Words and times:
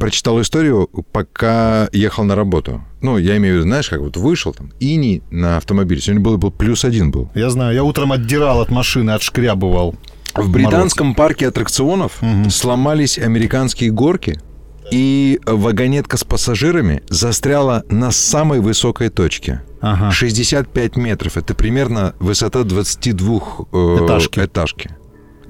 прочитал 0.00 0.40
историю, 0.40 0.88
пока 1.12 1.88
ехал 1.92 2.24
на 2.24 2.34
работу. 2.34 2.82
Ну, 3.02 3.18
я 3.18 3.36
имею 3.36 3.54
в 3.54 3.58
виду, 3.58 3.68
знаешь, 3.68 3.88
как 3.88 4.00
вот 4.00 4.16
вышел 4.16 4.52
там, 4.52 4.72
ини 4.80 5.22
на 5.30 5.58
автомобиле. 5.58 6.00
Сегодня 6.00 6.22
было, 6.22 6.36
был 6.38 6.50
плюс 6.50 6.84
один 6.84 7.10
был. 7.12 7.30
Я 7.34 7.50
знаю, 7.50 7.74
я 7.74 7.84
утром 7.84 8.10
отдирал 8.10 8.60
от 8.60 8.70
машины, 8.70 9.12
отшкрябывал. 9.12 9.94
В 10.34 10.50
британском 10.50 11.14
парке 11.14 11.48
аттракционов 11.48 12.20
сломались 12.50 13.18
американские 13.18 13.90
горки, 13.90 14.40
и 14.90 15.40
вагонетка 15.46 16.16
с 16.16 16.24
пассажирами 16.24 17.02
застряла 17.08 17.84
на 17.88 18.10
самой 18.10 18.60
высокой 18.60 19.08
точке. 19.08 19.62
Ага. 19.80 20.10
65 20.10 20.96
метров. 20.96 21.36
Это 21.36 21.54
примерно 21.54 22.14
высота 22.18 22.64
22 22.64 23.40
э, 23.72 24.04
Этажки. 24.04 24.40
этажки. 24.40 24.90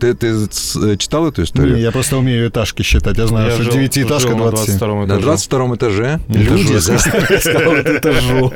Ты, 0.01 0.15
ты 0.15 0.27
э, 0.29 0.97
читал 0.97 1.29
эту 1.29 1.43
историю? 1.45 1.77
Не, 1.77 1.83
я 1.83 1.93
просто 1.93 2.17
умею 2.17 2.49
этажки 2.49 2.83
считать. 2.83 3.19
Я 3.19 3.27
знаю, 3.27 3.49
Я 3.49 3.55
что 3.55 3.65
жил- 3.65 3.73
девятиэтажка 3.75 4.29
жил 4.31 4.39
на 4.39 4.51
27. 4.51 4.79
22 4.79 4.97
На 5.01 5.07
этаже. 5.07 5.21
22 5.23 5.75
этаже 5.77 6.21
Люди 6.29 6.77
за- 6.79 6.99
Сказал, 7.41 7.75
этажу. 7.77 8.53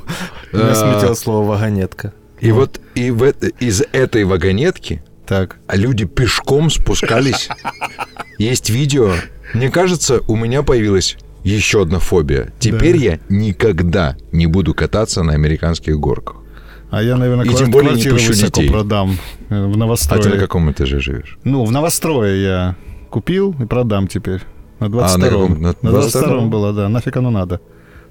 Я 0.52 0.74
сметил 0.74 1.14
слово 1.16 1.46
вагонетка. 1.50 2.12
И 2.40 2.50
вот 2.52 2.80
и 2.94 3.10
в 3.10 3.22
это- 3.22 3.48
из 3.60 3.82
этой 3.92 4.24
вагонетки 4.24 5.02
Так. 5.26 5.56
а 5.66 5.76
люди 5.76 6.04
пешком 6.04 6.70
спускались. 6.70 7.48
Есть 8.38 8.70
видео. 8.70 9.12
Мне 9.54 9.70
кажется, 9.70 10.20
у 10.26 10.36
меня 10.36 10.62
появилась 10.62 11.16
еще 11.44 11.82
одна 11.82 11.98
фобия. 12.00 12.52
Теперь 12.58 12.96
я 12.96 13.18
никогда 13.28 14.16
не 14.32 14.46
буду 14.46 14.74
кататься 14.74 15.22
на 15.22 15.32
американских 15.34 15.98
горках. 16.00 16.36
А 16.96 17.02
я, 17.02 17.16
наверное, 17.16 17.44
И 17.44 17.48
квар- 17.48 17.58
тем 17.58 17.70
более 17.70 17.88
не 17.90 18.02
квартиру 18.02 18.14
пущу 18.16 18.28
высоко 18.30 18.60
детей. 18.60 18.70
продам 18.72 19.10
э, 19.50 19.64
в 19.66 19.68
А 19.68 19.72
ты 19.72 19.78
новострое. 19.78 20.28
на 20.34 20.38
каком 20.38 20.70
этаже 20.70 21.00
живешь? 21.00 21.38
Ну, 21.44 21.64
в 21.64 21.72
новострое 21.72 22.36
я 22.36 22.76
купил 23.10 23.54
и 23.60 23.64
продам 23.66 24.06
теперь. 24.06 24.40
На 24.80 24.86
А, 24.86 24.88
на 24.88 24.94
22-м. 24.96 25.20
каком? 25.30 25.62
На 25.62 25.68
На 25.82 25.88
22-м 25.88 26.00
22-м? 26.00 26.50
было, 26.50 26.72
да. 26.72 26.88
Нафиг 26.88 27.16
оно 27.16 27.30
надо. 27.30 27.60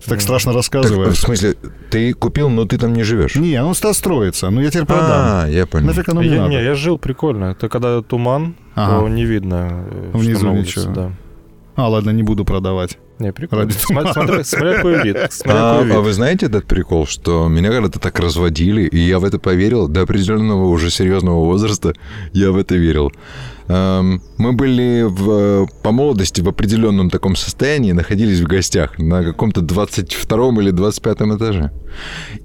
Ты 0.03 0.09
так 0.09 0.21
страшно 0.21 0.51
Так, 0.51 0.57
рассказываешь. 0.57 1.13
в 1.17 1.19
смысле, 1.21 1.55
ты 1.89 2.13
купил, 2.13 2.49
но 2.49 2.65
ты 2.65 2.77
там 2.77 2.93
не 2.93 3.03
живешь? 3.03 3.35
Не, 3.35 3.63
он 3.63 3.73
стал 3.73 3.93
строиться. 3.93 4.49
Ну, 4.49 4.59
я 4.61 4.69
теперь 4.69 4.85
продам. 4.85 5.07
А, 5.09 5.47
я 5.47 5.65
понял. 5.65 5.87
Нафиг 5.87 6.09
оно 6.09 6.19
мне 6.21 6.29
Я, 6.31 6.37
надо. 6.41 6.49
не, 6.49 6.63
я 6.63 6.75
жил 6.75 6.97
прикольно. 6.97 7.45
Это 7.51 7.69
когда 7.69 8.01
туман, 8.01 8.55
Ага. 8.75 8.99
то 8.99 9.07
не 9.07 9.23
видно, 9.25 9.85
э, 9.89 10.11
Внизу 10.17 10.51
ничего. 10.51 10.91
да. 10.93 11.11
А, 11.75 11.87
ладно, 11.87 12.09
не 12.11 12.23
буду 12.23 12.43
продавать. 12.43 12.97
Не, 13.23 13.31
прикольно. 13.33 13.65
Ради 13.65 13.73
Смотря, 13.77 14.13
смотря, 14.13 14.43
смотря 14.43 14.73
какой 14.75 15.03
вид. 15.03 15.17
Смотря 15.31 15.59
А, 15.61 15.71
какой 15.73 15.87
вид. 15.87 15.95
а 15.95 15.99
вы 16.01 16.13
знаете 16.13 16.45
этот 16.47 16.65
прикол, 16.65 17.07
что 17.07 17.47
меня 17.47 17.69
когда-то 17.71 17.99
так 17.99 18.19
разводили, 18.19 18.83
и 18.83 18.97
я 18.99 19.19
в 19.19 19.23
это 19.25 19.39
поверил 19.39 19.87
до 19.87 20.01
определенного 20.01 20.65
уже 20.67 20.89
серьезного 20.89 21.45
возраста, 21.45 21.93
я 22.33 22.51
в 22.51 22.57
это 22.57 22.75
верил. 22.75 23.11
Эм, 23.69 24.21
Мы 24.37 24.51
были 24.51 25.05
в, 25.07 25.67
по 25.83 25.91
молодости 25.91 26.41
в 26.41 26.49
определенном 26.49 27.09
таком 27.09 27.35
состоянии, 27.37 27.93
находились 27.93 28.39
в 28.41 28.43
гостях 28.47 28.99
на 28.99 29.23
каком-то 29.23 29.61
22 29.61 30.61
или 30.61 30.71
25 30.71 31.21
этаже. 31.37 31.71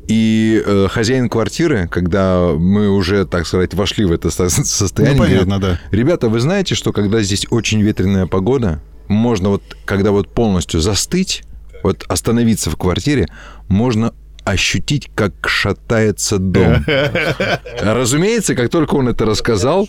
И 0.06 0.62
э, 0.64 0.86
хозяин 0.88 1.28
квартиры, 1.28 1.88
когда 1.90 2.52
мы 2.56 2.88
уже, 2.90 3.24
так 3.26 3.46
сказать, 3.46 3.74
вошли 3.74 4.04
в 4.04 4.12
это 4.12 4.30
со- 4.30 4.48
состояние, 4.48 5.16
Ну, 5.18 5.24
говорит, 5.24 5.40
понятно, 5.48 5.58
да. 5.68 5.80
Ребята, 5.90 6.28
вы 6.28 6.38
знаете, 6.40 6.74
что 6.76 6.92
когда 6.92 7.20
здесь 7.20 7.46
очень 7.50 7.80
ветреная 7.82 8.26
погода, 8.26 8.80
можно 9.08 9.50
вот, 9.50 9.62
когда 9.84 10.10
вот 10.10 10.28
полностью 10.28 10.80
застыть, 10.80 11.42
вот 11.82 12.04
остановиться 12.08 12.70
в 12.70 12.76
квартире, 12.76 13.28
можно 13.68 14.12
ощутить, 14.44 15.10
как 15.14 15.32
шатается 15.46 16.38
дом. 16.38 16.84
Разумеется, 17.80 18.54
как 18.54 18.70
только 18.70 18.94
он 18.94 19.08
это 19.08 19.26
рассказал, 19.26 19.88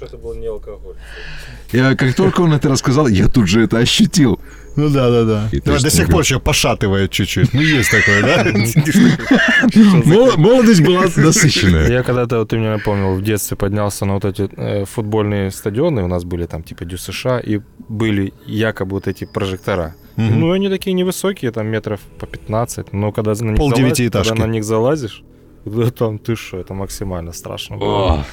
я, 1.71 1.95
как 1.95 2.15
только 2.15 2.41
он 2.41 2.53
это 2.53 2.67
рассказал, 2.69 3.07
я 3.07 3.27
тут 3.27 3.47
же 3.47 3.63
это 3.63 3.77
ощутил. 3.77 4.39
Ну 4.79 4.89
да, 4.89 5.09
да, 5.09 5.23
да. 5.25 5.49
И 5.51 5.59
до 5.59 5.89
сих 5.89 6.07
пор 6.09 6.21
еще 6.21 6.39
пошатывает 6.39 7.11
чуть-чуть. 7.11 7.53
Ну, 7.53 7.61
есть 7.61 7.91
такое, 7.91 8.21
да? 8.21 8.45
Мол- 10.05 10.37
Молодость 10.37 10.81
была 10.81 11.05
насыщенная. 11.15 11.89
Я 11.89 12.03
когда-то, 12.03 12.39
вот 12.39 12.49
ты 12.49 12.57
меня 12.57 12.71
напомнил, 12.77 13.15
в 13.15 13.21
детстве 13.21 13.57
поднялся 13.57 14.05
на 14.05 14.13
вот 14.13 14.25
эти 14.25 14.49
э, 14.55 14.85
футбольные 14.85 15.51
стадионы, 15.51 16.03
у 16.03 16.07
нас 16.07 16.23
были 16.23 16.45
там 16.45 16.63
типа 16.63 16.85
Дю 16.85 16.97
США, 16.97 17.39
и 17.39 17.59
были 17.89 18.33
якобы 18.45 18.91
вот 18.95 19.07
эти 19.07 19.25
прожектора. 19.25 19.95
Ну, 20.15 20.51
они 20.51 20.69
такие 20.69 20.93
невысокие, 20.93 21.51
там 21.51 21.67
метров 21.67 21.99
по 22.19 22.25
15, 22.25 22.93
но 22.93 23.11
когда 23.11 23.33
на 23.33 23.51
них, 23.51 23.57
залазишь, 23.69 23.97
когда 24.29 24.47
на 24.47 24.51
них 24.51 24.63
залазишь, 24.63 25.23
да 25.65 25.89
там 25.91 26.19
ты 26.19 26.35
что, 26.35 26.57
это 26.57 26.73
максимально 26.73 27.31
страшно 27.33 27.77
было. 27.77 28.25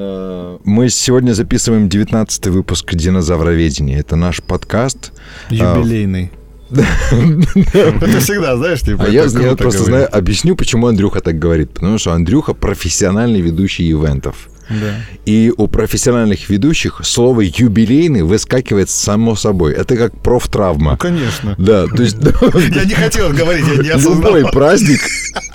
Э, 0.00 0.58
Мы 0.64 0.88
сегодня 0.90 1.32
записываем 1.32 1.88
19 1.88 2.46
выпуск 2.48 2.94
«Динозавроведения». 2.94 3.98
Это 3.98 4.14
наш 4.14 4.40
подкаст. 4.42 5.12
Юбилейный. 5.50 6.30
Это 6.70 8.20
всегда, 8.20 8.56
знаешь, 8.56 8.82
типа, 8.82 9.04
А 9.04 9.08
я, 9.08 9.24
просто 9.56 9.84
знаю, 9.84 10.08
объясню, 10.16 10.54
почему 10.54 10.86
Андрюха 10.86 11.20
так 11.20 11.38
говорит. 11.38 11.70
Потому 11.72 11.98
что 11.98 12.12
Андрюха 12.12 12.54
профессиональный 12.54 13.40
ведущий 13.40 13.90
ивентов. 13.90 14.48
Да. 14.70 14.96
И 15.24 15.50
у 15.56 15.66
профессиональных 15.66 16.48
ведущих 16.50 17.00
слово 17.02 17.40
«юбилейный» 17.40 18.22
выскакивает 18.22 18.90
само 18.90 19.34
собой. 19.34 19.72
Это 19.72 19.96
как 19.96 20.12
Ну, 20.12 20.20
профтравма. 20.20 20.96
конечно. 20.98 21.54
Да, 21.58 21.86
то 21.86 22.02
есть 22.02 22.18
Я 22.74 22.84
не 22.84 22.94
хотел 22.94 23.32
говорить, 23.32 23.64
я 23.78 23.82
не 23.82 23.88
осознал. 23.88 24.36
любой 24.36 24.52
праздник 24.52 25.00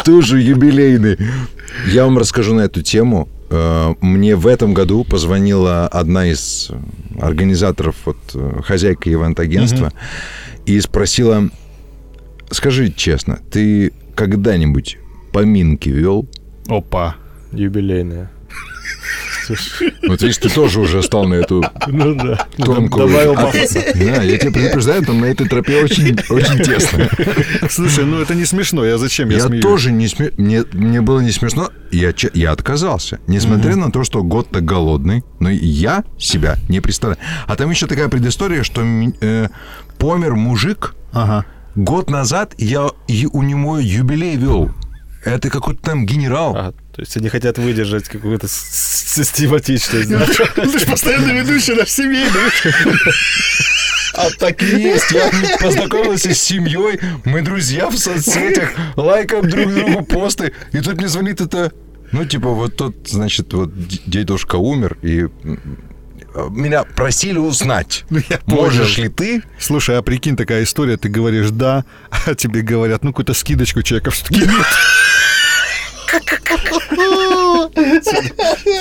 тоже 0.03 0.41
юбилейный. 0.41 1.17
Я 1.87 2.05
вам 2.05 2.17
расскажу 2.17 2.55
на 2.55 2.61
эту 2.61 2.81
тему. 2.81 3.29
Э, 3.53 3.93
Мне 4.01 4.35
в 4.35 4.47
этом 4.47 4.73
году 4.73 5.03
позвонила 5.03 5.87
одна 5.87 6.25
из 6.25 6.71
организаторов, 7.21 7.95
вот, 8.05 8.17
э, 8.33 8.61
хозяйка 8.63 9.11
ивент-агентства, 9.11 9.91
и 10.65 10.79
спросила, 10.81 11.49
скажи 12.49 12.91
честно, 12.91 13.39
ты 13.51 13.93
когда-нибудь 14.15 14.97
поминки 15.31 15.89
вел? 15.89 16.27
Опа. 16.67 17.15
Юбилейные. 17.51 18.29
Вот 20.07 20.21
видишь, 20.21 20.37
ты 20.37 20.49
тоже 20.49 20.79
уже 20.79 21.01
стал 21.03 21.25
на 21.25 21.35
эту 21.35 21.63
Ну 21.87 22.15
да. 22.15 22.47
тонкую... 22.57 23.07
Добавил 23.07 23.33
А, 23.33 23.45
пафоса. 23.45 23.83
Да, 23.95 24.21
я 24.23 24.37
тебя 24.37 24.51
предупреждаю, 24.51 25.03
там 25.05 25.21
на 25.21 25.25
этой 25.25 25.47
тропе 25.47 25.83
очень, 25.83 26.17
очень 26.29 26.63
тесно. 26.63 27.09
Слушай, 27.69 28.05
ну 28.05 28.19
это 28.19 28.35
не 28.35 28.45
смешно, 28.45 28.85
я 28.85 28.97
зачем 28.97 29.29
я 29.29 29.37
Я 29.37 29.43
смеюсь? 29.47 29.63
тоже 29.63 29.91
не 29.91 30.07
сме... 30.07 30.31
мне, 30.37 30.63
мне 30.73 31.01
было 31.01 31.19
не 31.19 31.31
смешно, 31.31 31.69
я, 31.91 32.13
я 32.33 32.51
отказался. 32.51 33.19
Несмотря 33.27 33.75
на 33.75 33.91
то, 33.91 34.03
что 34.03 34.23
год-то 34.23 34.61
голодный, 34.61 35.23
но 35.39 35.49
я 35.49 36.03
себя 36.17 36.57
не 36.69 36.79
представляю. 36.79 37.19
А 37.47 37.55
там 37.55 37.69
еще 37.69 37.87
такая 37.87 38.07
предыстория, 38.09 38.63
что 38.63 38.81
э, 39.21 39.47
помер 39.97 40.35
мужик 40.35 40.95
Ага. 41.11 41.45
год 41.75 42.09
назад, 42.09 42.53
я 42.57 42.87
и 43.07 43.27
у 43.31 43.41
него 43.41 43.77
юбилей 43.79 44.35
вел. 44.35 44.71
Это 45.25 45.49
какой-то 45.49 45.81
там 45.81 46.05
генерал. 46.05 46.55
А, 46.55 46.71
то 46.93 47.01
есть 47.01 47.15
они 47.17 47.29
хотят 47.29 47.57
выдержать 47.57 48.09
какую-то 48.09 48.47
систематичность. 48.49 50.09
да? 50.09 50.25
Ты 50.55 50.79
же 50.79 50.85
постоянно 50.85 51.31
ведущий 51.31 51.73
наш 51.73 51.89
семейный. 51.89 52.29
А 54.15 54.29
так 54.37 54.61
и 54.61 54.65
есть. 54.65 55.11
Я 55.11 55.31
познакомился 55.59 56.33
с 56.33 56.39
семьей, 56.39 56.99
мы 57.25 57.41
друзья 57.41 57.89
в 57.89 57.97
соцсетях, 57.97 58.69
лайкаем 58.95 59.49
друг 59.49 59.73
другу 59.73 60.03
посты. 60.05 60.53
И 60.71 60.79
тут 60.81 60.97
мне 60.97 61.07
звонит 61.07 61.41
это... 61.41 61.71
Ну, 62.11 62.23
типа, 62.25 62.49
вот 62.49 62.75
тот, 62.77 62.95
значит, 63.07 63.51
вот 63.53 63.71
дедушка 64.05 64.57
умер, 64.57 64.97
и 65.01 65.21
м, 65.21 65.59
меня 66.51 66.83
просили 66.83 67.39
узнать, 67.39 68.03
Ну, 68.11 68.19
я 68.29 68.37
понял. 68.37 68.61
можешь 68.61 68.97
ли 68.99 69.09
ты... 69.09 69.41
Слушай, 69.59 69.97
а 69.97 70.03
прикинь, 70.03 70.35
такая 70.35 70.61
история, 70.63 70.97
ты 70.97 71.09
говоришь 71.09 71.49
«да», 71.49 71.85
а 72.27 72.35
тебе 72.35 72.61
говорят, 72.61 73.03
ну, 73.03 73.11
какую-то 73.13 73.33
скидочку 73.33 73.81
человека 73.81 74.11
все-таки 74.11 74.41
нет. 74.41 74.51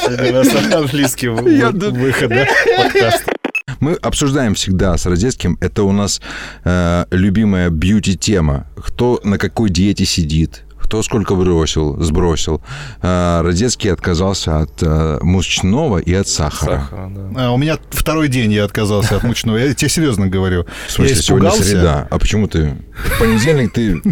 Сегодня 0.04 0.30
у 0.30 0.44
нас 0.44 0.48
английский 0.74 1.28
выход, 1.28 2.30
подкаста. 2.76 3.32
Мы 3.80 3.94
обсуждаем 3.94 4.54
всегда 4.54 4.96
с 4.96 5.06
Родецким, 5.06 5.56
это 5.60 5.82
у 5.84 5.92
нас 5.92 6.20
э, 6.64 7.06
любимая 7.10 7.70
бьюти-тема. 7.70 8.66
Кто 8.76 9.20
на 9.24 9.38
какой 9.38 9.70
диете 9.70 10.04
сидит, 10.04 10.64
кто 10.78 11.02
сколько 11.02 11.34
бросил, 11.34 12.00
сбросил. 12.00 12.62
Э, 13.00 13.40
Родецкий 13.42 13.90
отказался 13.90 14.60
от 14.60 14.82
э, 14.82 15.18
мучного 15.22 15.98
и 15.98 16.12
от 16.12 16.28
сахара. 16.28 16.82
Сахара, 16.90 17.10
да. 17.10 17.46
А, 17.46 17.50
у 17.52 17.56
меня 17.56 17.78
второй 17.90 18.28
день 18.28 18.52
я 18.52 18.64
отказался 18.64 19.16
от 19.16 19.22
мучного. 19.24 19.56
Я 19.56 19.74
тебе 19.74 19.88
серьезно 19.88 20.28
говорю. 20.28 20.66
В 20.86 20.92
смысле, 20.92 21.16
я 21.16 21.22
сегодня 21.22 21.48
испугался. 21.48 21.70
среда. 21.70 22.08
А 22.10 22.18
почему 22.18 22.46
ты? 22.46 22.76
В 22.94 23.18
понедельник 23.18 23.72
ты 23.72 24.02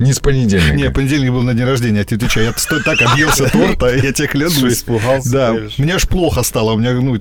не 0.00 0.12
с 0.14 0.18
понедельника. 0.18 0.74
Не, 0.74 0.90
понедельник 0.90 1.30
был 1.30 1.42
на 1.42 1.54
день 1.54 1.66
рождения, 1.66 1.98
я 1.98 2.04
тебе 2.04 2.16
отвечаю. 2.16 2.46
Я 2.46 2.78
так 2.80 3.02
объелся 3.02 3.50
торта, 3.50 3.94
я 3.94 4.12
тебе 4.12 4.26
Что, 4.26 4.26
клянусь. 4.28 4.72
испугался? 4.72 5.30
Да, 5.30 5.56
мне 5.78 5.94
аж 5.94 6.08
плохо 6.08 6.42
стало, 6.42 6.72
у 6.72 6.78
меня 6.78 6.92
ну, 6.94 7.20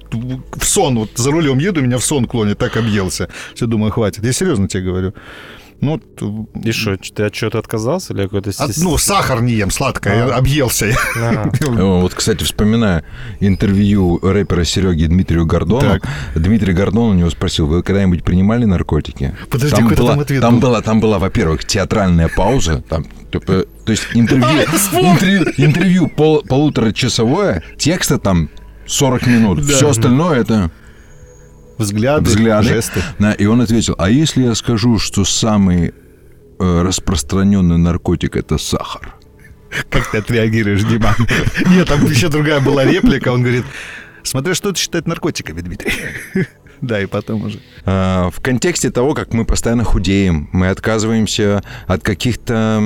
в 0.54 0.66
сон, 0.66 0.98
вот 0.98 1.12
за 1.16 1.30
рулем 1.32 1.60
еду, 1.60 1.82
меня 1.82 1.98
в 1.98 2.06
сон 2.06 2.26
клонит, 2.26 2.58
так 2.58 2.78
объелся. 2.78 3.30
Все, 3.54 3.66
думаю, 3.66 3.92
хватит. 3.92 4.24
Я 4.24 4.32
серьезно 4.32 4.68
тебе 4.68 4.84
говорю. 4.84 5.14
Ну, 5.82 6.02
И 6.64 6.72
что, 6.72 6.98
ты 6.98 7.24
от 7.24 7.34
чего-то 7.34 7.58
отказался 7.60 8.14
или 8.14 8.24
какой-то... 8.24 8.50
от- 8.50 8.78
ну, 8.78 8.98
сахар 8.98 9.42
не 9.42 9.54
ем, 9.54 9.72
сладкое, 9.72 10.26
А. 10.26 10.36
объелся 10.38 10.88
я. 10.88 11.52
Вот, 11.62 12.14
кстати, 12.14 12.44
вспоминая 12.44 13.04
интервью 13.40 14.20
рэпера 14.22 14.64
Сереги 14.66 15.06
Дмитрию 15.06 15.46
Гордону, 15.46 15.82
Так. 16.00 16.04
Дмитрий 16.36 16.74
Гордон 16.74 17.12
у 17.12 17.14
него 17.14 17.30
спросил, 17.30 17.66
вы 17.68 17.82
когда-нибудь 17.82 18.24
принимали 18.24 18.66
наркотики? 18.66 19.36
Подожди, 19.50 19.76
какой 19.82 19.96
была, 19.96 20.12
там 20.12 20.20
ответ 20.20 20.42
там 20.42 20.54
был? 20.56 20.62
была, 20.70 20.82
там 20.82 21.00
была, 21.00 21.20
во-первых, 21.20 21.64
театральная 21.66 22.28
пауза, 22.36 22.84
там, 22.90 23.06
типа, 23.32 23.66
то 23.86 23.92
есть 23.92 24.04
интервью, 24.14 24.48
интервью, 24.94 25.46
интервью 25.58 26.08
пол- 26.10 26.44
полуторачасовое, 26.48 27.64
текста 27.78 28.18
там 28.20 28.50
40 28.86 29.28
минут, 29.28 29.66
Да. 29.66 29.74
все 29.76 29.90
остальное 29.90 30.40
это 30.42 30.72
Взгляды, 31.80 32.26
взгляды. 32.26 32.68
жесты. 32.68 33.02
Да, 33.18 33.32
и 33.32 33.46
он 33.46 33.62
ответил, 33.62 33.96
а 33.98 34.10
если 34.10 34.44
я 34.44 34.54
скажу, 34.54 35.00
что 35.00 35.24
самый 35.24 35.94
э, 36.60 36.82
распространенный 36.82 37.78
наркотик 37.78 38.36
это 38.36 38.58
сахар? 38.58 39.16
Как 39.90 40.12
ты 40.12 40.18
отреагируешь, 40.18 40.84
Дима? 40.84 41.16
Нет, 41.68 41.88
там 41.88 42.06
еще 42.06 42.28
другая 42.28 42.60
была 42.60 42.84
реплика. 42.84 43.30
Он 43.30 43.42
говорит, 43.42 43.64
смотря 44.24 44.54
что 44.54 44.72
ты 44.72 44.80
считает 44.80 45.08
наркотиками, 45.08 45.62
Дмитрий. 45.62 45.94
Да, 46.90 47.02
и 47.02 47.06
потом 47.06 47.46
уже. 47.46 47.60
А, 47.86 48.30
В 48.30 48.40
контексте 48.42 48.90
того, 48.90 49.14
как 49.14 49.34
мы 49.34 49.46
постоянно 49.46 49.84
худеем, 49.84 50.50
мы 50.54 50.70
отказываемся 50.70 51.64
от 51.88 52.04
каких-то 52.04 52.82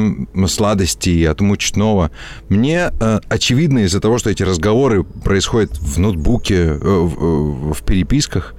сладостей, 0.48 1.28
от 1.28 1.42
мучного. 1.42 2.12
Мне 2.50 2.92
э, 3.00 3.20
очевидно 3.30 3.80
из-за 3.80 4.00
того, 4.00 4.18
что 4.18 4.30
эти 4.30 4.44
разговоры 4.44 5.04
происходят 5.04 5.78
в 5.78 6.00
ноутбуке, 6.00 6.56
э, 6.56 6.78
в, 6.78 7.70
э, 7.70 7.74
в 7.74 7.84
переписках, 7.84 8.56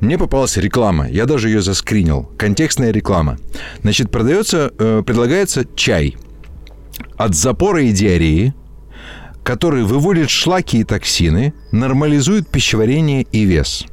мне 0.00 0.16
попалась 0.16 0.56
реклама. 0.56 1.08
Я 1.08 1.26
даже 1.26 1.48
ее 1.48 1.60
заскринил. 1.60 2.30
Контекстная 2.38 2.90
реклама. 2.90 3.38
Значит, 3.82 4.10
продается, 4.10 4.72
э, 4.78 5.02
предлагается 5.04 5.66
чай 5.76 6.16
от 7.16 7.34
запора 7.34 7.82
и 7.82 7.92
диареи, 7.92 8.54
который 9.42 9.82
выводит 9.82 10.30
шлаки 10.30 10.78
и 10.80 10.84
токсины, 10.84 11.54
нормализует 11.72 12.48
пищеварение 12.48 13.22
и 13.22 13.44
вес. 13.44 13.86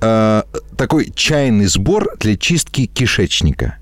Э, 0.00 0.42
такой 0.76 1.12
чайный 1.14 1.66
сбор 1.66 2.16
для 2.18 2.36
чистки 2.36 2.86
кишечника. 2.86 3.76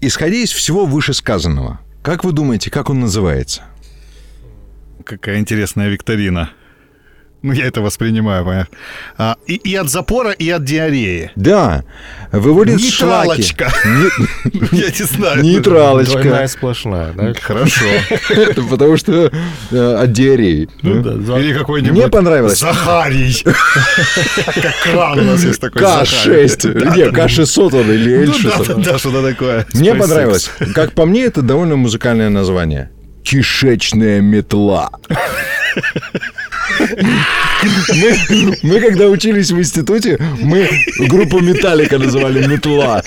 Исходя 0.00 0.36
из 0.36 0.52
всего 0.52 0.86
вышесказанного, 0.86 1.80
как 2.02 2.22
вы 2.22 2.32
думаете, 2.32 2.70
как 2.70 2.90
он 2.90 3.00
называется? 3.00 3.62
Какая 5.04 5.38
интересная 5.38 5.88
викторина. 5.88 6.50
Ну, 7.42 7.52
я 7.52 7.66
это 7.66 7.80
воспринимаю, 7.80 8.44
понятно. 8.44 8.76
А, 9.18 9.36
и, 9.46 9.54
и 9.54 9.74
от 9.76 9.88
запора, 9.88 10.32
и 10.32 10.48
от 10.50 10.64
диареи. 10.64 11.30
Да, 11.36 11.84
выводит 12.32 12.80
шлаки. 12.80 13.42
Нейтралочка. 13.42 13.72
Не- 14.72 14.78
Я 14.80 14.86
не 14.88 15.04
знаю. 15.04 15.42
Нейтралочка. 15.42 16.12
Двойная 16.22 16.48
сплошная, 16.48 17.12
да? 17.12 17.34
Хорошо. 17.40 17.84
Это 18.30 18.62
потому 18.62 18.96
что 18.96 19.30
э, 19.70 19.94
от 20.02 20.12
диареи. 20.12 20.68
Ну 20.82 21.38
Или 21.38 21.52
какой-нибудь... 21.56 21.96
Мне 21.96 22.08
понравилось. 22.08 22.58
Захарий. 22.58 23.40
Как 23.44 24.74
кран 24.82 25.20
у 25.20 25.22
нас 25.24 25.44
есть 25.44 25.60
такой 25.60 25.82
Захарий. 25.82 26.46
К6. 26.46 26.96
Не, 26.96 27.04
К600 27.10 27.80
он 27.80 27.90
или 27.92 28.24
Ну 28.26 28.32
да, 28.42 28.48
L600. 28.56 28.82
да, 28.82 28.98
что-то 28.98 29.22
такое. 29.22 29.66
Мне 29.74 29.94
понравилось. 29.94 30.50
Как 30.74 30.92
по 30.94 31.04
мне, 31.06 31.24
это 31.24 31.42
довольно 31.42 31.76
музыкальное 31.76 32.30
название. 32.30 32.90
Кишечная 33.22 34.20
метла. 34.20 34.90
Мы, 37.94 38.56
мы 38.62 38.80
когда 38.80 39.06
учились 39.08 39.50
в 39.50 39.58
институте, 39.58 40.18
мы 40.40 40.68
группу 41.08 41.40
Металлика 41.40 41.98
называли 41.98 42.46
Метла. 42.46 43.02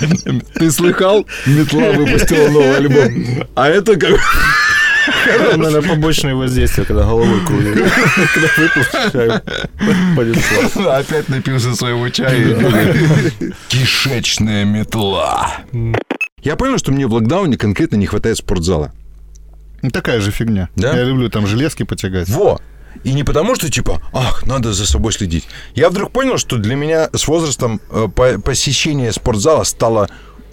Ты 0.54 0.70
слыхал? 0.70 1.26
Метла 1.46 1.92
выпустила 1.92 2.48
новый 2.48 2.76
альбом. 2.76 3.46
А 3.54 3.68
это 3.68 3.96
как... 3.96 4.18
Наверное, 5.56 5.82
побочные 5.82 6.34
воздействия, 6.34 6.84
когда 6.84 7.02
головой 7.02 7.40
крутит. 7.46 7.90
Когда 8.34 8.48
выпил 8.56 9.10
чай, 9.12 9.40
понесло. 10.16 10.90
Опять 10.90 11.28
напился 11.28 11.74
своего 11.74 12.08
чая. 12.10 12.56
Кишечная 13.68 14.64
метла. 14.64 15.58
Я 16.42 16.56
понял, 16.56 16.78
что 16.78 16.92
мне 16.92 17.06
в 17.06 17.14
локдауне 17.14 17.56
конкретно 17.56 17.96
не 17.96 18.06
хватает 18.06 18.36
спортзала. 18.36 18.92
Ну, 19.82 19.90
Такая 19.90 20.20
же 20.20 20.30
фигня. 20.30 20.68
Да? 20.76 20.96
Я 20.96 21.04
люблю 21.04 21.28
там 21.30 21.46
железки 21.46 21.82
потягать. 21.84 22.28
Во! 22.28 22.60
И 23.04 23.12
не 23.12 23.24
потому, 23.24 23.54
что 23.54 23.70
типа, 23.70 24.02
ах, 24.12 24.46
надо 24.46 24.72
за 24.72 24.86
собой 24.86 25.12
следить. 25.12 25.46
Я 25.74 25.88
вдруг 25.90 26.10
понял, 26.12 26.38
что 26.38 26.56
для 26.58 26.74
меня 26.76 27.08
с 27.12 27.26
возрастом 27.28 27.80
э, 27.90 28.08
по- 28.14 28.38
посещение 28.40 29.12
спортзала 29.12 29.64
стало 29.64 30.08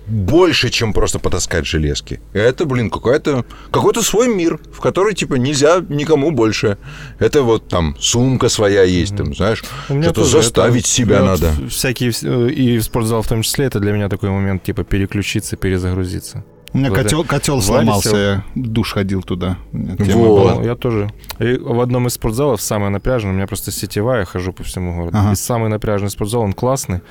больше, 0.05 0.69
чем 0.69 0.93
просто 0.93 1.19
потаскать 1.19 1.65
железки. 1.65 2.21
Это, 2.31 2.63
блин, 2.65 2.89
какой-то 2.89 3.43
какой-то 3.71 4.01
свой 4.01 4.33
мир, 4.33 4.57
в 4.71 4.79
который, 4.79 5.13
типа, 5.13 5.33
нельзя 5.35 5.83
никому 5.89 6.31
больше. 6.31 6.77
Это 7.19 7.41
вот 7.43 7.67
там 7.67 7.97
сумка 7.99 8.47
своя 8.47 8.83
есть, 8.83 9.17
там, 9.17 9.35
знаешь, 9.35 9.65
что-то 9.87 10.23
заставить 10.23 10.83
это- 10.83 10.89
себя 10.89 11.21
вот 11.23 11.41
надо. 11.41 11.53
Всякие, 11.69 12.13
э, 12.23 12.49
и 12.49 12.77
в 12.77 12.83
спортзал 12.83 13.21
в 13.21 13.27
том 13.27 13.41
числе, 13.41 13.65
это 13.65 13.81
для 13.81 13.91
меня 13.91 14.07
такой 14.07 14.29
момент, 14.29 14.63
типа, 14.63 14.85
переключиться, 14.85 15.57
перезагрузиться. 15.57 16.45
У 16.73 16.77
меня 16.77 16.91
котел, 16.91 17.23
котел 17.23 17.61
сломался, 17.61 18.17
я 18.17 18.43
душ 18.55 18.93
ходил 18.93 19.23
туда. 19.23 19.57
Вот. 19.71 20.07
была. 20.07 20.55
Ну, 20.55 20.63
Я 20.63 20.75
тоже. 20.75 21.11
И 21.39 21.57
в 21.57 21.79
одном 21.81 22.07
из 22.07 22.13
спортзалов, 22.13 22.61
самый 22.61 22.89
напряженный, 22.89 23.33
у 23.33 23.35
меня 23.37 23.47
просто 23.47 23.71
сетевая, 23.71 24.19
я 24.19 24.25
хожу 24.25 24.53
по 24.53 24.63
всему 24.63 24.95
городу. 24.95 25.17
Ага. 25.17 25.31
И 25.31 25.35
самый 25.35 25.69
напряженный 25.69 26.11
спортзал, 26.11 26.41
он 26.41 26.53
классный, 26.53 27.01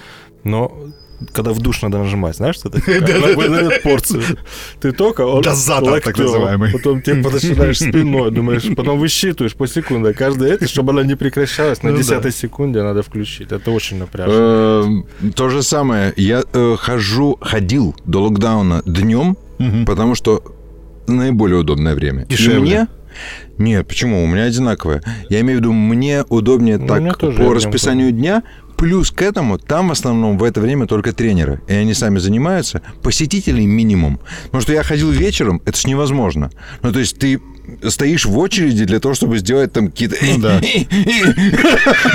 но 0.45 0.73
когда 1.33 1.53
в 1.53 1.61
душ 1.61 1.83
надо 1.83 1.99
нажимать, 1.99 2.37
знаешь, 2.37 2.57
что 2.57 2.69
это? 2.69 2.81
Порцию. 3.83 4.23
Ты 4.81 4.93
только 4.93 5.23
он 5.23 5.43
Дозатор, 5.43 6.01
так 6.01 6.19
называемый. 6.19 6.73
Потом 6.73 7.01
ты 7.01 7.15
начинаешь 7.15 7.79
спиной, 7.81 8.31
думаешь, 8.31 8.65
потом 8.77 8.99
высчитываешь 8.99 9.55
по 9.55 9.67
секунде. 9.67 10.13
Каждый 10.13 10.51
это, 10.51 10.69
чтобы 10.69 10.93
она 10.93 11.03
не 11.03 11.15
прекращалась, 11.15 11.83
на 11.83 11.91
Ну 11.91 11.97
да. 11.97 12.03
десятой 12.03 12.33
секунде 12.33 12.83
надо 12.83 13.03
включить. 13.03 13.53
Это 13.53 13.71
очень 13.71 13.99
напряжно. 13.99 14.33
Эм, 14.33 15.33
То 15.35 15.49
же 15.49 15.63
самое. 15.63 16.13
Я 16.17 16.43
э, 16.53 16.77
хожу, 16.79 17.39
ходил 17.41 17.95
до 18.05 18.25
локдауна 18.25 18.83
днем, 18.85 19.37
Мгм. 19.59 19.87
потому 19.87 20.15
что 20.15 20.43
наиболее 21.07 21.59
удобное 21.59 21.95
время. 21.95 22.25
И 22.25 22.27
Дешевле. 22.29 22.61
мне... 22.61 22.89
Нет, 23.59 23.89
почему? 23.89 24.23
У 24.23 24.27
меня 24.27 24.45
одинаковое. 24.45 25.03
Я 25.31 25.41
имею 25.41 25.59
в 25.59 25.61
виду, 25.63 25.73
мне 25.73 26.25
удобнее 26.29 26.77
Ну, 26.77 26.87
так 26.87 27.19
по 27.19 27.55
расписанию 27.55 28.13
дня. 28.13 28.43
Плюс 28.77 29.11
к 29.11 29.23
этому, 29.23 29.59
там 29.59 29.89
в 29.89 29.93
основном 29.93 30.39
в 30.39 30.45
это 30.45 30.61
время 30.61 30.87
только 30.87 31.13
тренеры. 31.13 31.61
И 31.67 31.73
они 31.73 31.95
сами 31.95 32.19
занимаются. 32.19 32.83
Посетителей 33.03 33.67
минимум. 33.67 34.21
Потому 34.45 34.63
что 34.63 34.73
я 34.73 34.83
ходил 34.83 35.11
вечером, 35.11 35.63
это 35.65 35.79
ж 35.81 35.87
невозможно. 35.87 36.51
Ну, 36.83 36.93
то 36.93 36.99
есть 36.99 37.19
ты 37.19 37.41
стоишь 37.89 38.27
в 38.27 38.37
очереди 38.39 38.85
для 38.85 39.01
того, 39.01 39.15
чтобы 39.15 39.39
сделать 39.39 39.73
там 39.73 39.89
какие-то... 39.89 40.17
Ну 40.23 40.39
да. 40.39 40.59
И 40.61 40.87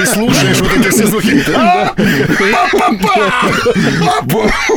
слушаешь 0.05 0.59
вот 0.59 0.77
эти 0.77 0.89
все 0.89 1.07
звуки. 1.07 1.41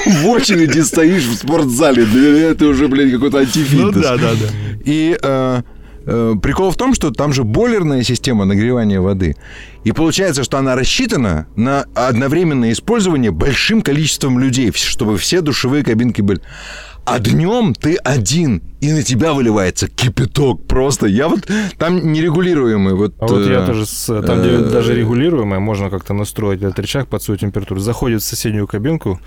В 0.06 0.26
очереди 0.28 0.80
стоишь 0.80 1.24
в 1.24 1.34
спортзале. 1.36 2.04
Для 2.04 2.30
меня 2.30 2.50
это 2.50 2.66
уже, 2.66 2.88
блин, 2.88 3.10
какой-то 3.12 3.38
Ну 3.38 3.42
антифитнес. 3.44 3.94
да, 3.94 4.16
да, 4.16 4.32
да. 4.32 4.46
И 4.84 5.16
э, 5.20 5.62
прикол 6.04 6.70
в 6.70 6.76
том, 6.76 6.94
что 6.94 7.10
там 7.10 7.32
же 7.32 7.44
бойлерная 7.44 8.02
система 8.02 8.44
нагревания 8.44 9.00
воды. 9.00 9.36
И 9.84 9.92
получается, 9.92 10.44
что 10.44 10.58
она 10.58 10.74
рассчитана 10.76 11.46
на 11.56 11.84
одновременное 11.94 12.72
использование 12.72 13.30
большим 13.30 13.82
количеством 13.82 14.38
людей, 14.38 14.72
чтобы 14.74 15.16
все 15.18 15.40
душевые 15.40 15.84
кабинки 15.84 16.20
были. 16.22 16.40
А 17.06 17.18
днем 17.18 17.74
ты 17.74 17.96
один, 17.96 18.62
и 18.80 18.90
на 18.90 19.02
тебя 19.02 19.34
выливается 19.34 19.88
кипяток 19.88 20.66
просто. 20.66 21.06
Я 21.06 21.28
вот 21.28 21.46
там 21.76 22.12
нерегулируемый. 22.12 22.94
Вот, 22.94 23.14
А 23.18 23.26
вот 23.26 23.46
э, 23.46 23.52
я 23.52 23.66
тоже, 23.66 23.84
с- 23.84 24.22
там, 24.22 24.40
где 24.40 24.50
э, 24.52 24.70
даже 24.70 24.94
регулируемое, 24.94 25.58
можно 25.60 25.90
как-то 25.90 26.14
настроить 26.14 26.62
этот 26.62 26.78
рычаг 26.78 27.08
под 27.08 27.22
свою 27.22 27.36
температуру. 27.36 27.78
Заходит 27.80 28.22
в 28.22 28.24
соседнюю 28.24 28.66
кабинку 28.66 29.20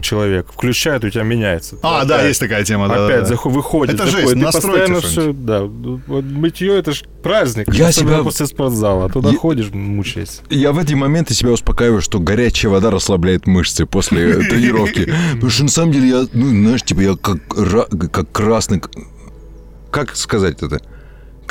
человек, 0.00 0.46
включает, 0.52 1.04
у 1.04 1.10
тебя 1.10 1.22
меняется. 1.22 1.76
А, 1.82 2.04
да, 2.04 2.22
есть 2.26 2.40
такая 2.40 2.64
тема. 2.64 2.88
да, 2.88 3.06
Опять 3.06 3.28
да, 3.28 3.36
да. 3.36 3.50
выходит. 3.50 3.94
Это 3.94 4.04
жесть, 4.04 4.16
заходит, 4.16 4.36
и 4.38 4.40
настройте 4.44 4.92
постоянно 4.94 5.00
все, 5.00 5.32
да. 5.32 5.62
Вот 5.62 6.24
мытье 6.24 6.78
это 6.78 6.92
ж 6.92 7.02
праздник. 7.22 7.72
Я 7.72 7.90
себя- 7.92 8.22
после 8.22 8.46
спортзала. 8.46 9.08
Туда 9.08 9.30
Я- 9.30 9.36
ходишь, 9.38 9.70
мучаешься. 9.72 10.42
Я 10.50 10.72
в 10.72 10.78
эти 10.78 10.94
моменты 10.94 11.34
себя 11.34 11.50
успокаиваю, 11.52 12.02
что 12.02 12.18
горячая 12.20 12.70
вода 12.70 12.90
расслабляет 12.90 13.46
мышцы 13.46 13.86
после 13.86 14.34
тренировки. 14.48 15.12
Потому 15.34 15.50
что 15.50 15.62
на 15.64 15.68
самом 15.70 15.92
деле 15.92 16.08
я, 16.08 16.26
ну, 16.32 16.48
знаешь, 16.48 16.82
типа 16.82 17.00
я 17.00 17.16
как, 17.16 17.38
как 18.12 18.30
красный... 18.32 18.82
Как 19.90 20.16
сказать 20.16 20.62
это? 20.62 20.80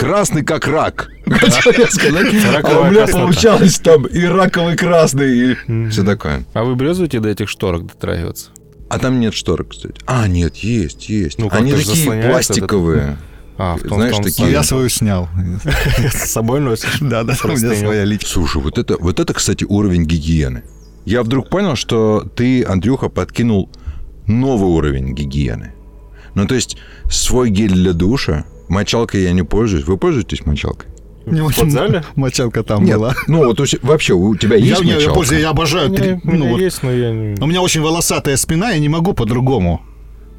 Красный 0.01 0.43
как 0.43 0.67
рак. 0.67 1.09
Хотел 1.29 1.73
я 1.77 1.87
сказать. 1.87 2.33
А 2.63 2.79
у 2.79 2.91
меня 2.91 3.05
получалось 3.05 3.77
там 3.79 4.05
и 4.07 4.23
раковый 4.23 4.75
красный, 4.75 5.51
и 5.51 5.89
все 5.89 6.03
такое. 6.03 6.43
А 6.53 6.63
вы 6.63 6.75
брезуете 6.75 7.19
до 7.19 7.29
этих 7.29 7.47
шторок 7.49 7.85
дотрагиваться? 7.85 8.49
А 8.89 8.97
там 8.97 9.19
нет 9.19 9.35
шторок, 9.35 9.69
кстати. 9.69 10.01
А, 10.07 10.27
нет, 10.27 10.55
есть, 10.57 11.07
есть. 11.07 11.37
Ну, 11.37 11.49
Они 11.51 11.71
такие 11.71 12.11
пластиковые. 12.23 13.17
А, 13.57 13.77
в 13.77 13.81
том, 13.83 13.99
Знаешь, 13.99 14.13
в 14.13 14.15
том 14.15 14.25
такие- 14.25 14.51
Я 14.51 14.63
свою 14.63 14.89
снял. 14.89 15.29
с 16.13 16.31
собой 16.31 16.61
носишь? 16.61 16.97
Да, 16.99 17.23
да, 17.23 17.35
у 17.43 17.47
меня 17.49 17.75
своя 17.75 18.03
личка. 18.03 18.27
Слушай, 18.27 18.59
вот 18.59 18.79
это, 18.79 18.97
вот 18.97 19.19
это, 19.19 19.33
кстати, 19.35 19.65
уровень 19.65 20.05
гигиены. 20.05 20.63
Я 21.05 21.21
вдруг 21.21 21.49
понял, 21.49 21.75
что 21.75 22.27
ты, 22.35 22.63
Андрюха, 22.63 23.07
подкинул 23.09 23.69
новый 24.25 24.69
уровень 24.71 25.13
гигиены. 25.13 25.73
Ну, 26.33 26.47
то 26.47 26.55
есть, 26.55 26.77
свой 27.09 27.49
гель 27.51 27.73
для 27.73 27.93
душа, 27.93 28.45
мочалкой 28.71 29.23
я 29.23 29.31
не 29.33 29.43
пользуюсь. 29.43 29.85
Вы 29.85 29.97
пользуетесь 29.97 30.45
мочалкой? 30.45 30.89
Не 31.27 31.41
В 31.41 31.45
очень 31.45 31.57
спортзале? 31.57 32.03
мочалка 32.15 32.63
там 32.63 32.83
Нет. 32.83 32.97
была. 32.97 33.13
Ну, 33.27 33.45
вот 33.45 33.59
у 33.59 33.65
се- 33.67 33.77
вообще, 33.83 34.13
у 34.13 34.35
тебя 34.35 34.55
Я, 34.55 34.65
есть 34.65 34.81
я 34.81 34.95
мочалка? 34.95 35.13
пользуюсь, 35.15 35.41
я 35.43 35.49
обожаю. 35.51 35.91
У 35.91 35.95
три- 35.95 36.07
меня, 36.13 36.21
у 36.23 36.27
ну, 36.27 36.33
меня 36.33 36.49
вот. 36.51 36.61
есть, 36.61 36.81
но 36.83 36.91
я 36.91 37.11
не... 37.11 37.39
У 37.39 37.45
меня 37.45 37.61
очень 37.61 37.81
волосатая 37.81 38.35
спина, 38.37 38.71
я 38.71 38.79
не 38.79 38.89
могу 38.89 39.13
по-другому. 39.13 39.81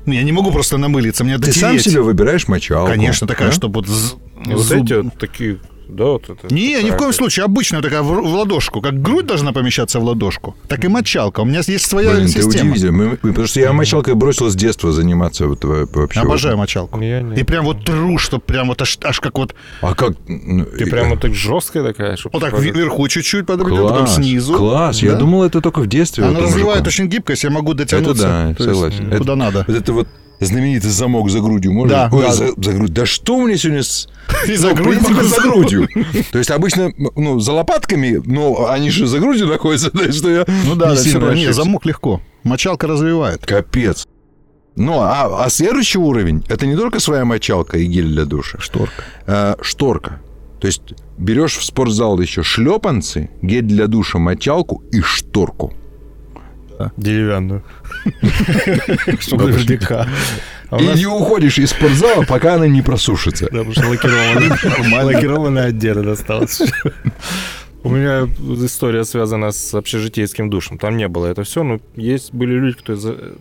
Ну, 0.05 0.13
Я 0.15 0.25
не 0.25 0.33
могу 0.33 0.51
просто 0.51 0.79
намылиться, 0.79 1.23
мне 1.23 1.39
Ты 1.39 1.53
сам 1.53 1.79
себе 1.79 2.01
выбираешь 2.01 2.49
мочалку. 2.49 2.91
Конечно, 2.91 3.29
такая, 3.29 3.49
да? 3.51 3.55
чтобы 3.55 3.75
вот... 3.75 3.87
з- 3.87 4.15
Вот 4.47 4.59
зуб- 4.59 4.83
эти 4.85 4.93
вот 4.95 5.17
такие, 5.21 5.59
да, 5.95 6.05
вот 6.05 6.29
это. 6.29 6.53
Не, 6.55 6.83
ни 6.83 6.91
в 6.91 6.97
коем 6.97 7.13
случае. 7.13 7.45
Обычная 7.45 7.83
такая 7.83 8.03
в, 8.03 8.07
в 8.07 8.35
ладошку. 8.35 8.81
Как 8.81 9.01
грудь 9.01 9.27
должна 9.27 9.53
помещаться 9.53 10.01
в 10.01 10.05
ладошку, 10.05 10.57
так 10.69 10.85
и 10.85 10.89
мочалка. 10.89 11.41
У 11.41 11.45
меня 11.45 11.61
есть 11.67 11.87
своя 11.87 12.11
Блин, 12.13 12.27
ты 12.27 12.33
система. 12.43 12.71
удивительно. 12.73 12.93
Мы- 12.93 13.17
потому 13.17 13.47
что 13.47 13.61
я 13.61 13.73
мочалкой 13.73 14.15
бросил 14.15 14.49
с 14.51 14.55
детства 14.55 14.93
заниматься 14.93 15.47
вот, 15.47 15.65
во- 15.65 15.87
вообще. 15.87 16.21
Обожаю 16.21 16.57
мочалку. 16.57 17.01
Я 17.01 17.21
не- 17.23 17.37
И 17.41 17.43
прям 17.45 17.65
вот 17.65 17.85
тру, 17.85 18.19
что 18.19 18.39
прям 18.39 18.69
вот 18.69 18.81
аж, 18.83 18.99
аж 19.03 19.21
как 19.21 19.37
вот... 19.39 19.55
А 19.81 19.95
как? 19.95 20.13
ну, 20.29 20.65
Ты 20.65 20.87
прям 20.87 21.11
вот 21.11 21.21
так 21.21 21.35
жесткая 21.35 21.85
такая, 21.85 22.17
чтобы... 22.17 22.39
Вот 22.39 22.51
так 22.51 22.59
вверху 22.61 23.07
чуть-чуть 23.09 23.47
подойдет, 23.47 23.77
потом 23.83 23.99
Класс, 23.99 24.15
снизу. 24.17 24.55
класс. 24.55 25.03
Я 25.03 25.13
Да. 25.13 25.19
думал, 25.19 25.45
это 25.45 25.61
только 25.61 25.81
в 25.81 25.87
детстве. 25.87 26.25
Она 26.25 26.41
развивает 26.41 26.87
очень 26.87 27.07
гибкость, 27.09 27.45
я 27.45 27.51
могу 27.51 27.75
дотянуться. 27.75 28.23
да, 28.23 28.55
То 28.55 28.65
есть, 28.65 28.75
согласен. 28.77 29.05
м, 29.05 29.09
Это- 29.09 29.19
Куда 29.19 29.37
надо. 29.37 29.65
Вот 29.67 29.77
это 29.77 29.93
вот 29.93 30.09
знаменитый 30.47 30.91
замок 30.91 31.31
за 31.31 31.41
грудью 31.41 31.73
можно? 31.73 31.91
Да, 31.91 32.09
Ой, 32.13 32.23
да. 32.23 32.33
за, 32.33 32.49
за 32.57 32.73
грудь. 32.73 32.93
Да 32.93 33.07
что 33.07 33.45
меня 33.45 33.57
сегодня 33.57 33.83
с... 33.83 34.09
И 34.49 34.57
за 34.57 34.69
Ну, 34.69 34.75
в 34.75 34.77
грудь 34.77 34.99
принципе, 34.99 35.15
могу 35.15 35.29
за 35.29 35.41
грудью. 35.43 35.89
То 36.33 36.39
есть 36.39 36.51
обычно, 36.51 36.93
ну, 37.17 37.41
за 37.41 37.53
лопатками, 37.53 38.21
но 38.25 38.69
они 38.71 38.91
же 38.91 39.07
за 39.07 39.19
грудью 39.19 39.47
находятся, 39.49 39.91
так 39.93 40.13
что 40.13 40.31
я 40.31 40.45
Ну 40.67 40.75
да, 40.75 40.91
не 40.91 40.97
да, 40.97 41.03
сильно. 41.03 41.31
Не, 41.33 41.53
замок 41.53 41.87
легко. 41.87 42.21
Мочалка 42.43 42.87
развивает. 42.87 43.45
Капец. 43.47 44.07
Ну, 44.75 45.01
а, 45.01 45.45
а 45.45 45.51
следующий 45.51 45.99
уровень, 45.99 46.45
это 46.49 46.67
не 46.67 46.77
только 46.77 46.99
своя 46.99 47.25
мочалка 47.25 47.79
и 47.79 47.85
гель 47.85 48.09
для 48.09 48.25
душа. 48.25 48.59
Шторка. 48.59 49.05
а, 49.27 49.57
шторка. 49.61 50.21
То 50.61 50.67
есть 50.67 50.95
берешь 51.19 51.57
в 51.57 51.65
спортзал 51.65 52.19
еще 52.21 52.43
шлепанцы, 52.43 53.31
гель 53.43 53.65
для 53.65 53.87
душа, 53.87 54.19
мочалку 54.19 54.83
и 54.93 55.01
шторку. 55.01 55.75
Деревянную. 56.97 57.63
Чтобы 59.21 59.49
наверняка. 59.53 60.09
А 60.71 60.79
И 60.81 60.87
не 60.95 61.07
уходишь 61.07 61.59
из 61.59 61.71
спортзала, 61.71 62.25
пока 62.25 62.55
она 62.55 62.67
не 62.67 62.81
просушится. 62.81 63.47
Да, 63.53 63.59
потому 63.59 63.73
что 63.73 63.89
лакированная, 63.89 65.05
лакированная 65.05 65.65
отдельно 65.67 66.03
досталась. 66.03 66.63
У 67.85 67.89
меня 67.89 68.29
история 68.65 69.05
связана 69.05 69.51
с 69.51 69.75
общежитейским 69.75 70.49
душем. 70.49 70.79
Там 70.79 70.97
не 70.97 71.09
было 71.09 71.27
это 71.27 71.43
все, 71.43 71.65
но 71.65 71.81
есть 71.97 72.33
были 72.33 72.55
люди, 72.55 72.77
кто 72.79 72.95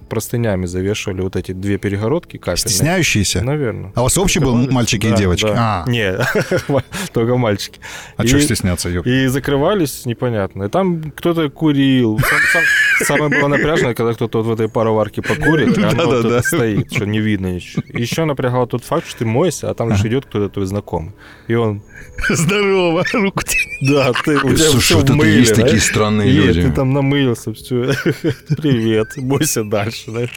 простынями 0.09 0.65
завешивали 0.65 1.21
вот 1.21 1.35
эти 1.35 1.51
две 1.51 1.77
перегородки 1.77 2.37
капельные. 2.37 2.57
Стесняющиеся? 2.57 3.43
Наверное. 3.43 3.91
А 3.93 4.01
у 4.01 4.03
вас 4.05 4.17
общий 4.17 4.39
был 4.39 4.55
мальчики 4.71 5.05
и 5.05 5.09
Да, 5.11 5.15
девочки? 5.17 5.45
да. 5.45 5.83
А. 5.85 5.89
Не, 5.89 6.17
только 7.13 7.37
мальчики. 7.37 7.79
А 8.17 8.23
И- 8.23 8.27
что 8.27 8.41
стесняться, 8.41 8.89
ёп? 8.89 9.05
И 9.05 9.27
закрывались, 9.27 10.05
непонятно. 10.07 10.63
И 10.63 10.69
там 10.69 11.11
кто-то 11.15 11.49
курил. 11.49 12.17
Сам- 12.19 12.39
сам- 12.51 12.63
Самое 13.05 13.29
было 13.39 13.47
напряжное, 13.47 13.93
когда 13.95 14.13
кто-то 14.13 14.39
вот 14.43 14.47
в 14.47 14.51
этой 14.53 14.69
пароварке 14.69 15.23
покурит, 15.23 15.75
и 15.77 15.81
оно 15.81 16.21
тут 16.21 16.45
стоит, 16.45 16.93
что 16.93 17.05
не 17.07 17.19
видно 17.19 17.47
ничего. 17.53 17.81
Еще 17.93 18.25
напрягал 18.25 18.67
тот 18.67 18.83
факт, 18.83 19.07
что 19.07 19.19
ты 19.19 19.25
мойся, 19.25 19.69
а 19.71 19.73
там 19.73 19.89
лишь 19.89 20.05
идет 20.05 20.25
кто-то 20.25 20.49
твой 20.49 20.67
знакомый. 20.67 21.11
И 21.47 21.55
он, 21.55 21.81
Здорово, 22.29 23.03
руку 23.13 23.41
да, 23.81 24.11
ты, 24.23 24.30
у 24.37 24.53
тебя 24.53 24.69
Слушай, 24.69 24.97
вот 24.97 25.09
мыле, 25.09 25.39
есть 25.39 25.55
да? 25.55 25.63
такие 25.63 25.81
странные 25.81 26.29
И 26.29 26.33
люди. 26.33 26.61
ты 26.63 26.71
там 26.71 26.93
намылился, 26.93 27.53
все. 27.53 27.93
Привет, 28.57 29.13
бойся 29.17 29.63
дальше. 29.63 30.29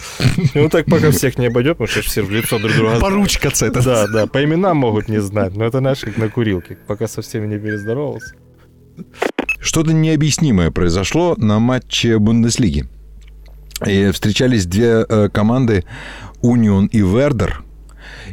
вот 0.55 0.73
так 0.73 0.87
пока 0.87 1.11
всех 1.11 1.39
не 1.39 1.47
обойдет, 1.47 1.79
потому 1.79 1.89
что 1.89 2.03
все 2.03 2.23
в 2.23 2.31
лицо 2.31 2.59
друг 2.59 2.75
друга 2.75 3.01
Поручкаться 3.01 3.67
это. 3.67 3.83
Да, 3.83 4.07
да, 4.07 4.27
по 4.27 4.43
именам 4.45 4.77
могут 4.79 5.09
не 5.09 5.21
знать, 5.21 5.57
но 5.57 5.65
это, 5.65 5.79
знаешь, 5.79 6.01
как 6.01 6.17
на 6.17 6.29
курилке, 6.29 6.79
пока 6.87 7.09
со 7.09 7.23
всеми 7.23 7.47
не 7.47 7.59
перездоровался. 7.59 8.35
Что-то 9.61 9.93
необъяснимое 9.93 10.71
произошло 10.71 11.35
на 11.37 11.59
матче 11.59 12.19
Бундеслиги. 12.19 12.87
И 13.85 14.11
встречались 14.13 14.67
две 14.67 15.05
э, 15.09 15.29
команды 15.33 15.85
Унион 16.43 16.87
и 16.87 16.99
Вердер. 17.01 17.64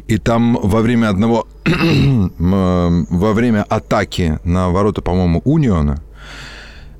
И 0.08 0.18
там 0.18 0.58
во 0.62 0.80
время 0.80 1.08
одного 1.10 1.46
м, 1.64 3.06
во 3.10 3.32
время 3.32 3.62
атаки 3.64 4.38
на 4.44 4.70
ворота, 4.70 5.02
по-моему, 5.02 5.40
Униона 5.44 6.02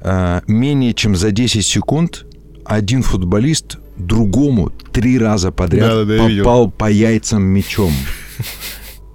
э, 0.00 0.40
менее 0.46 0.94
чем 0.94 1.16
за 1.16 1.30
10 1.30 1.64
секунд 1.64 2.26
один 2.64 3.02
футболист 3.02 3.78
другому 3.96 4.70
три 4.92 5.18
раза 5.18 5.52
подряд 5.52 5.90
я 5.90 6.02
видел. 6.02 6.44
попал 6.44 6.70
по 6.70 6.90
яйцам 6.90 7.42
мячом. 7.42 7.92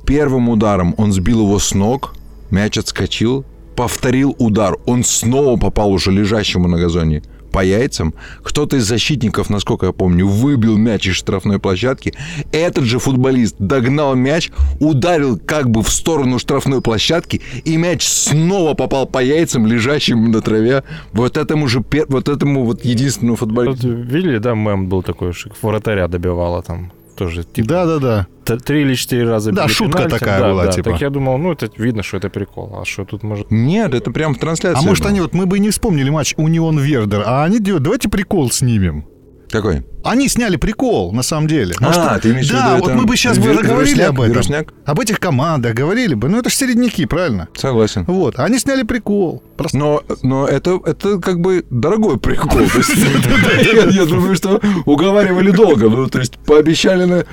Первым 0.05 0.50
ударом 0.50 0.93
он 0.98 1.12
сбил 1.12 1.41
его 1.41 1.60
с 1.60 1.74
ног, 1.74 2.15
мяч 2.50 2.77
отскочил, 2.77 3.46
повторил 3.75 4.36
удар, 4.39 4.77
он 4.86 5.03
снова 5.03 5.60
попал 5.60 5.91
уже 5.91 6.12
лежащему 6.12 6.67
на 6.67 6.77
газоне 6.77 7.24
по 7.58 7.66
яйцам. 7.66 8.14
Кто-то 8.44 8.78
из 8.78 8.84
защитников, 8.84 9.50
насколько 9.50 9.88
я 9.88 9.92
помню, 9.92 10.28
выбил 10.28 10.78
мяч 10.78 11.08
из 11.08 11.16
штрафной 11.16 11.58
площадки. 11.58 12.14
Этот 12.52 12.84
же 12.84 13.00
футболист 13.00 13.56
догнал 13.58 14.14
мяч, 14.14 14.52
ударил 14.80 15.40
как 15.40 15.72
бы 15.72 15.82
в 15.82 15.90
сторону 15.90 16.38
штрафной 16.38 16.82
площадки, 16.82 17.42
и 17.66 17.78
мяч 17.78 18.08
снова 18.08 18.76
попал 18.76 19.08
по 19.08 19.24
яйцам, 19.24 19.66
лежащим 19.66 20.30
на 20.30 20.42
траве. 20.42 20.84
Вот 21.14 21.36
этому 21.36 21.68
же, 21.68 21.84
вот 22.10 22.30
этому 22.30 22.64
вот 22.64 22.86
единственному 22.86 23.38
футболисту. 23.38 23.92
видели, 23.92 24.38
да, 24.38 24.54
мем 24.54 24.88
был 24.88 25.02
такой, 25.02 25.34
вратаря 25.64 26.08
добивала 26.08 26.62
там 26.62 26.92
тоже, 27.17 27.43
типа, 27.43 27.67
Да-да-да. 27.67 28.27
т- 28.45 28.57
три 28.57 28.81
или 28.81 28.93
четыре 28.95 29.27
раза 29.29 29.51
Да, 29.51 29.67
шутка 29.67 30.03
пенальти. 30.03 30.19
такая 30.19 30.39
Да, 30.39 30.50
была, 30.51 30.65
да. 30.65 30.71
типа. 30.71 30.91
Так 30.91 31.01
я 31.01 31.09
думал, 31.09 31.38
ну, 31.38 31.51
это 31.51 31.69
видно, 31.77 32.03
что 32.03 32.17
это 32.17 32.29
прикол. 32.29 32.79
А 32.81 32.86
что 32.86 33.03
тут 33.05 33.24
может... 33.24 33.51
Нет, 33.51 33.93
это 33.93 34.12
прям 34.12 34.33
в 34.36 34.39
трансляции. 34.39 34.79
А 34.81 34.88
может 34.88 35.03
было. 35.03 35.09
они 35.12 35.21
вот, 35.21 35.33
мы 35.33 35.45
бы 35.45 35.57
и 35.57 35.59
не 35.59 35.69
вспомнили 35.71 36.09
матч 36.09 36.33
Унион 36.38 36.79
Вердер, 36.79 37.24
а 37.25 37.43
они 37.43 37.59
делают, 37.59 37.83
давайте 37.83 38.07
прикол 38.09 38.50
снимем. 38.51 39.05
Какой? 39.50 39.86
Они 40.04 40.27
сняли 40.27 40.58
прикол, 40.58 41.12
на 41.13 41.24
самом 41.24 41.48
деле. 41.48 41.74
А, 41.82 42.20
ты 42.20 42.32
имеешь 42.32 42.48
в 42.48 42.51
да, 42.51 42.75
виду 42.75 42.86
вот 42.86 42.94
мы 42.96 43.06
бы 43.06 43.16
сейчас 43.16 43.38
бы 43.38 43.54
говорили 43.54 44.01
об 44.01 44.20
этом. 44.20 44.32
вирусняк? 44.32 44.74
Об 44.86 45.00
этих 45.00 45.20
командах 45.20 45.74
говорили 45.74 46.13
бы. 46.16 46.27
Ну, 46.27 46.39
это 46.39 46.50
же 46.50 46.56
середняки, 46.56 47.06
правильно? 47.06 47.48
Согласен. 47.56 48.04
Вот. 48.06 48.38
Они 48.39 48.60
сняли 48.60 48.84
прикол. 48.84 49.42
Просто 49.56 49.77
Но, 49.77 50.04
но 50.22 50.48
это, 50.48 50.80
это 50.86 51.20
как 51.20 51.39
бы 51.39 51.66
дорогой 51.70 52.20
прикол. 52.20 52.62
Я 53.92 54.06
думаю, 54.06 54.36
что 54.36 54.62
уговаривали 54.86 55.51
долго. 55.51 55.89
Ну, 55.89 56.08
то 56.08 56.20
есть 56.20 56.38
пообещали 56.39 57.06
на 57.06 57.25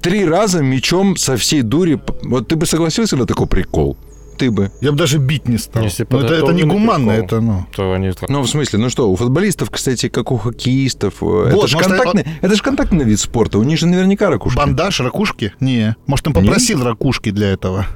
три 0.00 0.24
раза 0.24 0.62
мечом 0.62 1.16
со 1.16 1.36
всей 1.36 1.62
дури. 1.62 2.00
Вот 2.22 2.48
ты 2.48 2.56
бы 2.56 2.66
согласился 2.66 3.16
на 3.16 3.26
такой 3.26 3.46
прикол? 3.46 3.96
Ты 4.42 4.50
бы. 4.50 4.72
я 4.80 4.90
бы 4.90 4.98
даже 4.98 5.18
бить 5.18 5.46
не 5.46 5.56
стал. 5.56 5.84
Если 5.84 6.04
Ну, 6.10 6.18
это, 6.18 6.34
это 6.34 6.52
не 6.52 6.64
гуманно, 6.64 7.12
это, 7.12 7.40
ну... 7.40 7.64
То 7.76 7.92
они 7.92 8.10
так, 8.10 8.28
Ну, 8.28 8.42
в 8.42 8.48
смысле, 8.48 8.80
ну 8.80 8.90
что, 8.90 9.08
у 9.08 9.14
футболистов, 9.14 9.70
кстати, 9.70 10.08
как 10.08 10.32
у 10.32 10.36
хоккеистов, 10.36 11.22
э, 11.22 11.44
это 11.46 11.54
Вот, 11.54 11.68
же 11.70 11.76
может, 11.76 11.92
контактный, 11.92 12.26
это 12.40 12.56
ж 12.56 12.60
контактный 12.60 13.04
вид 13.04 13.20
спорта. 13.20 13.58
У 13.58 13.62
них 13.62 13.78
же 13.78 13.86
наверняка 13.86 14.30
ракушки. 14.30 14.56
Бандаж, 14.56 14.98
ракушки? 14.98 15.52
Не. 15.60 15.94
Может, 16.08 16.26
он 16.26 16.32
попросил 16.32 16.82
ракушки 16.82 17.30
для 17.30 17.50
этого. 17.50 17.86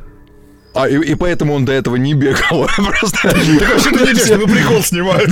А, 0.72 0.88
и, 0.88 0.96
и 0.98 1.16
поэтому 1.16 1.54
он 1.54 1.64
до 1.64 1.72
этого 1.72 1.96
не 1.96 2.14
бегал. 2.14 2.68
Просто, 2.76 3.18
Так 3.22 3.34
вообще 3.34 3.90
ты 3.90 4.12
не 4.12 4.36
вы 4.46 4.46
прикол 4.46 4.82
снимают. 4.84 5.30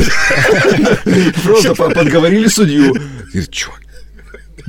просто 1.45 1.77
по- 1.77 1.91
подговорили 1.91 2.49
судью. 2.49 2.93
Говорит, 3.33 3.51
чё? 3.53 3.71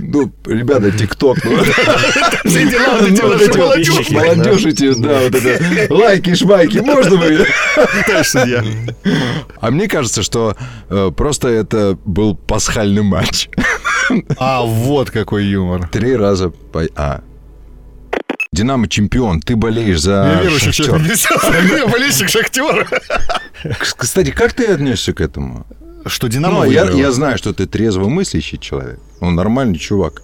Ну, 0.08 0.32
ребята, 0.46 0.92
ТикТок, 0.92 1.38
ну, 1.44 1.52
эти 1.62 3.22
Ну, 3.22 3.34
эти 3.34 3.58
молодежь. 3.58 4.10
молодежь 4.12 4.66
эти, 4.66 4.94
да, 4.94 5.20
вот 5.20 5.36
это 5.36 5.94
лайки, 5.94 6.36
шмайки, 6.36 6.78
можно 6.80 7.16
вы? 7.18 7.46
Товарищ 8.06 8.28
судья. 8.28 8.64
А 9.60 9.72
мне 9.72 9.88
кажется, 9.88 10.24
что 10.24 10.56
э, 10.90 11.12
просто 11.16 11.48
это 11.50 11.98
был 12.06 12.36
пасхальный 12.36 13.04
матч. 13.04 13.50
А, 14.38 14.62
вот 14.62 15.10
какой 15.12 15.46
юмор. 15.46 15.88
Три 15.90 16.16
раза 16.16 16.50
по... 16.50 16.84
А. 16.96 17.22
Динамо 18.52 18.88
чемпион, 18.88 19.42
ты 19.42 19.56
болеешь 19.56 19.98
Я 19.98 20.02
за 20.02 20.40
верующий 20.44 20.72
Шахтер. 20.72 20.86
человек. 20.86 21.72
Я 21.80 21.88
болельщик 21.88 22.30
Шахтера. 22.30 22.88
Кстати, 23.98 24.32
как 24.32 24.54
ты 24.54 24.68
относишься 24.68 25.14
к 25.14 25.22
этому? 25.22 25.66
Что 26.06 26.28
Динамо 26.28 26.66
Ну, 26.66 26.72
я, 26.72 26.90
я 26.92 27.12
знаю, 27.12 27.38
что 27.38 27.54
ты 27.54 27.66
трезвомыслящий 27.66 28.58
человек. 28.58 29.00
Он 29.22 29.36
нормальный 29.36 29.78
чувак. 29.80 30.22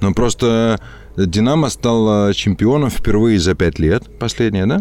Но 0.00 0.12
просто 0.12 0.80
Динамо 1.16 1.70
стал 1.70 2.32
чемпионом 2.32 2.90
впервые 2.90 3.38
за 3.38 3.54
пять 3.54 3.78
лет. 3.78 4.18
Последнее, 4.18 4.66
да? 4.66 4.80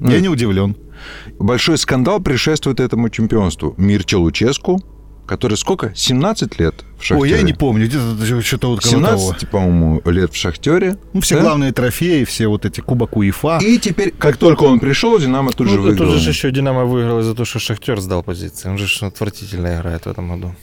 Я 0.00 0.20
не 0.20 0.28
удивлен. 0.28 0.76
Большой 1.38 1.78
скандал 1.78 2.20
предшествует 2.20 2.80
этому 2.80 3.08
чемпионству. 3.08 3.74
Мирча 3.76 4.18
Луческу, 4.18 4.80
который 5.32 5.56
сколько? 5.56 5.92
17 5.94 6.58
лет 6.60 6.74
в 6.98 7.04
Шахтере. 7.04 7.20
Ой, 7.32 7.38
я 7.38 7.42
не 7.42 7.52
помню. 7.52 7.86
Где-то 7.86 8.42
что-то 8.42 8.68
вот 8.68 8.84
около 8.86 9.06
того. 9.06 9.18
17, 9.18 9.48
по-моему, 9.50 10.02
лет 10.04 10.32
в 10.32 10.36
Шахтере. 10.36 10.96
Ну, 11.12 11.20
все 11.20 11.36
Да? 11.36 11.42
главные 11.42 11.72
трофеи, 11.72 12.24
все 12.24 12.46
вот 12.48 12.64
эти 12.64 12.80
кубок 12.80 13.16
УЕФА. 13.16 13.58
И 13.62 13.78
теперь, 13.78 14.12
как 14.18 14.36
только 14.36 14.64
он 14.64 14.78
пришел, 14.80 15.18
Динамо 15.18 15.52
тут 15.52 15.68
же 15.68 15.76
Ну, 15.76 15.82
выиграл. 15.82 16.10
тут 16.12 16.20
же 16.20 16.30
еще 16.30 16.50
Динамо 16.50 16.84
выиграл 16.84 17.20
из-за 17.20 17.34
того, 17.34 17.44
что 17.44 17.58
Шахтер 17.58 18.00
сдал 18.00 18.22
позиции. 18.22 18.68
Он 18.68 18.78
же 18.78 18.86
отвратительно 19.06 19.74
играет 19.76 20.04
в 20.04 20.08
этом 20.08 20.28
году. 20.30 20.54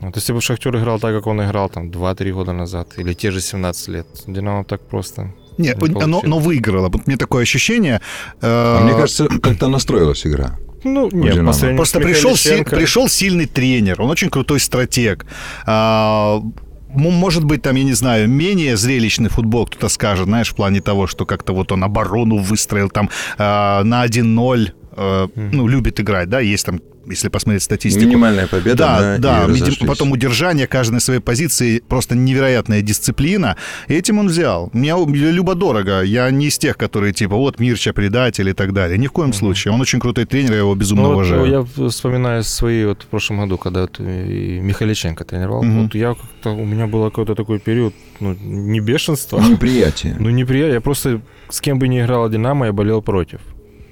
Вот 0.00 0.14
если 0.16 0.32
бы 0.32 0.40
Шахтер 0.40 0.76
играл 0.76 1.00
так, 1.00 1.14
как 1.14 1.26
он 1.26 1.40
играл 1.42 1.68
там 1.68 1.90
2-3 1.90 2.32
года 2.32 2.52
назад, 2.52 2.88
или 2.98 3.14
те 3.14 3.30
же 3.30 3.40
17 3.40 3.88
лет, 3.88 4.06
Динамо 4.26 4.64
так 4.64 4.80
просто 4.88 5.32
Не, 5.56 5.74
не 5.80 6.06
но, 6.06 6.20
но 6.24 6.38
выиграла. 6.38 6.88
Вот 6.88 7.06
мне 7.08 7.16
такое 7.16 7.42
ощущение. 7.42 8.00
э, 8.40 8.78
А 8.78 8.80
мне 8.84 8.92
кажется, 8.92 9.26
как-то 9.42 9.68
настроилась 9.68 10.24
игра. 10.26 10.56
Ну, 10.94 11.10
Динамо. 11.10 11.24
нет, 11.24 11.46
по 11.46 11.52
сравнению 11.52 11.76
Просто 11.76 11.98
с 11.98 12.02
пришел, 12.02 12.36
си- 12.36 12.64
пришел 12.64 13.08
сильный 13.08 13.46
тренер, 13.46 14.02
он 14.02 14.10
очень 14.10 14.30
крутой 14.30 14.60
стратег. 14.60 15.26
А, 15.66 16.40
может 16.88 17.44
быть, 17.44 17.62
там, 17.62 17.76
я 17.76 17.84
не 17.84 17.92
знаю, 17.92 18.28
менее 18.28 18.76
зрелищный 18.76 19.28
футбол, 19.28 19.66
кто-то 19.66 19.88
скажет, 19.88 20.26
знаешь, 20.26 20.50
в 20.50 20.54
плане 20.54 20.80
того, 20.80 21.06
что 21.06 21.26
как-то 21.26 21.52
вот 21.52 21.72
он 21.72 21.84
оборону 21.84 22.38
выстроил 22.38 22.88
там 22.88 23.10
а, 23.36 23.84
на 23.84 24.04
1-0, 24.06 24.72
э, 24.96 25.28
ну, 25.36 25.68
любит 25.68 26.00
играть, 26.00 26.28
да, 26.28 26.40
есть 26.40 26.66
там, 26.66 26.80
если 27.10 27.28
посмотреть 27.28 27.62
статистику. 27.62 28.04
Минимальная 28.06 28.46
победа, 28.46 28.76
Да, 28.76 29.00
да, 29.00 29.18
да, 29.18 29.44
и 29.44 29.48
видимо, 29.48 29.66
разошлись. 29.66 29.88
потом 29.88 30.12
удержание 30.12 30.66
каждой 30.66 30.94
на 30.94 31.00
своей 31.00 31.20
позиции, 31.20 31.80
просто 31.80 32.14
невероятная 32.14 32.82
дисциплина. 32.82 33.56
И 33.88 33.94
этим 33.94 34.18
он 34.18 34.28
взял. 34.28 34.70
Мне 34.72 34.94
любо-дорого. 35.30 36.02
Я 36.02 36.30
не 36.30 36.46
из 36.46 36.58
тех, 36.58 36.76
которые 36.76 37.12
типа, 37.12 37.36
вот 37.36 37.60
Мирча 37.60 37.92
предатель 37.92 38.48
и 38.48 38.52
так 38.52 38.72
далее. 38.72 38.98
Ни 38.98 39.06
в 39.06 39.12
коем 39.12 39.32
случае. 39.32 39.72
Он 39.74 39.80
очень 39.80 40.00
крутой 40.00 40.24
тренер, 40.26 40.52
я 40.52 40.58
его 40.58 40.74
безумно 40.74 41.02
Ну, 41.04 41.08
вот, 41.08 41.14
уважаю. 41.16 41.46
я 41.78 41.88
вспоминаю 41.88 42.42
свои 42.42 42.84
вот 42.84 43.02
в 43.02 43.06
прошлом 43.06 43.40
году, 43.40 43.58
когда 43.58 43.82
вот 43.82 44.00
и 44.00 44.60
Михаличенко 44.60 45.24
тренировал. 45.24 45.62
Мгм. 45.62 45.82
Вот 45.84 45.94
я 45.94 46.14
как-то, 46.14 46.50
у 46.50 46.64
меня 46.64 46.86
был 46.86 47.04
какой-то 47.04 47.34
такой 47.34 47.58
период, 47.58 47.94
ну, 48.20 48.34
не 48.40 48.80
бешенства, 48.80 49.40
Неприятие. 49.40 50.16
ну, 50.20 50.30
неприятно. 50.30 50.74
Я 50.74 50.80
просто 50.80 51.20
с 51.48 51.60
кем 51.60 51.78
бы 51.78 51.88
ни 51.88 52.00
играла 52.00 52.28
Динамо, 52.28 52.66
я 52.66 52.72
болел 52.72 53.02
против. 53.02 53.40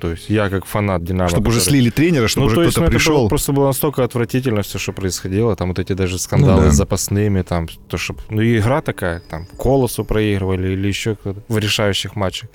То 0.07 0.11
есть 0.13 0.31
я 0.31 0.49
как 0.49 0.65
фанат 0.65 1.03
Динамо. 1.05 1.29
Чтобы 1.29 1.49
уже 1.49 1.59
который- 1.59 1.71
слили 1.71 1.91
тренера, 1.91 2.29
чтобы 2.29 2.47
ну, 2.47 2.53
уже 2.53 2.71
кто-то 2.71 2.81
ну, 2.83 2.91
пришел. 2.91 3.17
было- 3.25 3.29
просто 3.29 3.53
было 3.53 3.67
настолько 3.67 4.05
отвратительно 4.05 4.63
все, 4.63 4.79
что 4.79 4.93
происходило. 4.93 5.57
Там 5.57 5.69
вот 5.69 5.79
эти 5.79 5.95
даже 5.95 6.19
скандалы 6.19 6.61
Ну 6.61 6.67
да. 6.67 6.71
с 6.73 6.77
запасными, 6.77 7.43
там, 7.43 7.69
то, 7.89 7.99
что... 7.99 8.15
Ну, 8.31 8.41
и 8.43 8.59
игра 8.59 8.81
такая, 8.83 9.21
там, 9.21 9.47
Колосу 9.59 10.05
проигрывали 10.05 10.69
или 10.73 10.89
еще 10.89 11.17
кто-то 11.17 11.41
в 11.49 11.59
решающих 11.59 12.17
матчах. 12.17 12.51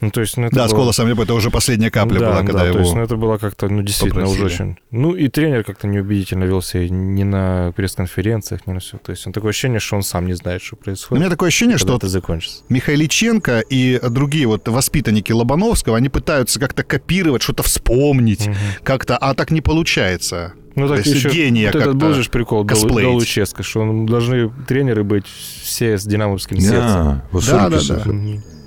Ну, 0.00 0.10
то 0.10 0.20
есть, 0.20 0.36
ну, 0.36 0.46
это 0.46 0.54
Да, 0.56 0.68
с 0.68 0.72
было- 0.72 0.80
Колосом 0.80 1.08
это 1.20 1.32
уже 1.34 1.50
последняя 1.50 1.90
капля 1.90 2.18
да, 2.20 2.26
была, 2.26 2.40
да, 2.40 2.46
когда 2.46 2.60
то 2.60 2.66
его... 2.66 2.78
есть, 2.80 2.94
ну, 2.94 3.00
это 3.02 3.16
было 3.16 3.38
как-то, 3.38 3.68
ну, 3.68 3.82
действительно, 3.82 4.24
уже 4.24 4.34
попросили. 4.34 4.62
очень... 4.62 4.78
Ну, 4.90 5.14
и 5.14 5.28
тренер 5.28 5.64
как-то 5.64 5.86
неубедительно 5.86 6.44
вел 6.44 6.60
себя 6.60 6.88
ни 6.88 7.22
на 7.22 7.72
пресс-конференциях, 7.74 8.66
ни 8.66 8.72
на 8.72 8.80
все. 8.80 8.98
То 8.98 9.12
есть, 9.12 9.26
он 9.26 9.32
такое 9.32 9.50
ощущение, 9.50 9.80
что 9.80 9.96
он 9.96 10.02
сам 10.02 10.26
не 10.26 10.34
знает, 10.34 10.60
что 10.62 10.76
У 10.76 10.78
происходит. 10.84 11.20
меня 11.20 11.30
такое 11.30 11.48
ощущение, 11.48 11.78
что 11.78 11.96
это 11.96 12.08
закончится. 12.08 12.62
Михайличенко 12.68 13.60
и 13.60 13.98
другие 14.10 14.46
вот 14.46 14.68
воспитанники 14.68 15.32
Лобановского, 15.32 15.96
они 15.96 16.08
пытаются 16.10 16.60
как-то 16.60 16.82
копировать, 16.82 17.42
что-то 17.42 17.62
вспомнить, 17.62 18.46
Мгм. 18.46 18.56
как-то, 18.82 19.16
а 19.16 19.34
так 19.34 19.50
не 19.50 19.60
получается. 19.60 20.52
Ну, 20.76 20.88
То 20.88 20.96
так 20.96 21.06
еще 21.06 21.30
гения 21.30 21.66
вот 21.72 21.76
этот 21.80 21.96
был 21.96 22.12
же 22.14 22.28
прикол 22.28 22.64
до, 22.64 22.74
косплеить. 22.74 23.02
до 23.08 23.10
Луческо, 23.12 23.62
что 23.62 23.80
он- 23.82 24.06
должны 24.06 24.50
тренеры 24.66 25.04
быть 25.04 25.24
все 25.26 25.96
с 25.98 26.04
динамовским 26.04 26.58
сердцем. 26.58 26.78
Да, 26.80 27.24
вот 27.30 27.46
Да, 27.46 27.68
да, 27.70 27.78
да. 27.88 28.04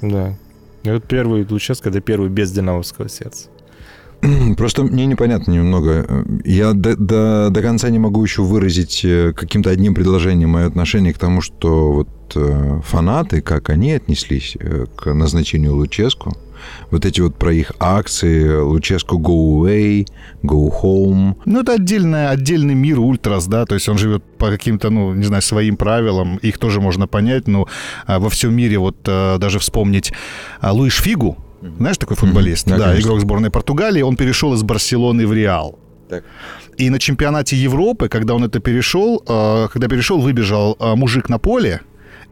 Да. 0.02 0.38
И 0.84 0.90
вот 0.90 1.04
первый 1.06 1.46
Луческо, 1.50 1.90
это 1.90 2.02
первый 2.02 2.30
без 2.30 2.52
динамовского 2.52 3.10
сердца. 3.10 3.50
Просто 4.58 4.84
мне 4.84 5.06
непонятно 5.06 5.52
немного. 5.52 6.26
Я 6.44 6.74
до, 6.74 6.96
до, 6.96 7.50
до 7.52 7.62
конца 7.62 7.90
не 7.90 8.00
могу 8.00 8.24
еще 8.24 8.42
выразить 8.42 9.02
э, 9.04 9.34
каким-то 9.34 9.70
одним 9.70 9.94
предложением 9.94 10.50
мое 10.50 10.66
отношение 10.66 11.14
к 11.14 11.18
тому, 11.18 11.42
что 11.42 11.92
вот 11.92 12.10
э, 12.36 12.82
фанаты, 12.84 13.42
как 13.42 13.70
они 13.70 13.94
отнеслись 13.94 14.58
э, 14.60 14.86
к 14.96 15.14
назначению 15.14 15.76
Луческу. 15.76 16.36
Вот 16.92 17.06
эти 17.06 17.22
вот 17.22 17.36
про 17.36 17.54
их 17.54 17.72
акции, 17.80 18.60
Луческу 18.62 19.18
go 19.20 19.62
away, 19.62 20.08
go 20.44 20.72
home. 20.82 21.36
Ну, 21.46 21.62
это 21.62 21.74
отдельная, 21.74 22.30
отдельный 22.30 22.76
мир 22.76 23.00
ультрас, 23.00 23.48
да, 23.48 23.66
то 23.66 23.76
есть 23.76 23.90
он 23.90 23.98
живет 23.98 24.24
по 24.38 24.50
каким-то, 24.50 24.90
ну, 24.90 25.14
не 25.14 25.26
знаю, 25.26 25.42
своим 25.42 25.78
правилам, 25.78 26.38
их 26.38 26.58
тоже 26.58 26.82
можно 26.82 27.08
понять, 27.08 27.48
но 27.48 27.68
а, 28.06 28.20
во 28.20 28.30
всем 28.30 28.56
мире 28.56 28.78
вот 28.78 28.98
а, 29.08 29.38
даже 29.38 29.60
вспомнить 29.60 30.14
а, 30.62 30.72
Луиш 30.72 31.02
Фигу, 31.02 31.38
знаешь, 31.80 31.98
такой 31.98 32.16
футболист, 32.16 32.68
Да, 32.68 32.78
да, 32.78 32.84
конечно. 32.86 33.08
игрок 33.08 33.22
сборной 33.22 33.50
Португалии, 33.50 34.02
он 34.02 34.16
перешел 34.16 34.54
из 34.54 34.64
Барселоны 34.64 35.26
в 35.26 35.34
Реал. 35.34 35.80
Так. 36.10 36.24
И 36.78 36.90
на 36.90 37.00
чемпионате 37.00 37.56
Европы, 37.56 38.08
когда 38.08 38.36
он 38.36 38.44
это 38.44 38.60
перешел, 38.60 39.24
а, 39.28 39.68
когда 39.68 39.88
перешел, 39.88 40.20
выбежал 40.20 40.78
а, 40.80 40.96
мужик 40.96 41.30
на 41.30 41.40
поле 41.40 41.82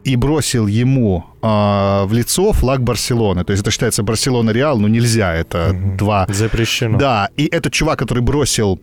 и 0.04 0.16
бросил 0.16 0.66
ему 0.66 1.24
а, 1.42 2.04
в 2.06 2.12
лицо 2.12 2.52
флаг 2.52 2.82
Барселоны. 2.82 3.44
То 3.44 3.52
есть 3.52 3.62
это 3.62 3.70
считается 3.70 4.02
Барселона-Реал, 4.02 4.78
но 4.78 4.88
нельзя, 4.88 5.34
это 5.34 5.70
Мгм. 5.72 5.96
два 5.96 6.26
Запрещено. 6.28 6.98
да, 6.98 7.28
и 7.36 7.46
этот 7.46 7.72
чувак, 7.72 7.98
который 7.98 8.22
бросил 8.22 8.80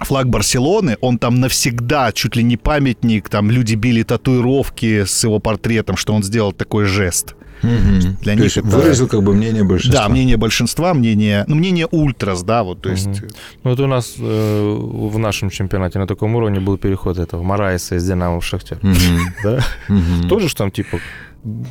флаг 0.00 0.28
Барселоны, 0.28 0.96
он 1.00 1.18
там 1.18 1.40
навсегда 1.40 2.12
чуть 2.12 2.36
ли 2.36 2.42
не 2.42 2.56
памятник, 2.56 3.28
там 3.28 3.50
люди 3.50 3.74
били 3.76 4.02
татуировки 4.02 5.04
с 5.04 5.24
его 5.24 5.38
портретом, 5.38 5.96
что 5.96 6.12
он 6.14 6.22
сделал 6.22 6.52
такой 6.52 6.84
жест. 6.84 7.34
Мгм. 7.62 8.00
Для 8.00 8.32
То 8.32 8.34
них 8.34 8.44
есть 8.44 8.56
это- 8.58 8.66
выразил 8.68 9.08
как 9.08 9.22
бы 9.22 9.32
мнение 9.34 9.64
большинства. 9.64 10.02
Да, 10.02 10.08
мнение 10.08 10.36
большинства, 10.36 10.94
мнение, 10.94 11.44
ну, 11.48 11.56
мнение 11.56 11.86
ультрас, 11.90 12.42
да, 12.42 12.62
вот, 12.62 12.82
то 12.82 12.90
есть... 12.90 13.06
Мгм. 13.06 13.28
Ну, 13.64 13.70
вот 13.70 13.80
у 13.80 13.86
нас 13.86 14.14
э, 14.18 14.76
в 15.10 15.18
нашем 15.18 15.50
чемпионате 15.50 15.98
на 15.98 16.06
таком 16.06 16.34
уровне 16.36 16.60
был 16.60 16.78
переход 16.78 17.18
этого 17.18 17.42
Мараиса 17.42 17.96
из 17.96 18.06
Динамо 18.06 18.40
в 18.40 18.44
Шахтер. 18.44 18.78
Мгм. 18.82 18.96
Да? 19.44 19.60
Мгм. 19.88 20.28
Тоже 20.28 20.48
ж 20.48 20.54
там, 20.54 20.70
типа, 20.70 20.98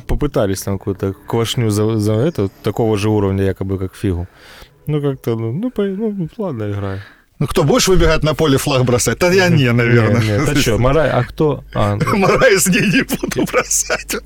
попытались 0.06 0.62
там 0.62 0.78
какую-то 0.78 1.14
квашню 1.26 1.70
за, 1.70 1.98
за 1.98 2.12
это, 2.14 2.48
такого 2.62 2.96
же 2.98 3.08
уровня 3.10 3.44
якобы, 3.44 3.78
как 3.78 3.94
Фигу. 3.94 4.26
Ну, 4.86 5.00
как-то, 5.02 5.36
ну, 5.36 5.52
ну, 5.52 5.70
по- 5.70 5.82
ну, 5.82 6.28
ладно, 6.38 6.70
играй. 6.70 6.98
Ну, 7.38 7.46
кто, 7.46 7.64
будешь 7.64 7.88
выбегать 7.88 8.22
на 8.22 8.34
поле 8.34 8.56
флаг 8.56 8.84
бросать? 8.84 9.18
Да 9.18 9.30
я 9.32 9.48
не, 9.50 9.70
наверное. 9.72 10.22
Нет, 10.22 10.46
нет, 10.46 10.56
а 10.56 10.60
что, 10.60 10.78
Марай, 10.78 11.10
а 11.10 11.22
кто? 11.24 11.64
А, 11.74 11.96
Мараис 12.14 12.66
не, 12.68 12.80
не 12.80 13.02
буду 13.02 13.44
бросать. 13.52 14.16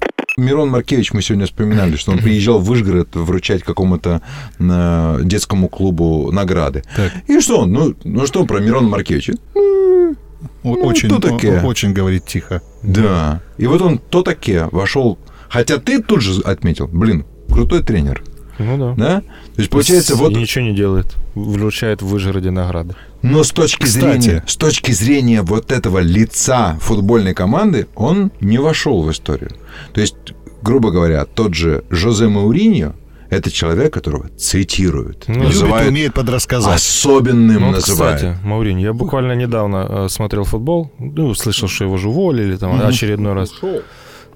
Мирон 0.40 0.70
Маркевич, 0.70 1.12
мы 1.12 1.22
сегодня 1.22 1.46
вспоминали, 1.46 1.96
что 1.96 2.12
он 2.12 2.18
приезжал 2.18 2.59
в 2.59 2.64
Вышгород 2.64 3.14
вручать 3.14 3.62
какому-то 3.62 4.22
э, 4.59 5.20
детскому 5.22 5.68
клубу 5.68 6.31
награды. 6.33 6.83
Так. 6.96 7.12
И 7.29 7.40
что 7.40 7.61
он? 7.61 7.72
Ну, 7.72 7.94
ну 8.05 8.26
что 8.26 8.44
про 8.46 8.59
Мирона 8.61 8.88
Маркевича? 8.88 9.35
О- 9.55 10.14
Очень, 10.74 11.09
кто 11.11 11.18
такие? 11.18 11.61
очень 11.62 11.92
говорит 11.92 12.24
тихо. 12.26 12.62
Да. 12.83 13.40
И 13.59 13.66
вот 13.66 13.83
он 13.83 13.98
то 13.98 14.22
таке 14.22 14.66
вошел. 14.72 15.18
Хотя 15.48 15.79
ты 15.79 16.03
тут 16.03 16.22
же 16.22 16.40
отметил, 16.42 16.88
блин, 16.88 17.24
крутой 17.48 17.83
тренер. 17.83 18.22
Ну 18.64 18.77
да. 18.79 18.94
Да? 18.96 19.20
То 19.20 19.27
есть, 19.59 19.70
получается, 19.70 20.12
И 20.14 20.16
вот... 20.16 20.33
ничего 20.33 20.64
не 20.64 20.75
делает. 20.75 21.14
Вручает 21.35 22.03
в 22.03 22.07
Выжгороде 22.07 22.51
награды. 22.51 22.94
Но 23.23 23.42
с 23.42 23.51
точки 23.51 23.85
Кстати. 23.85 24.20
зрения, 24.20 24.44
с 24.46 24.57
точки 24.57 24.92
зрения 24.92 25.42
вот 25.42 25.73
этого 25.73 25.99
лица 25.99 26.77
футбольной 26.81 27.35
команды, 27.35 27.87
он 27.94 28.31
не 28.40 28.59
вошел 28.59 29.03
в 29.03 29.11
историю. 29.11 29.51
То 29.92 30.01
есть, 30.01 30.16
грубо 30.62 30.90
говоря, 30.90 31.25
тот 31.25 31.55
же 31.55 31.85
Жозе 31.90 32.29
Мауриньо 32.29 32.94
это 33.31 33.49
человек, 33.51 33.92
которого 33.94 34.29
цитируют, 34.37 35.25
Ну, 35.29 35.35
Любит, 35.35 35.49
называют 35.51 35.88
умеет 35.88 36.14
подрассказать. 36.14 36.75
особенным, 36.77 37.62
Ну, 37.62 37.70
называют. 37.70 38.16
кстати, 38.16 38.38
Мауринь, 38.44 38.81
я 38.81 38.92
буквально 38.92 39.35
недавно 39.35 39.87
э, 39.88 40.09
смотрел 40.09 40.42
футбол, 40.42 40.90
ну, 40.99 41.33
слышал, 41.35 41.68
что 41.68 41.85
его 41.85 41.96
же 41.96 42.09
уволили 42.09 42.57
там 42.57 42.77
Мгм. 42.77 42.88
очередной 42.88 43.35
раз. 43.35 43.53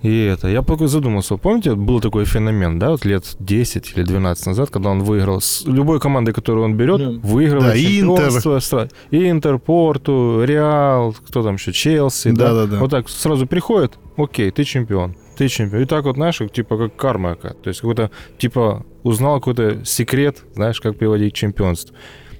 И 0.04 0.24
это, 0.24 0.48
я 0.48 0.60
пока 0.62 0.86
задумался, 0.86 1.36
помните, 1.38 1.74
был 1.74 1.98
такой 2.00 2.26
феномен, 2.26 2.78
да, 2.78 2.90
вот 2.90 3.06
лет 3.06 3.24
10 3.38 3.92
или 3.96 4.04
12 4.04 4.46
назад, 4.46 4.68
когда 4.70 4.90
он 4.90 5.02
выиграл 5.02 5.40
с 5.40 5.64
любой 5.66 5.98
командой, 5.98 6.32
которую 6.34 6.66
он 6.66 6.76
берет, 6.76 6.98
Да. 6.98 7.10
выигрывает 7.28 7.72
Да, 7.72 7.78
чемпионство, 7.78 8.56
стра- 8.58 8.90
Интер, 9.10 9.58
Порту, 9.58 10.44
Реал, 10.44 11.16
кто 11.26 11.42
там 11.42 11.54
еще, 11.54 11.72
Челси, 11.72 12.32
да? 12.32 12.48
Да-да-да. 12.52 12.78
Вот 12.80 12.90
так 12.90 13.08
сразу 13.08 13.46
приходит, 13.46 13.94
окей, 14.18 14.50
ты 14.50 14.64
чемпион, 14.64 15.16
ты 15.38 15.48
чемпион. 15.48 15.82
И 15.82 15.86
так 15.86 16.04
вот, 16.04 16.16
знаешь, 16.16 16.36
как, 16.36 16.52
типа 16.52 16.76
как 16.76 16.96
карма 16.96 17.34
какая-то. 17.36 17.62
То 17.62 17.68
есть 17.68 17.80
какой-то, 17.80 18.10
типа, 18.36 18.84
узнал 19.04 19.40
какой-то 19.40 19.86
секрет, 19.86 20.42
знаешь, 20.54 20.80
как 20.82 20.98
приводить 20.98 21.32
к 21.32 21.36
чемпионству. 21.36 21.96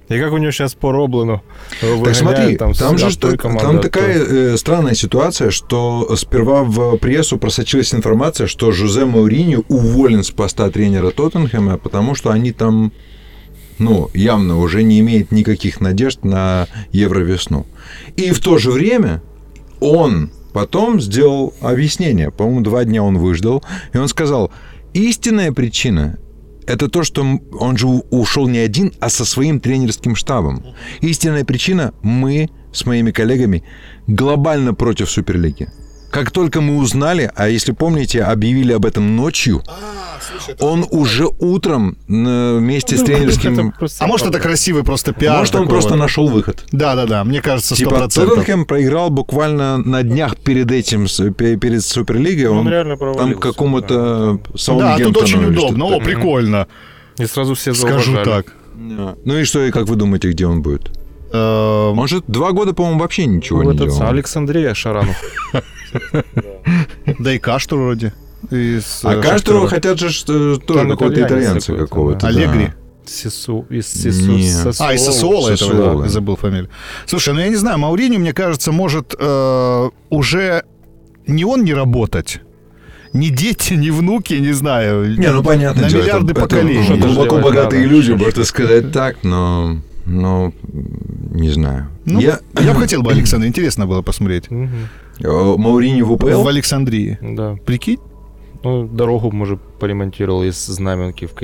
И 0.08 0.18
как 0.18 0.32
у 0.32 0.36
него 0.36 0.50
сейчас 0.52 0.74
по 0.74 0.92
Роблану 0.92 1.42
Так 1.80 2.14
смотри, 2.14 2.56
там, 2.56 2.74
с 2.74 2.78
же 2.98 3.36
команды, 3.36 3.64
там 3.64 3.80
такая 3.80 4.18
э, 4.18 4.56
странная 4.58 4.94
ситуация, 4.94 5.50
что 5.50 6.14
сперва 6.16 6.62
в 6.62 6.98
прессу 6.98 7.38
просочилась 7.38 7.94
информация, 7.94 8.46
что 8.46 8.70
Жозе 8.70 9.06
Мауриньо 9.06 9.62
уволен 9.68 10.22
с 10.22 10.30
поста 10.30 10.70
тренера 10.70 11.10
Тоттенхэма, 11.10 11.78
потому 11.78 12.14
что 12.14 12.30
они 12.30 12.52
там, 12.52 12.92
ну, 13.78 14.10
явно 14.12 14.58
уже 14.58 14.82
не 14.82 15.00
имеют 15.00 15.32
никаких 15.32 15.80
надежд 15.80 16.22
на 16.22 16.68
Евровесну. 16.92 17.66
И 18.16 18.30
в 18.32 18.40
то 18.40 18.58
же 18.58 18.72
время 18.72 19.22
он 19.80 20.30
потом 20.52 21.00
сделал 21.00 21.54
объяснение. 21.60 22.30
По-моему, 22.30 22.60
два 22.60 22.84
дня 22.84 23.02
он 23.02 23.16
выждал, 23.16 23.64
и 23.94 23.98
он 23.98 24.08
сказал, 24.08 24.52
истинная 24.92 25.50
причина 25.50 26.18
это 26.66 26.88
то, 26.88 27.04
что 27.04 27.22
он 27.58 27.76
же 27.76 27.86
ушел 27.86 28.48
не 28.48 28.58
один, 28.58 28.92
а 29.00 29.08
со 29.08 29.24
своим 29.24 29.60
тренерским 29.60 30.16
штабом. 30.16 30.64
Истинная 31.00 31.44
причина– 31.44 31.94
мы 32.02 32.48
с 32.72 32.86
моими 32.86 33.10
коллегами 33.10 33.64
глобально 34.06 34.74
против 34.74 35.10
Суперлиги. 35.10 35.68
Как 36.14 36.30
только 36.30 36.60
мы 36.60 36.76
узнали, 36.76 37.28
а 37.34 37.48
если 37.48 37.72
помните, 37.72 38.22
объявили 38.22 38.72
об 38.72 38.86
этом 38.86 39.16
ночью, 39.16 39.64
он 40.60 40.86
уже 40.92 41.26
утром 41.40 41.96
э, 42.08 42.58
вместе 42.58 42.96
с 42.96 43.02
тренерским... 43.02 43.74
А 43.98 44.06
может, 44.06 44.28
это 44.28 44.38
красивый 44.38 44.84
просто 44.84 45.12
пиар? 45.12 45.38
Может, 45.38 45.56
он 45.56 45.66
просто 45.66 45.96
нашел 45.96 46.28
выход. 46.28 46.66
Да-да-да, 46.70 47.24
мне 47.24 47.42
кажется, 47.42 47.74
сто 47.74 47.86
Типа 47.86 47.96
процентов. 47.96 48.36
Тоттенхэм 48.36 48.64
проиграл 48.64 49.10
буквально 49.10 49.78
на 49.78 50.04
днях 50.04 50.36
перед 50.36 50.70
этим, 50.70 51.08
перед 51.34 51.84
Суперлигой. 51.84 52.46
Он 52.46 52.68
реально 52.68 52.96
там 52.96 53.34
какому-то 53.34 54.38
Да, 54.38 54.56
Саутгемптону 54.56 55.12
тут 55.14 55.22
очень 55.24 55.44
удобно. 55.46 55.84
О, 55.86 55.98
прикольно. 56.00 56.68
И 57.18 57.26
сразу 57.26 57.56
все 57.56 57.74
Скажу 57.74 58.18
так. 58.22 58.52
Ну 58.76 59.36
и 59.36 59.42
что, 59.42 59.64
и 59.64 59.72
как 59.72 59.88
вы 59.88 59.96
думаете, 59.96 60.30
где 60.30 60.46
он 60.46 60.62
будет? 60.62 60.92
Эм, 61.36 62.06
же 62.06 62.22
два 62.28 62.52
года, 62.52 62.72
по-моему, 62.74 63.00
вообще 63.00 63.26
ничего 63.26 63.62
Ну, 63.62 63.70
не 63.72 63.76
этот 63.76 63.88
делал. 63.88 64.08
Александрия 64.08 64.72
Шаранов. 64.74 65.16
Да 67.18 67.32
и 67.32 67.38
Каштур 67.38 67.78
вроде. 67.80 68.12
А 68.50 68.54
э, 68.54 68.80
Шахтера. 69.22 69.66
хотят 69.66 69.98
же 69.98 70.10
что- 70.10 70.56
тоже 70.58 70.88
какого-то 70.88 71.20
итальянец 71.20 71.26
итальянца 71.26 71.72
какой-то, 71.72 71.86
какого-то. 71.86 72.26
Аллегри. 72.28 72.68
Сису, 73.06 73.66
из 73.68 73.94
Не. 74.04 74.42
Сису, 74.42 74.70
А, 74.82 74.94
из 74.94 75.04
Сосуола 75.04 75.50
этого, 75.50 75.70
Сосуола. 75.70 76.02
да, 76.04 76.08
забыл 76.08 76.36
фамилию. 76.36 76.68
Слушай, 77.06 77.34
ну 77.34 77.40
я 77.40 77.48
не 77.48 77.56
знаю, 77.56 77.78
Мауриню, 77.78 78.18
мне 78.18 78.32
кажется, 78.32 78.72
может 78.72 79.14
э, 79.18 79.90
уже 80.10 80.62
не 81.26 81.44
он 81.44 81.64
не 81.64 81.74
работать, 81.74 82.40
ни 83.12 83.28
дети, 83.28 83.74
ни 83.74 83.90
внуки, 83.90 84.34
не 84.34 84.52
знаю. 84.52 85.18
Не, 85.18 85.30
ну 85.32 85.42
понятно. 85.42 85.82
На 85.82 85.88
дело, 85.90 86.02
миллиарды 86.02 86.32
это, 86.32 86.40
поколений. 86.42 86.82
Это 86.96 87.06
глубоко 87.06 87.38
богатые 87.40 87.84
люди, 87.86 88.12
можно 88.12 88.44
сказать 88.44 88.90
так, 88.92 89.16
но, 89.22 89.78
но 90.06 90.52
не 91.30 91.50
знаю. 91.50 91.88
Ну, 92.04 92.20
я, 92.20 92.40
я 92.60 92.74
бы 92.74 92.80
хотел 92.80 93.02
бы, 93.02 93.10
Александр, 93.10 93.46
интересно 93.46 93.86
было 93.86 94.02
посмотреть. 94.02 94.44
Э, 94.50 95.54
Маурини 95.56 96.02
в 96.02 96.12
УПЛ? 96.12 96.42
В 96.42 96.48
Александрии. 96.48 97.18
Да. 97.22 97.56
Прикинь? 97.64 97.98
Ну, 98.62 98.86
дорогу, 98.86 99.30
может, 99.30 99.60
поремонтировал 99.78 100.42
из 100.42 100.64
Знаменки 100.66 101.26
в, 101.26 101.34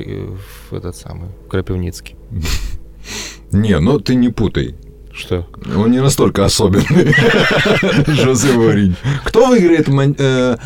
в 0.71 0.75
этот 0.75 0.97
самый, 0.97 1.29
в 1.47 1.49
Крапивницкий. 1.49 2.17
Не, 3.53 3.79
ну 3.81 3.99
ты 3.99 4.15
не 4.15 4.29
путай. 4.29 4.75
Что? 5.13 5.47
Он 5.77 5.91
не 5.91 6.01
настолько 6.01 6.45
особенный. 6.45 7.13
Жозе 8.15 8.53
Мауриньо. 8.53 8.95
Кто 9.25 9.49
выиграет... 9.49 9.89
Э, 10.19 10.57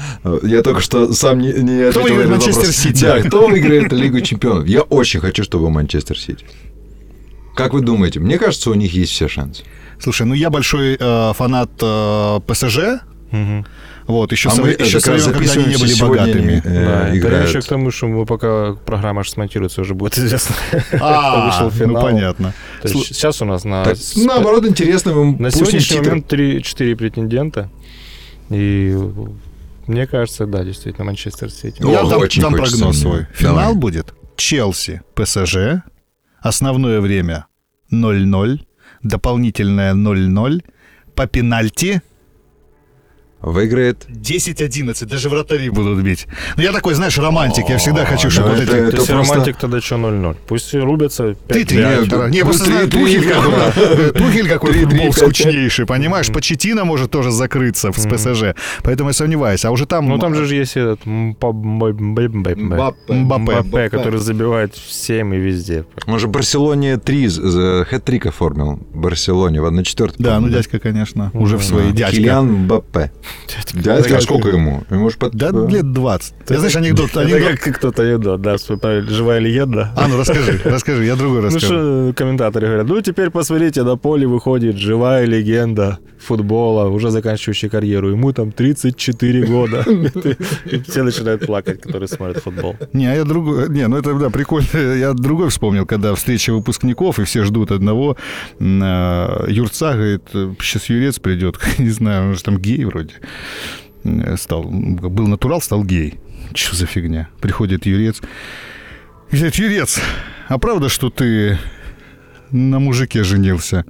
Я 0.43 0.63
только 0.63 0.81
что 0.81 1.13
сам 1.13 1.41
не, 1.41 1.51
Кто 1.51 1.63
ответил 1.63 2.03
на 2.03 2.03
выиграет 2.03 2.31
Манчестер. 2.31 2.67
Сити? 2.73 3.05
Да, 3.05 3.21
кто 3.23 3.49
выиграет 3.49 3.93
Лигу 3.93 4.21
Чемпионов? 4.21 4.67
Я 4.67 4.83
очень 4.83 5.21
хочу, 5.21 5.45
чтобы 5.45 5.71
Манчестер 5.71 6.19
Сити. 6.19 6.45
Как 7.55 7.73
вы 7.73 7.81
думаете? 7.81 8.21
Мне 8.21 8.39
кажется, 8.39 8.71
у 8.71 8.75
них 8.75 8.93
есть 8.93 9.13
все 9.13 9.29
шансы. 9.29 9.63
Слушай, 10.01 10.27
ну 10.27 10.35
я 10.35 10.51
большой 10.51 10.97
э, 10.99 11.33
фанат 11.35 11.71
э, 11.81 12.41
ПСЖ. 12.47 12.79
Мгм. 13.31 13.67
Вот, 14.07 14.33
еще, 14.33 14.51
А 14.51 14.53
со, 14.53 14.61
мы 14.63 14.69
еще 14.71 15.01
со 15.01 15.13
времен, 15.13 15.33
когда 15.33 15.53
они 15.55 15.65
не 15.65 15.77
были 15.79 15.95
богатыми. 15.99 16.63
э, 16.65 16.85
Да, 17.11 17.17
играют. 17.17 17.49
еще 17.49 17.61
к 17.63 17.65
тому, 17.65 17.91
что 17.91 18.07
мы 18.07 18.27
пока 18.27 18.75
программа 18.75 19.21
аж 19.23 19.31
смонтируется, 19.31 19.81
уже 19.81 19.95
будет 19.95 20.19
известно. 20.19 20.55
А, 21.01 21.47
вышел 21.47 21.65
ну 21.65 21.71
финал. 21.71 22.03
понятно. 22.03 22.53
То 22.83 22.89
есть 22.89 23.07
сейчас 23.15 23.41
у 23.41 23.45
нас 23.47 23.65
на... 23.65 23.83
Так, 23.85 23.97
с- 23.97 24.17
наоборот, 24.17 24.67
интересно. 24.67 25.13
вы 25.15 25.37
На 25.39 25.51
сегодняшний 25.51 25.97
титр- 25.99 26.09
момент 26.09 26.33
3-4 26.33 26.97
претендента. 26.97 27.71
И 28.51 28.95
мне 29.87 30.07
кажется, 30.07 30.47
да, 30.47 30.63
действительно, 30.65 31.05
Манчестер 31.07 31.51
Сити. 31.51 31.83
О, 31.83 31.91
Я 31.91 32.03
очень 32.05 32.43
дам 32.43 32.53
хочется 32.53 32.79
прогноз 32.79 32.95
мне. 32.97 33.03
свой. 33.03 33.27
Финал 33.35 33.57
Давай. 33.57 33.75
будет 33.75 34.15
Челси, 34.37 35.01
ПСЖ. 35.15 35.57
Основное 36.45 37.01
время 37.01 37.47
0-0. 37.91 38.61
Дополнительное 39.03 39.95
0-0. 39.95 40.63
По 41.15 41.27
пенальти 41.27 42.03
Выиграет. 43.45 44.07
10-11. 44.09 45.05
Даже 45.07 45.29
вратари 45.29 45.69
будут 45.69 46.03
бить. 46.03 46.27
Ну, 46.57 46.63
я 46.63 46.73
такой, 46.73 46.95
знаешь, 46.95 47.19
романтик. 47.19 47.69
Я 47.69 47.77
всегда 47.77 48.07
хочу, 48.07 48.31
чтобы 48.31 48.49
ну 48.49 48.55
вот 48.55 48.63
эти... 48.63 48.71
То 48.71 48.77
это 48.77 48.97
есть 48.97 49.07
просто- 49.09 49.33
романтик 49.35 49.57
тогда 49.57 49.81
что 49.83 49.97
0-0? 49.97 50.37
Пусть 50.47 50.75
рубятся 50.75 51.35
Ты 51.49 51.55
5 51.55 51.69
тренер. 51.69 52.31
Не, 52.31 52.41
ну, 52.41 52.47
просто 52.47 52.65
знаю, 52.65 52.89
Тухель 52.89 53.29
какой, 53.29 53.53
э, 53.77 54.13
Тухель 54.15 54.49
какой 54.49 54.73
Три- 54.73 54.85
футбол 54.85 55.13
скучнейший, 55.13 55.85
понимаешь? 55.85 56.33
Почетина 56.33 56.85
может 56.87 57.11
тоже 57.11 57.31
закрыться 57.31 57.93
с 57.93 58.07
ПСЖ. 58.07 58.55
Поэтому 58.83 59.11
я 59.11 59.13
сомневаюсь. 59.13 59.65
А 59.67 59.71
уже 59.71 59.85
там... 59.85 60.09
Ну 60.09 60.19
там 60.19 60.35
же 60.35 60.55
есть 60.55 60.79
этот 60.79 61.05
Мбаппе, 63.09 63.91
который 63.91 64.21
забивает 64.21 64.75
всем 64.75 65.35
и 65.35 65.37
везде. 65.37 65.85
Он 66.07 66.19
же 66.19 66.29
Барселоне 66.29 66.97
3 66.97 67.27
хэт-трик 67.27 68.27
оформил. 68.29 68.81
Барселоне 68.95 69.61
в 69.61 69.67
1-4. 69.67 70.15
Да, 70.19 70.41
ну 70.41 70.49
дядька, 70.49 70.79
конечно, 70.79 71.31
уже 71.35 71.59
в 71.59 71.63
своей 71.63 71.93
дядька. 71.93 72.17
Килиан 72.17 72.47
Мбаппе. 72.51 73.11
Дядька, 73.75 74.21
сколько 74.21 74.49
ему? 74.49 74.85
Ему 74.91 75.11
ж 75.11 75.15
под- 75.17 75.35
Да, 75.35 75.51
лет 75.51 75.93
20. 75.93 76.35
Я, 76.49 76.57
знаешь, 76.59 76.77
анекдот... 76.77 77.11
Это 77.11 77.21
анекдот- 77.21 77.59
как 77.59 77.77
кто-то 77.77 78.03
анекдот, 78.03 78.41
да, 78.41 78.57
вспоминает, 78.57 79.09
живая 79.09 79.39
легенда. 79.39 79.93
А, 79.97 80.09
ну 80.09 80.19
расскажи, 80.19 80.61
расскажи, 80.65 81.05
я 81.05 81.17
другой 81.17 81.41
Ну 81.41 81.47
расскажу. 81.47 81.67
что, 81.67 82.13
комментаторы 82.17 82.67
говорят, 82.67 82.87
ну 82.87 83.01
теперь 83.01 83.31
посмотрите, 83.31 83.83
на 83.83 83.97
поле 83.97 84.27
выходит 84.27 84.77
живая 84.77 85.25
легенда 85.25 85.99
футбола, 86.25 86.89
уже 86.89 87.11
заканчивающий 87.11 87.69
карьеру. 87.69 88.11
Ему 88.11 88.33
там 88.33 88.53
34 88.53 89.47
года. 89.47 89.85
Все 90.89 91.03
начинают 91.03 91.47
плакать, 91.47 91.81
которые 91.81 92.09
смотрят 92.09 92.43
футбол. 92.43 92.77
Не, 92.93 93.07
а 93.07 93.15
я 93.15 93.25
другой... 93.25 93.69
Не, 93.69 93.87
ну 93.89 93.97
это, 93.97 94.15
да, 94.15 94.31
прикольно. 94.31 94.67
Я 94.75 95.13
другой 95.13 95.49
вспомнил, 95.49 95.87
когда 95.87 96.15
встреча 96.15 96.53
выпускников, 96.53 97.19
и 97.19 97.25
все 97.25 97.45
ждут 97.45 97.71
одного. 97.71 98.17
э, 98.59 99.45
Юрца, 99.49 99.95
говорит, 99.95 100.23
сейчас 100.61 100.87
Юрец 100.87 101.19
придет. 101.19 101.59
Не 101.79 101.91
знаю, 101.91 102.29
он 102.29 102.35
же 102.35 102.43
там 102.43 102.59
гей 102.59 102.85
вроде. 102.85 103.15
Стал, 104.37 104.65
был 104.65 105.27
натурал, 105.27 105.61
стал 105.61 105.85
гей. 105.85 106.15
Что 106.55 106.77
за 106.77 106.87
фигня? 106.87 107.29
Приходит 107.41 107.87
Юрец. 107.87 108.21
Говорит, 109.31 109.55
Юрец, 109.57 110.01
а 110.49 110.59
правда, 110.59 110.89
что 110.89 111.11
ты 111.11 111.59
на 112.51 112.79
мужике 112.79 113.25
женился? 113.25 113.85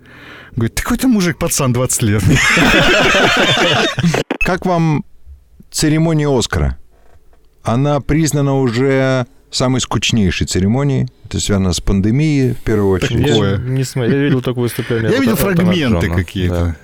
Говорит, 0.56 0.74
такой 0.74 0.98
ты 0.98 1.08
мужик, 1.08 1.38
пацан, 1.38 1.72
20 1.72 2.02
лет. 2.02 2.22
Как 4.40 4.66
вам 4.66 5.04
церемония 5.70 6.28
Оскара? 6.28 6.78
Она 7.62 8.00
признана 8.00 8.58
уже 8.58 9.26
самой 9.50 9.80
скучнейшей 9.80 10.46
церемонией. 10.46 11.08
Это 11.24 11.40
связано 11.40 11.72
с 11.72 11.80
пандемией, 11.80 12.52
в 12.52 12.58
первую 12.58 12.90
очередь. 12.90 13.26
Такое. 13.26 13.52
Я 13.52 13.58
не 13.58 13.84
смотрел, 13.84 14.16
я 14.16 14.24
видел 14.24 14.42
только 14.42 14.60
выступление. 14.60 15.10
Я 15.10 15.18
видел 15.18 15.36
фрагменты 15.36 16.10
какие-то. 16.10 16.76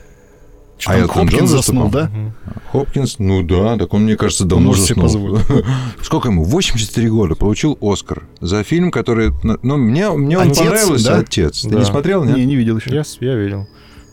Что 0.80 0.90
А 0.90 0.94
там, 0.94 1.02
Элтон 1.02 1.14
Джон 1.26 1.28
Хопкинс 1.30 1.50
заснул, 1.50 1.88
да? 1.90 2.08
Мгм. 2.08 2.32
Хопкинс, 2.72 3.18
ну 3.18 3.42
да, 3.42 3.76
так 3.76 3.92
он, 3.94 4.04
мне 4.04 4.16
кажется, 4.16 4.44
давно 4.46 4.68
может 4.68 4.84
себе 4.86 5.02
заснул. 5.02 5.38
Сколько 6.02 6.28
ему? 6.28 6.42
83 6.44 7.08
года. 7.10 7.34
Получил 7.34 7.76
Оскар 7.82 8.24
за 8.40 8.62
фильм, 8.64 8.90
который... 8.90 9.32
Ну, 9.62 9.76
мне, 9.76 10.08
мне 10.10 10.38
он 10.38 10.48
Отец, 10.48 10.58
понравился. 10.58 11.04
да? 11.06 11.18
Отец. 11.18 11.62
Ты 11.62 11.68
Да. 11.70 11.78
не 11.80 11.84
смотрел, 11.84 12.24
нет? 12.24 12.36
Не, 12.36 12.46
не 12.46 12.56
видел 12.56 12.78
еще. 12.78 12.90
Я, 12.94 13.02
я 13.20 13.34
видел. 13.36 13.68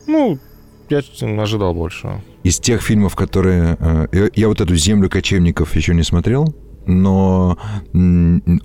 Ну, 0.08 0.38
я 0.90 1.02
ожидал 1.42 1.74
большего. 1.74 2.22
Из 2.44 2.60
тех 2.60 2.82
фильмов, 2.82 3.16
которые... 3.16 3.78
э, 3.80 4.08
Я, 4.12 4.30
я 4.36 4.48
вот 4.50 4.60
эту 4.62 4.76
«Землю 4.76 5.10
кочевников» 5.10 5.76
еще 5.76 5.94
не 5.94 6.04
смотрел, 6.04 6.54
но 6.86 7.58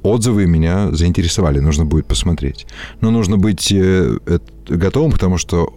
отзывы 0.02 0.46
меня 0.46 0.90
заинтересовали. 0.92 1.58
Нужно 1.60 1.84
будет 1.84 2.06
посмотреть. 2.06 2.66
Но 3.00 3.10
нужно 3.10 3.36
быть 3.38 3.70
э, 3.72 4.16
эт- 4.26 4.42
готовым, 4.68 5.10
потому 5.12 5.38
что 5.38 5.72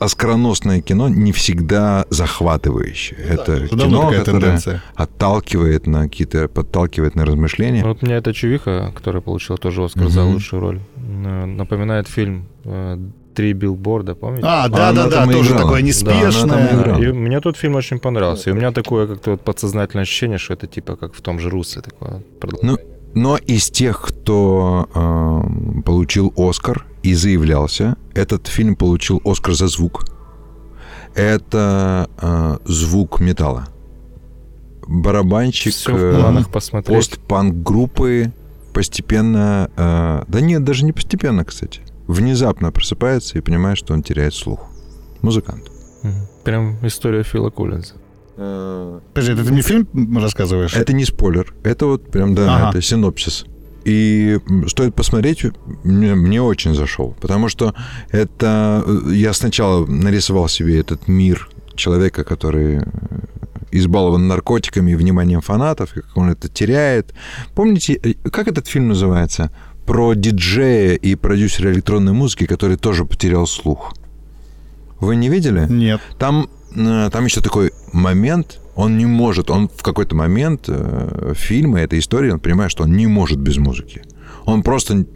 оскароносное 0.00 0.80
кино 0.80 1.08
не 1.08 1.32
всегда 1.32 2.04
захватывающее. 2.10 3.18
Это 3.18 3.52
это 3.52 3.68
кино, 3.76 4.10
которое 4.10 4.40
тенденция. 4.40 4.82
отталкивает 4.94 5.86
на 5.86 6.02
какие-то, 6.02 6.48
подталкивает 6.48 7.14
на 7.14 7.24
размышления. 7.24 7.82
Ну, 7.82 7.88
Вот 7.88 8.02
мне 8.02 8.14
эта 8.14 8.32
чувиха, 8.32 8.92
которая 8.94 9.22
получила 9.22 9.58
тоже 9.58 9.82
Оскар 9.84 10.08
за 10.08 10.22
Мгм. 10.22 10.32
лучшую 10.34 10.60
роль, 10.60 10.80
э, 10.96 11.44
напоминает 11.46 12.08
фильм 12.08 12.46
э, 12.64 12.98
«Три 13.34 13.52
билборда», 13.52 14.14
помните? 14.14 14.46
А, 14.46 14.68
да, 14.68 14.92
да, 14.92 15.04
да, 15.08 15.10
там 15.10 15.30
тоже 15.30 15.48
играла. 15.50 15.62
такое 15.64 15.80
Да, 15.80 15.86
неспешное. 15.86 16.74
играла. 16.82 17.02
И 17.02 17.12
мне 17.12 17.40
тот 17.40 17.56
фильм 17.56 17.74
очень 17.74 17.98
понравился. 17.98 18.50
И 18.50 18.52
у 18.52 18.56
меня 18.56 18.70
такое 18.70 19.06
как-то 19.08 19.32
вот 19.32 19.40
подсознательное 19.40 20.02
ощущение, 20.02 20.38
что 20.38 20.54
это 20.54 20.66
типа 20.68 20.94
как 20.96 21.14
в 21.14 21.20
том 21.20 21.40
же 21.40 21.50
Русле 21.50 21.82
такое. 21.82 22.22
продолжение. 22.40 22.78
Но 23.14 23.36
из 23.36 23.70
тех, 23.70 24.00
кто 24.02 24.88
э, 24.92 25.82
получил 25.82 26.32
Оскар 26.36 26.84
и 27.02 27.14
заявлялся, 27.14 27.96
этот 28.14 28.48
фильм 28.48 28.74
получил 28.74 29.20
Оскар 29.24 29.54
за 29.54 29.68
звук. 29.68 30.04
Это 31.14 32.10
э, 32.20 32.58
звук 32.64 33.20
металла. 33.20 33.68
Барабанщик 34.86 35.72
Все 35.72 35.92
в 35.92 35.96
э, 35.96 36.20
планах 36.20 36.50
посмотреть. 36.50 36.96
постпанк-группы 36.96 38.32
постепенно... 38.72 39.70
э, 39.76 40.24
да 40.26 40.40
нет, 40.40 40.64
даже 40.64 40.84
не 40.84 40.92
постепенно, 40.92 41.44
кстати. 41.44 41.82
Внезапно 42.08 42.72
просыпается 42.72 43.38
и 43.38 43.40
понимает, 43.40 43.78
что 43.78 43.94
он 43.94 44.02
теряет 44.02 44.34
слух. 44.34 44.60
Музыкант. 45.22 45.70
Прям 46.42 46.76
история 46.84 47.22
Фила 47.22 47.50
Коллинза. 47.50 47.94
Подожди, 48.36 49.32
это 49.32 49.44
ты 49.44 49.52
мне 49.52 49.62
фильм 49.62 49.86
рассказываешь? 50.18 50.74
Это 50.76 50.92
не 50.92 51.04
спойлер, 51.04 51.54
это 51.62 51.86
вот 51.86 52.10
прям, 52.10 52.34
да, 52.34 52.56
Ага. 52.56 52.70
это 52.70 52.82
синопсис. 52.82 53.44
И 53.84 54.38
стоит 54.66 54.94
посмотреть, 54.94 55.44
мне, 55.84 56.14
мне 56.14 56.40
очень 56.40 56.74
зашел, 56.74 57.14
потому 57.20 57.48
что 57.48 57.74
это... 58.10 58.82
э, 58.86 59.12
Я 59.14 59.32
сначала 59.34 59.84
нарисовал 59.86 60.48
себе 60.48 60.80
этот 60.80 61.06
мир 61.06 61.48
человека, 61.76 62.24
который 62.24 62.78
э, 62.78 62.82
избалован 63.72 64.26
наркотиками 64.26 64.92
и 64.92 64.94
вниманием 64.94 65.42
фанатов, 65.42 65.90
как 65.92 66.16
он 66.16 66.30
это 66.30 66.48
теряет. 66.48 67.12
Помните, 67.54 68.00
э, 68.02 68.14
как 68.30 68.48
этот 68.48 68.66
фильм 68.68 68.88
называется? 68.88 69.50
Про 69.84 70.14
диджея 70.14 70.94
и 70.94 71.14
продюсера 71.14 71.70
электронной 71.70 72.14
музыки, 72.14 72.46
который 72.46 72.78
тоже 72.78 73.04
потерял 73.04 73.46
слух. 73.46 73.92
Вы 74.98 75.16
не 75.16 75.28
видели? 75.28 75.66
Нет. 75.68 76.00
Там, 76.18 76.44
э, 76.44 76.46
там 76.74 77.24
еще 77.24 77.40
такой 77.40 77.72
момент, 77.92 78.60
он 78.74 78.98
не 78.98 79.06
может, 79.06 79.50
он 79.50 79.68
в 79.68 79.82
какой-то 79.82 80.14
момент 80.16 80.64
э, 80.68 81.32
фильма, 81.36 81.80
этой 81.80 81.98
истории, 81.98 82.30
он 82.30 82.40
понимает, 82.40 82.70
что 82.70 82.84
он 82.84 82.92
не 82.92 83.06
может 83.06 83.38
без 83.38 83.56
музыки. 83.56 84.02
Он 84.46 84.62
просто 84.62 85.06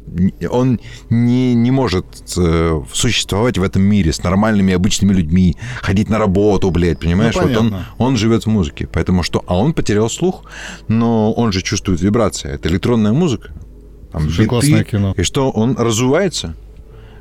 он 0.50 0.80
не, 1.10 1.54
не 1.54 1.70
может 1.70 2.06
э, 2.36 2.82
существовать 2.92 3.58
в 3.58 3.62
этом 3.62 3.82
мире 3.82 4.12
с 4.12 4.22
нормальными 4.22 4.72
обычными 4.72 5.12
людьми, 5.12 5.56
ходить 5.82 6.08
на 6.08 6.18
работу, 6.18 6.70
блядь, 6.70 7.00
понимаешь? 7.00 7.34
Ну, 7.34 7.42
вот 7.42 7.56
он, 7.56 7.74
он 7.98 8.16
живет 8.16 8.44
в 8.44 8.48
музыке. 8.48 8.88
Поэтому 8.90 9.22
что? 9.22 9.44
А 9.46 9.58
он 9.58 9.74
потерял 9.74 10.08
слух, 10.08 10.44
но 10.88 11.32
он 11.32 11.52
же 11.52 11.62
чувствует 11.62 12.00
вибрации. 12.00 12.50
Это 12.50 12.68
электронная 12.68 13.12
музыка. 13.12 13.52
Там 14.12 14.22
Слушай, 14.22 14.38
биты. 14.38 14.48
классное 14.48 14.84
кино. 14.84 15.14
И 15.16 15.22
что, 15.22 15.50
он 15.50 15.76
разувается, 15.76 16.54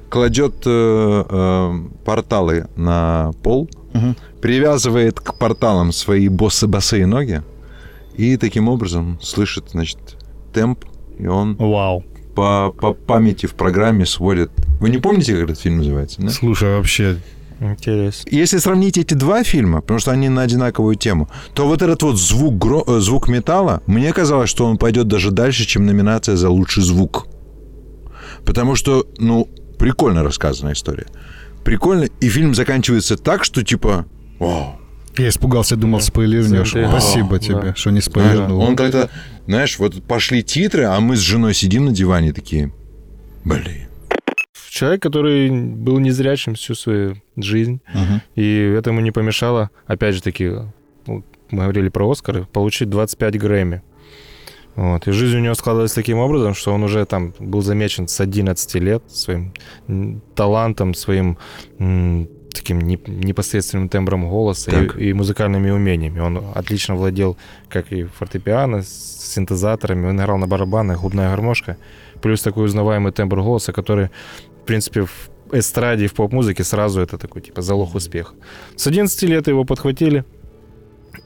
кладет 0.10 0.56
э, 0.65 1.26
э, 1.30 1.80
порталы 2.06 2.67
на 2.78 3.32
пол, 3.43 3.69
Мгм. 3.97 4.15
привязывает 4.41 5.19
к 5.19 5.33
порталам 5.36 5.91
свои 5.91 6.27
боссы, 6.29 6.67
босые 6.67 7.05
ноги 7.05 7.43
и 8.15 8.38
таким 8.38 8.67
образом 8.69 9.19
слышит, 9.21 9.69
значит, 9.71 9.99
темп, 10.53 10.86
и 11.19 11.27
он 11.27 11.55
Вау. 11.55 12.03
по, 12.36 12.73
по 12.79 12.93
памяти 12.93 13.45
в 13.45 13.53
программе 13.53 14.05
сводит. 14.05 14.51
Вы 14.79 14.89
не 14.89 14.97
помните, 14.97 15.33
как 15.33 15.43
этот 15.43 15.60
фильм 15.60 15.77
называется? 15.77 16.21
да? 16.21 16.29
Слушай, 16.29 16.77
вообще, 16.77 17.17
Интересно. 17.60 18.29
Если 18.29 18.60
сравнить 18.60 18.97
эти 18.97 19.15
два 19.15 19.43
фильма, 19.43 19.81
потому 19.81 19.99
что 19.99 20.12
они 20.12 20.29
на 20.29 20.43
одинаковую 20.43 20.95
тему, 20.95 21.27
то 21.55 21.67
вот 21.67 21.81
этот 21.81 22.03
вот 22.03 22.17
звук, 22.17 22.53
гро- 22.53 22.83
э, 22.86 22.99
звук 22.99 23.27
металла, 23.29 23.81
мне 23.88 24.13
казалось, 24.13 24.49
что 24.49 24.65
он 24.65 24.77
пойдет 24.77 25.07
даже 25.07 25.31
дальше, 25.31 25.65
чем 25.65 25.86
номинация 25.86 26.36
за 26.36 26.49
лучший 26.49 26.83
звук. 26.83 27.27
Потому 28.45 28.75
что, 28.75 29.07
ну, 29.17 29.49
прикольно 29.79 30.23
рассказанная 30.23 30.73
история. 30.73 31.07
Прикольно, 31.67 32.06
и 32.21 32.30
фильм 32.30 32.56
заканчивается 32.56 33.17
так, 33.17 33.43
что 33.43 33.62
типа... 33.62 34.06
Вау, 34.39 34.80
я 35.17 35.27
испугался, 35.27 35.75
думал, 35.75 35.99
спойлернешь. 35.99 36.69
Смотри. 36.71 36.88
Спасибо 36.88 37.25
Вау, 37.32 37.39
тебе, 37.39 37.62
да. 37.62 37.75
что 37.75 37.89
не 37.91 37.99
спойлернул. 37.99 38.62
Он 38.62 38.77
как-то, 38.77 39.10
знаешь, 39.47 39.77
вот 39.77 40.01
пошли 40.01 40.43
титры, 40.43 40.86
а 40.86 40.97
мы 41.01 41.17
с 41.17 41.19
женой 41.19 41.53
сидим 41.53 41.84
на 41.84 41.91
диване 41.91 42.32
такие, 42.32 42.71
блин. 43.43 43.89
Человек, 44.69 45.01
который 45.01 45.49
был 45.49 45.99
незрячим 45.99 46.56
всю 46.56 46.73
свою 46.73 47.17
жизнь, 47.36 47.82
Мгм. 47.93 48.21
и 48.36 48.73
это 48.77 48.91
ему 48.91 49.01
не 49.01 49.12
помешало, 49.12 49.69
опять 49.88 50.15
же 50.15 50.21
таки, 50.21 50.49
мы 51.06 51.23
говорили 51.51 51.89
про 51.89 52.10
Оскары, 52.10 52.45
получить 52.45 52.89
25 52.89 53.38
Грэмми. 53.38 53.82
Вот. 54.77 55.07
И 55.07 55.11
жизнь 55.11 55.37
у 55.37 55.39
него 55.39 55.55
складывалась 55.55 55.93
таким 55.93 56.19
образом, 56.19 56.53
что 56.53 56.71
он 56.73 56.83
уже 56.83 57.03
там 57.05 57.33
был 57.39 57.61
замечен 57.61 58.07
с 58.07 58.21
11 58.21 58.75
лет 58.75 59.03
своим 59.07 59.51
талантом, 60.35 60.93
своим 60.93 61.37
таким 62.53 62.81
не- 62.81 62.99
непосредственным 63.07 63.89
тембром 63.89 64.29
голоса 64.29 64.71
Так. 64.71 64.97
и, 64.97 65.09
и 65.09 65.13
музыкальными 65.13 65.71
умениями. 65.71 66.19
Он 66.19 66.43
отлично 66.55 66.95
владел 66.95 67.37
как 67.69 67.91
и 67.91 68.03
фортепиано, 68.03 68.83
с 68.83 69.33
синтезаторами, 69.33 70.07
он 70.07 70.17
играл 70.21 70.37
на 70.37 70.47
барабанах, 70.47 71.01
губная 71.01 71.29
гармошка, 71.29 71.77
плюс 72.21 72.41
такой 72.41 72.65
узнаваемый 72.65 73.11
тембр 73.11 73.41
голоса, 73.41 73.73
который, 73.73 74.09
в 74.61 74.65
принципе, 74.65 75.01
в 75.05 75.29
эстраде 75.51 76.05
и 76.05 76.07
в 76.07 76.13
поп-музыке 76.13 76.63
сразу 76.63 77.01
это 77.01 77.17
такой, 77.17 77.41
типа, 77.41 77.61
залог 77.61 77.95
успеха. 77.95 78.33
С 78.75 78.87
11 78.87 79.23
лет 79.23 79.47
его 79.47 79.63
подхватили 79.63 80.23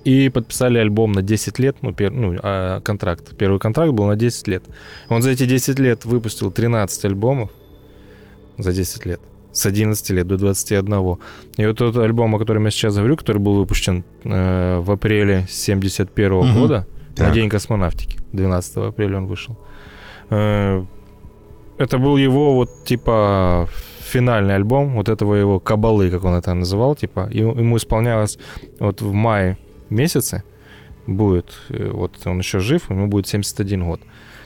и 0.03 0.29
подписали 0.29 0.77
альбом 0.79 1.11
на 1.11 1.21
10 1.21 1.59
лет, 1.59 1.75
ну, 1.81 1.91
пер- 1.91 2.11
ну, 2.11 2.35
а, 2.43 2.79
контракт. 2.81 3.35
Первый 3.37 3.59
контракт 3.59 3.91
был 3.93 4.05
на 4.07 4.15
10 4.15 4.47
лет. 4.47 4.63
Он 5.09 5.21
за 5.21 5.29
эти 5.31 5.45
10 5.45 5.79
лет 5.79 6.05
выпустил 6.05 6.51
13 6.51 7.05
альбомов 7.05 7.49
за 8.57 8.71
10 8.73 9.05
лет. 9.05 9.19
С 9.51 9.65
11 9.65 10.09
лет 10.11 10.27
до 10.27 10.37
21. 10.37 11.17
И 11.57 11.65
вот 11.65 11.77
тот 11.77 11.97
альбом, 11.97 12.35
о 12.35 12.39
котором 12.39 12.65
я 12.65 12.71
сейчас 12.71 12.95
говорю, 12.95 13.17
который 13.17 13.37
был 13.39 13.55
выпущен 13.55 14.03
э, 14.23 14.79
в 14.79 14.91
апреле 14.91 15.45
71 15.49 16.33
Мгм. 16.33 16.53
года, 16.59 16.87
на 17.17 17.25
Так. 17.25 17.33
День 17.33 17.49
космонавтики, 17.49 18.17
12 18.31 18.77
апреля 18.77 19.17
он 19.17 19.27
вышел. 19.27 19.57
Э, 20.29 20.83
Это 21.77 21.97
был 21.97 22.17
его 22.17 22.53
вот 22.53 22.85
типа 22.85 23.67
финальный 23.99 24.55
альбом, 24.55 24.95
вот 24.95 25.09
этого 25.09 25.35
его 25.35 25.59
кабалы, 25.59 26.09
как 26.11 26.23
он 26.25 26.33
это 26.35 26.53
называл, 26.53 26.95
типа, 26.95 27.27
ему 27.31 27.75
исполнялось 27.77 28.37
вот 28.79 29.01
в 29.01 29.13
мае 29.13 29.57
месяце 29.91 30.43
будет, 31.07 31.53
э, 31.69 31.89
вот 31.91 32.13
он 32.25 32.39
еще 32.39 32.59
жив, 32.59 32.89
ему 32.89 33.07
будет 33.07 33.27
71 33.27 33.85
год, 33.85 34.01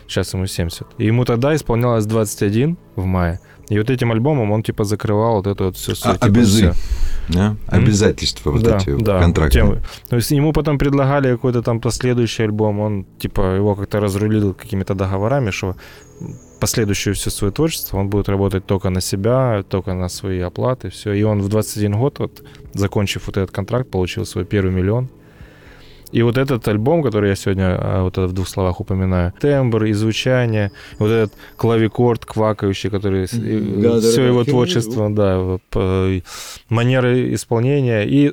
сейчас 0.07 0.33
ему 0.33 0.47
70. 0.47 0.87
И 0.97 1.05
ему 1.05 1.25
тогда 1.25 1.55
исполнялось 1.55 2.05
21 2.05 2.77
в 2.95 3.05
мае, 3.05 3.39
и 3.69 3.77
вот 3.77 3.89
этим 3.89 4.11
альбомом 4.11 4.51
он 4.51 4.63
типа 4.63 4.83
закрывал 4.83 5.35
вот 5.37 5.47
это 5.47 5.65
вот 5.65 5.77
все. 5.77 5.93
А- 6.03 6.17
обязы. 6.19 6.73
Да? 7.27 7.55
Обязательства 7.67 8.51
вот 8.51 8.61
да, 8.61 8.77
эти 8.77 8.95
да, 8.95 9.19
контракты. 9.19 9.59
тем- 9.59 9.79
то 10.09 10.15
есть 10.15 10.29
ему 10.31 10.53
потом 10.53 10.77
предлагали 10.77 11.31
какой-то 11.31 11.63
там 11.63 11.81
последующий 11.81 12.45
альбом, 12.45 12.79
он 12.79 13.05
типа 13.17 13.55
его 13.55 13.75
как-то 13.75 13.99
разрулил 13.99 14.53
какими-то 14.53 14.93
договорами, 14.93 15.49
что 15.49 15.75
последующее 16.59 17.13
все 17.13 17.31
свое 17.31 17.51
творчество 17.51 17.97
он 17.97 18.09
будет 18.09 18.29
работать 18.29 18.65
только 18.65 18.89
на 18.89 19.01
себя, 19.01 19.63
только 19.67 19.93
на 19.93 20.09
свои 20.09 20.39
оплаты, 20.39 20.89
все. 20.89 21.13
И 21.13 21.23
он 21.23 21.41
в 21.41 21.49
21 21.49 21.97
год, 21.97 22.19
вот, 22.19 22.43
закончив 22.73 23.27
вот 23.27 23.37
этот 23.37 23.51
контракт, 23.51 23.89
получил 23.89 24.25
свой 24.25 24.45
первый 24.45 24.71
миллион. 24.71 25.09
И 26.15 26.21
вот 26.23 26.37
этот 26.37 26.65
альбом, 26.69 27.03
который 27.03 27.29
я 27.29 27.35
сегодня 27.35 27.77
а, 27.77 28.03
вот 28.03 28.17
в 28.17 28.31
двух 28.31 28.47
словах 28.47 28.79
упоминаю, 28.79 29.33
тембр 29.41 29.83
и 29.83 29.93
звучание, 29.93 30.71
вот 30.97 31.11
этот 31.11 31.33
клавикорд 31.57 32.25
квакающий, 32.25 32.89
который. 32.89 33.27
Да, 33.81 33.99
все 33.99 34.21
да, 34.21 34.27
его 34.27 34.43
творчество, 34.45 35.09
да, 35.09 35.59
манеры 36.69 37.33
исполнения 37.33 38.03
и 38.03 38.31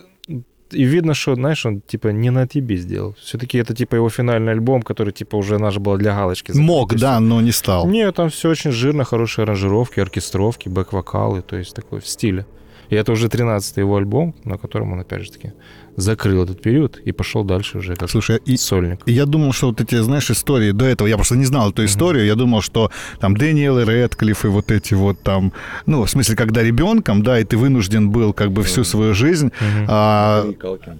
и 0.70 0.84
видно, 0.84 1.14
что, 1.14 1.34
знаешь, 1.34 1.66
он 1.66 1.80
типа 1.80 2.08
не 2.12 2.30
на 2.30 2.46
тебе 2.46 2.76
сделал. 2.76 3.14
Все-таки 3.20 3.58
это 3.58 3.74
типа 3.74 3.96
его 3.96 4.08
финальный 4.08 4.52
альбом, 4.52 4.82
который 4.82 5.12
типа 5.12 5.36
уже 5.36 5.58
наш 5.58 5.78
был 5.78 5.98
для 5.98 6.14
галочки. 6.14 6.52
Мог, 6.52 6.94
да, 6.94 7.20
но 7.20 7.40
не 7.40 7.52
стал. 7.52 7.88
Нет, 7.88 8.14
там 8.14 8.28
все 8.28 8.48
очень 8.48 8.70
жирно, 8.70 9.04
хорошие 9.04 9.42
аранжировки, 9.42 10.00
оркестровки, 10.00 10.68
бэк-вокалы, 10.68 11.42
то 11.42 11.56
есть 11.56 11.74
такой 11.74 11.98
в 12.00 12.06
стиле. 12.06 12.46
И 12.92 12.94
это 12.94 13.12
уже 13.12 13.28
13-й 13.28 13.80
его 13.80 13.96
альбом, 13.96 14.34
на 14.44 14.58
котором 14.58 14.92
он, 14.92 15.00
опять 15.00 15.22
же 15.22 15.32
таки, 15.32 15.52
закрыл 15.96 16.44
этот 16.44 16.62
период 16.62 16.98
и 16.98 17.12
пошел 17.12 17.44
дальше 17.44 17.78
уже 17.78 17.96
как 17.96 18.10
Слушай, 18.10 18.40
и 18.44 18.56
сольник. 18.56 19.00
я 19.06 19.26
думал, 19.26 19.52
что 19.52 19.68
вот 19.68 19.80
эти, 19.80 20.00
знаешь, 20.00 20.30
истории 20.30 20.72
до 20.72 20.84
этого, 20.84 21.08
я 21.08 21.16
просто 21.16 21.36
не 21.36 21.44
знал 21.44 21.70
эту 21.70 21.84
историю, 21.84 22.24
я 22.26 22.34
думал, 22.34 22.62
что 22.62 22.90
там 23.20 23.36
Дэниел 23.36 23.78
и 23.78 23.84
Рэдклифф 23.84 24.44
и 24.44 24.48
вот 24.48 24.70
эти 24.70 24.94
вот 24.94 25.20
там, 25.22 25.52
ну, 25.86 26.04
в 26.04 26.10
смысле, 26.10 26.36
когда 26.36 26.62
ребенком, 26.62 27.22
да, 27.22 27.38
и 27.38 27.44
ты 27.44 27.56
вынужден 27.56 28.10
был 28.10 28.32
как 28.32 28.52
бы 28.52 28.62
всю 28.62 28.84
свою 28.84 29.14
жизнь, 29.14 29.50
Мгм. 29.60 29.86
а, 29.88 30.44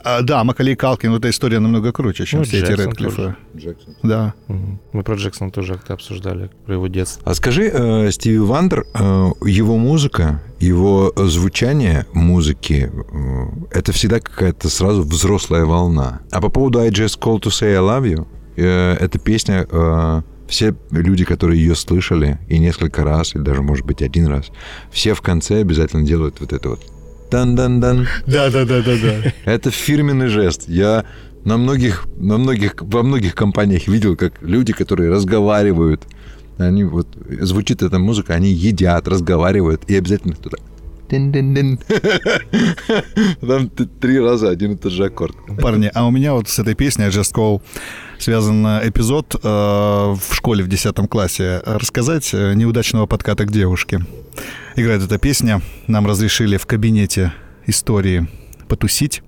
а, 0.05 0.22
да, 0.22 0.44
Макалей 0.44 0.76
Калкин, 0.76 1.11
вот 1.11 1.18
эта 1.18 1.31
история 1.31 1.59
намного 1.61 1.92
круче, 1.92 2.24
чем 2.26 2.40
Ну, 2.40 2.44
все 2.44 2.59
эти 2.59 2.66
Джексон 2.72 2.87
Рэдклиффы. 2.90 3.37
Да. 4.02 4.35
Мгм. 4.48 4.81
Мы 4.92 5.02
про 5.02 5.14
Джексона 5.16 5.50
тоже 5.50 5.74
как-то 5.74 5.94
обсуждали, 5.94 6.50
про 6.66 6.74
его 6.74 6.88
детство. 6.88 7.22
А 7.24 7.35
скажи, 7.35 7.70
э, 7.72 8.11
Стиви 8.11 8.38
Вандер, 8.38 8.87
э, 8.94 9.31
его 9.46 9.76
музыка, 9.78 10.42
его 10.59 11.12
звучание 11.16 12.07
музыки, 12.12 12.90
э, 12.92 13.78
это 13.78 13.92
всегда 13.92 14.20
какая-то 14.20 14.68
сразу 14.83 15.03
взрослая 15.03 15.64
волна. 15.64 16.21
А 16.33 16.40
по 16.40 16.49
поводу 16.49 16.81
I 16.81 16.88
Just 16.90 17.21
Call 17.21 17.40
to 17.40 17.51
Say 17.51 17.75
I 17.75 17.81
Love 17.81 18.12
You, 18.12 18.27
э, 18.57 18.97
эта 18.99 19.18
песня, 19.21 19.64
э, 19.71 20.23
все 20.49 20.75
люди, 20.90 21.25
которые 21.25 21.61
ее 21.61 21.77
слышали 21.77 22.40
и 22.49 22.59
несколько 22.59 23.05
раз, 23.05 23.37
или 23.37 23.42
даже, 23.42 23.62
может 23.62 23.87
быть, 23.87 24.03
один 24.03 24.27
раз, 24.27 24.47
все 24.90 25.14
в 25.14 25.21
конце 25.21 25.61
обязательно 25.61 26.05
делают 26.05 26.40
вот 26.40 26.53
это 26.53 26.71
вот. 26.71 26.81
Дан-дан-дан. 27.31 28.09
Да, 28.27 28.51
да, 28.51 28.64
да, 28.64 28.83
да, 28.83 28.97
да. 29.01 29.33
Это 29.45 29.71
фирменный 29.71 30.27
жест. 30.27 30.64
Я 30.68 31.05
на 31.45 31.59
многих, 31.59 32.07
на 32.16 32.37
многих, 32.37 32.75
во 32.81 33.05
многих 33.05 33.37
компаниях 33.37 33.87
видел, 33.87 34.16
как 34.16 34.42
люди, 34.42 34.73
которые 34.73 35.11
разговаривают, 35.11 36.03
они 36.59 36.83
вот 36.83 37.07
звучит 37.40 37.83
эта 37.83 38.01
музыка, 38.01 38.35
они 38.35 38.51
едят, 38.51 39.07
разговаривают 39.07 39.85
и 39.88 39.97
обязательно 39.97 40.35
кто-то 40.35 40.59
«дин-дин-дин». 41.12 41.79
Там 43.46 43.68
три 43.68 44.18
раза 44.18 44.48
один 44.48 44.72
и 44.72 44.77
тот 44.77 44.92
же 44.92 45.05
аккорд. 45.05 45.37
Парни, 45.61 45.90
а 45.92 46.07
у 46.07 46.11
меня 46.11 46.33
вот 46.33 46.48
с 46.48 46.59
этой 46.59 46.75
песней 46.75 47.07
Just 47.07 47.35
Call 47.35 47.61
связан 48.18 48.66
эпизод 48.66 49.35
э, 49.35 49.38
в 49.48 50.35
школе 50.35 50.64
в 50.64 50.68
10 50.68 50.94
классе. 51.11 51.61
Рассказать 51.66 52.31
э, 52.33 52.55
неудачного 52.55 53.07
подката 53.07 53.44
к 53.44 53.53
девушке. 53.53 54.01
Играет 54.75 55.03
эта 55.03 55.18
песня. 55.18 55.61
Нам 55.87 56.07
разрешили 56.07 56.57
в 56.57 56.66
кабинете 56.66 57.33
истории 57.66 58.27
потусить. 58.68 59.22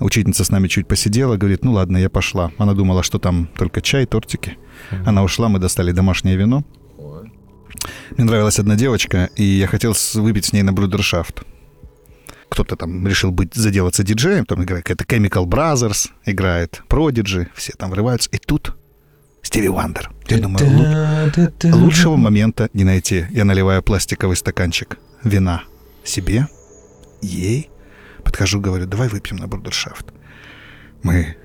Учительница 0.00 0.42
с 0.44 0.50
нами 0.50 0.66
чуть 0.66 0.88
посидела, 0.88 1.36
говорит, 1.36 1.64
ну 1.64 1.72
ладно, 1.72 1.96
я 1.96 2.10
пошла. 2.10 2.50
Она 2.58 2.74
думала, 2.74 3.04
что 3.04 3.20
там 3.20 3.48
только 3.56 3.80
чай, 3.80 4.04
тортики. 4.04 4.58
Она 5.06 5.22
ушла, 5.22 5.48
мы 5.48 5.60
достали 5.60 5.92
домашнее 5.92 6.36
вино. 6.36 6.64
Мне 8.16 8.24
нравилась 8.24 8.58
одна 8.58 8.74
девочка, 8.76 9.28
и 9.36 9.44
я 9.44 9.66
хотел 9.66 9.94
выпить 10.14 10.46
с 10.46 10.52
ней 10.52 10.62
на 10.62 10.72
брудершафт. 10.72 11.42
кто-то 12.48 12.76
там 12.76 13.06
решил 13.06 13.30
быть, 13.30 13.54
заделаться 13.54 14.02
диджеем, 14.02 14.44
там 14.44 14.62
играет 14.62 14.84
какая-то 14.84 15.04
Chemical 15.04 15.46
Brothers, 15.46 16.10
играет 16.26 16.82
Prodigy, 16.88 17.46
все 17.54 17.72
там 17.78 17.90
врываются, 17.90 18.28
и 18.30 18.36
тут 18.38 18.76
Стиви 19.42 19.68
Вандер. 19.68 20.10
Я 20.28 20.38
думаю, 20.38 20.66
лу- 20.66 21.72
лучшего 21.74 22.16
момента 22.16 22.68
не 22.74 22.84
найти. 22.84 23.26
Я 23.30 23.44
наливаю 23.44 23.82
пластиковый 23.82 24.36
стаканчик 24.36 24.98
вина 25.24 25.64
себе, 26.04 26.46
ей, 27.22 27.70
подхожу, 28.22 28.60
говорю, 28.60 28.86
давай 28.86 29.08
выпьем 29.08 29.36
на 29.38 29.48
брудершафт. 29.48 30.06
Мы, 31.02 31.36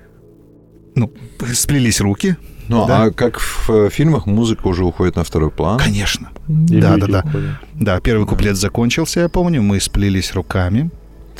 ну, 0.94 1.12
сплелись 1.54 2.00
руки, 2.00 2.36
Ну, 2.68 2.86
Да. 2.86 3.04
а 3.04 3.10
как 3.10 3.38
в 3.40 3.70
э, 3.70 3.90
фильмах 3.90 4.26
музыка 4.26 4.66
уже 4.66 4.84
уходит 4.84 5.16
на 5.16 5.24
второй 5.24 5.50
план? 5.50 5.78
конечно. 5.78 6.28
И 6.48 6.80
Да, 6.80 6.96
да, 6.96 7.06
да. 7.06 7.22
уходят. 7.26 7.50
Да, 7.74 8.00
первый 8.00 8.26
куплет 8.26 8.56
закончился, 8.56 9.20
я 9.20 9.28
помню, 9.28 9.62
мы 9.62 9.80
сплелись 9.80 10.32
руками, 10.34 10.90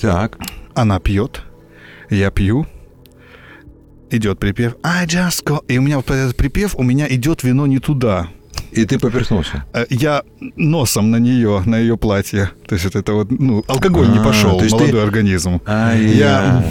Так. 0.00 0.38
она 0.74 0.98
пьет, 1.00 1.42
я 2.10 2.30
пью, 2.30 2.66
идет 4.10 4.38
припев 4.38 4.74
I 4.82 5.04
just 5.06 5.44
go... 5.44 5.62
И 5.68 5.76
у 5.78 5.82
меня 5.82 5.96
вот 5.98 6.10
этот 6.10 6.34
припев, 6.36 6.74
у 6.76 6.82
меня 6.82 7.06
идет 7.08 7.42
вино 7.42 7.66
не 7.66 7.78
туда. 7.78 8.28
И 8.72 8.85
ты 8.85 8.98
поперхнулся. 8.98 9.64
Э, 9.74 9.87
Я 9.90 10.22
носом 10.57 11.11
на 11.11 11.16
нее, 11.18 11.62
на 11.66 11.78
ее 11.78 11.96
платье. 11.96 12.50
То 12.66 12.74
есть 12.74 12.85
вот 12.85 12.96
это 12.96 13.12
вот, 13.14 13.31
ну, 13.31 13.64
алкоголь 13.68 14.09
не 14.11 14.18
А, 14.18 14.24
пошел, 14.24 14.59
то 14.59 14.64
есть 14.64 14.72
молодой 14.74 15.00
ты- 15.00 15.07
организм. 15.07 15.61
Я 15.66 16.64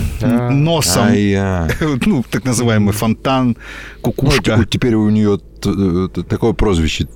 носом, 0.51 1.07
ну, 2.05 2.23
так 2.29 2.45
называемый 2.45 2.93
фонтан, 2.93 3.55
кукушка. 4.01 4.65
теперь 4.69 4.95
у 4.95 5.09
нее 5.09 5.37
т- 5.61 6.23
такое 6.23 6.53
прозвище. 6.53 7.07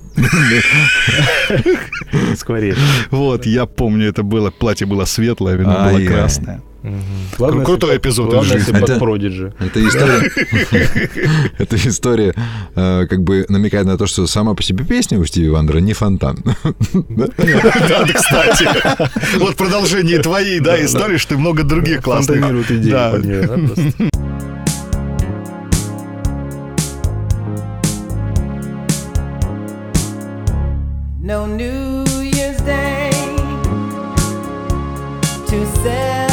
Скворец. 2.36 2.76
Вот, 3.10 3.46
я 3.46 3.66
помню, 3.66 4.08
это 4.08 4.22
было, 4.22 4.50
платье 4.50 4.86
было 4.86 5.04
светлое, 5.06 5.56
вино 5.56 5.72
было 5.72 5.96
Ай-яй. 5.98 6.08
Красное. 6.82 7.02
Ладно, 7.38 7.64
Крутой 7.64 7.90
если 7.90 7.98
эпизод 7.98 8.44
жизни. 8.44 8.58
если 8.58 8.82
Это- 8.82 8.98
Продиджи. 8.98 9.54
Это 9.58 9.88
история, 9.88 11.50
эта 11.58 11.76
история 11.76 12.34
э, 12.74 13.06
как 13.08 13.22
бы 13.22 13.44
намекает 13.48 13.86
на 13.86 13.96
то, 13.96 14.06
что 14.06 14.26
сама 14.26 14.54
по 14.54 14.62
себе 14.62 14.84
песня 14.84 15.18
у 15.18 15.24
Стиви 15.24 15.48
Вандера 15.48 15.78
не 15.78 15.92
фонтан. 15.92 16.38
Да? 17.08 17.26
Кстати. 18.14 18.68
Вот 19.38 19.56
продолжение 19.56 20.18
твоей, 20.18 20.60
да, 20.60 20.82
истории, 20.84 21.16
что 21.18 21.36
много 21.38 21.62
других 21.62 22.02
классных. 22.02 22.38
Идеи. 22.70 22.92
No 31.20 31.46
New 31.46 32.04
Year's 32.32 32.60
Day 32.64 33.10
to 35.48 35.64
celebrate. 35.82 36.31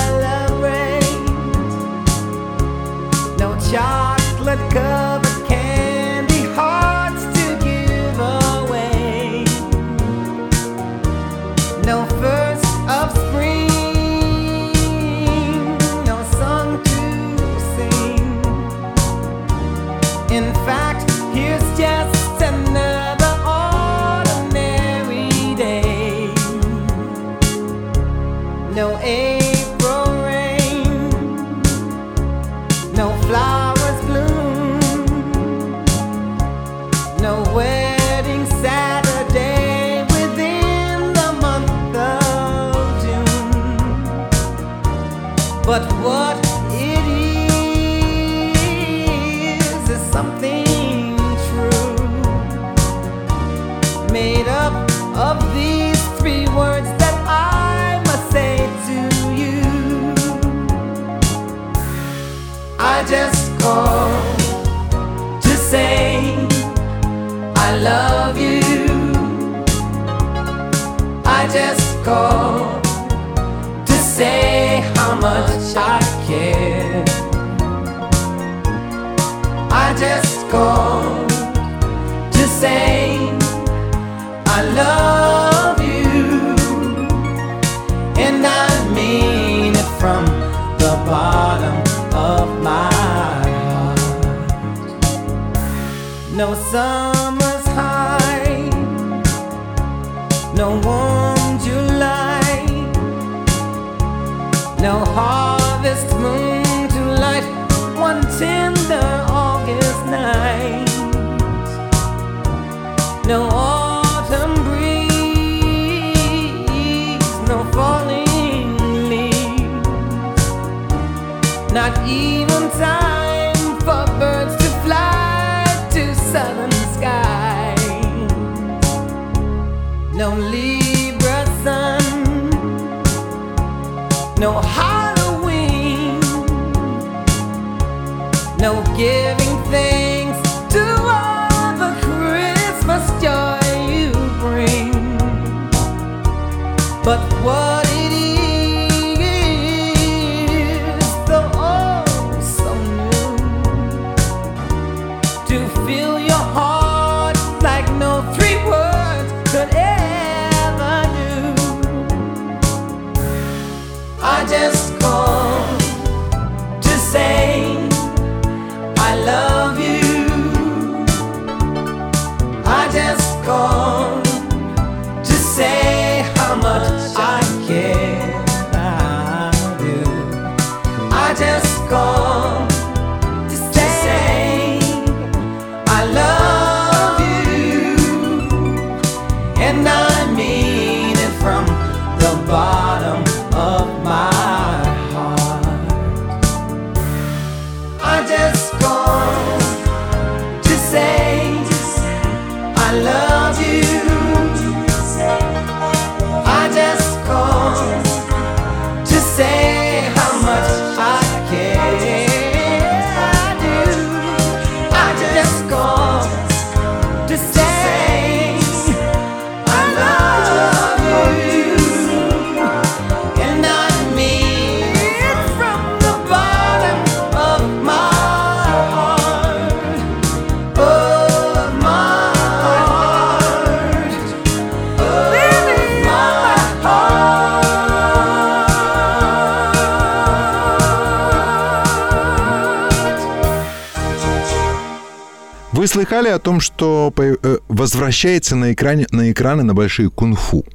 Вы 245.80 245.88
слыхали 245.88 246.28
о 246.28 246.40
том, 246.40 246.60
что 246.60 247.14
э, 247.16 247.58
возвращается 247.70 248.58
на, 248.58 248.74
экране, 248.74 249.08
на 249.12 249.32
экраны 249.32 249.64
на 249.64 249.74
большие 249.74 250.10
кунг-фу? 250.10 250.66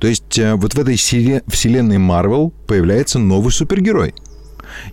То 0.00 0.08
есть 0.08 0.36
э, 0.36 0.54
вот 0.54 0.74
в 0.74 0.80
этой 0.80 0.96
селе- 0.96 1.44
вселенной 1.46 1.98
Марвел 1.98 2.50
появляется 2.66 3.20
новый 3.20 3.52
супергерой. 3.52 4.12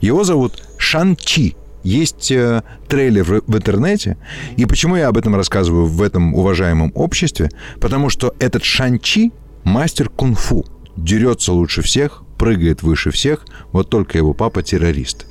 Его 0.01 0.23
зовут 0.23 0.61
Шан-Чи. 0.77 1.55
Есть 1.81 2.29
э, 2.29 2.61
трейлер 2.87 3.23
в, 3.23 3.41
в 3.47 3.57
интернете. 3.57 4.17
И 4.55 4.67
почему 4.67 4.95
я 4.95 5.07
об 5.07 5.17
этом 5.17 5.35
рассказываю 5.35 5.87
в 5.87 5.99
этом 6.03 6.35
уважаемом 6.35 6.91
обществе? 6.93 7.49
Потому 7.79 8.09
что 8.09 8.35
этот 8.37 8.63
Шан-Чи 8.63 9.31
мастер 9.63 10.09
кунг-фу. 10.09 10.63
Дерется 10.95 11.53
лучше 11.53 11.81
всех, 11.81 12.21
прыгает 12.37 12.83
выше 12.83 13.09
всех. 13.09 13.47
Вот 13.71 13.89
только 13.89 14.19
его 14.19 14.35
папа 14.35 14.61
террорист. 14.61 15.25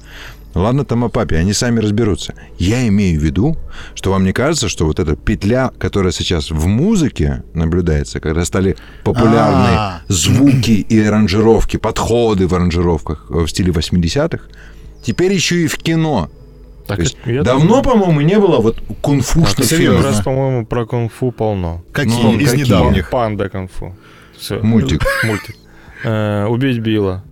Ладно 0.55 0.85
там 0.85 1.05
о 1.05 1.09
папе, 1.09 1.37
они 1.37 1.53
сами 1.53 1.79
разберутся. 1.79 2.35
Я 2.59 2.87
имею 2.89 3.21
в 3.21 3.23
виду, 3.23 3.57
что 3.95 4.11
вам 4.11 4.25
не 4.25 4.33
кажется, 4.33 4.69
что 4.69 4.85
вот 4.87 4.99
эта 4.99 5.15
петля, 5.15 5.71
которая 5.79 6.13
сейчас 6.13 6.51
в 6.51 6.67
музыке 6.67 7.45
наблюдается, 7.55 8.19
когда 8.19 8.45
стали 8.45 8.77
популярны 9.05 9.69
А. 9.77 10.01
звуки 10.09 10.73
и 10.73 11.01
аранжировки, 11.05 11.77
подходы 11.77 12.49
в 12.49 12.55
аранжировках 12.55 13.27
э, 13.31 13.35
в 13.45 13.47
стиле 13.49 13.71
80-х, 13.73 14.43
теперь 15.05 15.33
еще 15.33 15.63
и 15.63 15.67
в 15.69 15.77
кино. 15.79 16.29
Так, 16.89 16.97
То 16.97 17.03
есть 17.05 17.17
я 17.27 17.43
давно, 17.45 17.83
по-моему, 17.83 18.21
не 18.21 18.37
было 18.39 18.59
вот 18.61 18.79
кунг-фушных 19.03 19.65
фильмов. 19.69 20.05
раз, 20.05 20.21
по-моему, 20.23 20.67
про 20.67 20.85
кунг-фу 20.85 21.31
полно. 21.31 21.85
Какие 21.93 22.23
Ну, 22.25 22.37
из 22.41 22.51
какие? 22.51 22.65
недавних? 22.67 23.11
Панда 23.11 23.49
кунг-фу. 23.49 23.95
Все. 24.37 24.59
Мультик. 24.61 25.05
Мультик. 25.25 25.55
Э, 26.03 26.47
Убить 26.47 26.79
Билла. 26.81 27.23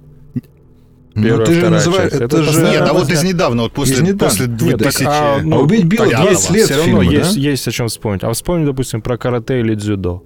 Ну, 1.19 1.25
Первая, 1.25 1.47
ты 1.47 1.55
же 1.55 1.69
называешь... 1.69 2.11
часть. 2.11 2.23
Это, 2.23 2.25
Это 2.39 2.43
же... 2.53 2.63
Нет, 2.63 2.83
а 2.83 2.93
вот 2.93 3.11
из 3.11 3.23
недавно, 3.25 3.63
вот 3.65 3.73
после, 3.73 3.97
Из 3.97 4.01
недавно. 4.03 4.19
после 4.19 4.47
Нет, 4.47 4.57
2000... 4.79 5.05
так, 5.05 5.07
а, 5.09 5.41
ну, 5.43 5.57
А 5.57 5.61
убить 5.61 5.85
Билла. 5.85 6.07
10 6.07 6.51
лет 6.51 6.65
Все 6.67 6.77
равно 6.77 7.01
фильма, 7.01 7.03
есть, 7.05 7.35
да? 7.35 7.41
есть 7.41 7.69
о 7.69 7.71
чем 7.73 7.89
вспомнить. 7.89 8.25
А 8.25 8.33
вспомни, 8.33 8.65
допустим, 8.67 9.03
про 9.03 9.17
карате 9.19 9.61
или 9.61 9.75
дзюдо. 9.75 10.23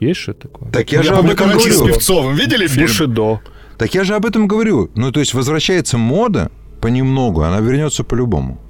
Есть 0.00 0.20
что-то 0.20 0.48
такое? 0.48 0.70
Так 0.70 0.90
я, 0.92 0.98
Я 0.98 1.04
же 1.04 1.14
об 1.14 1.26
этом 1.26 1.36
«Карате 1.50 1.72
с 1.72 1.76
говорю. 1.78 1.94
Певцовым». 1.94 2.34
Видели 2.34 2.66
фильм? 2.66 2.86
Бушидо. 2.86 3.40
Так 3.78 3.94
я 3.94 4.04
же 4.04 4.14
об 4.14 4.26
этом 4.26 4.46
говорю. 4.46 4.90
Ну, 4.94 5.12
то 5.12 5.20
есть 5.20 5.34
возвращается 5.34 5.98
мода 5.98 6.50
понемногу, 6.80 7.42
она 7.42 7.60
вернется 7.60 8.04
по-любому. 8.04 8.60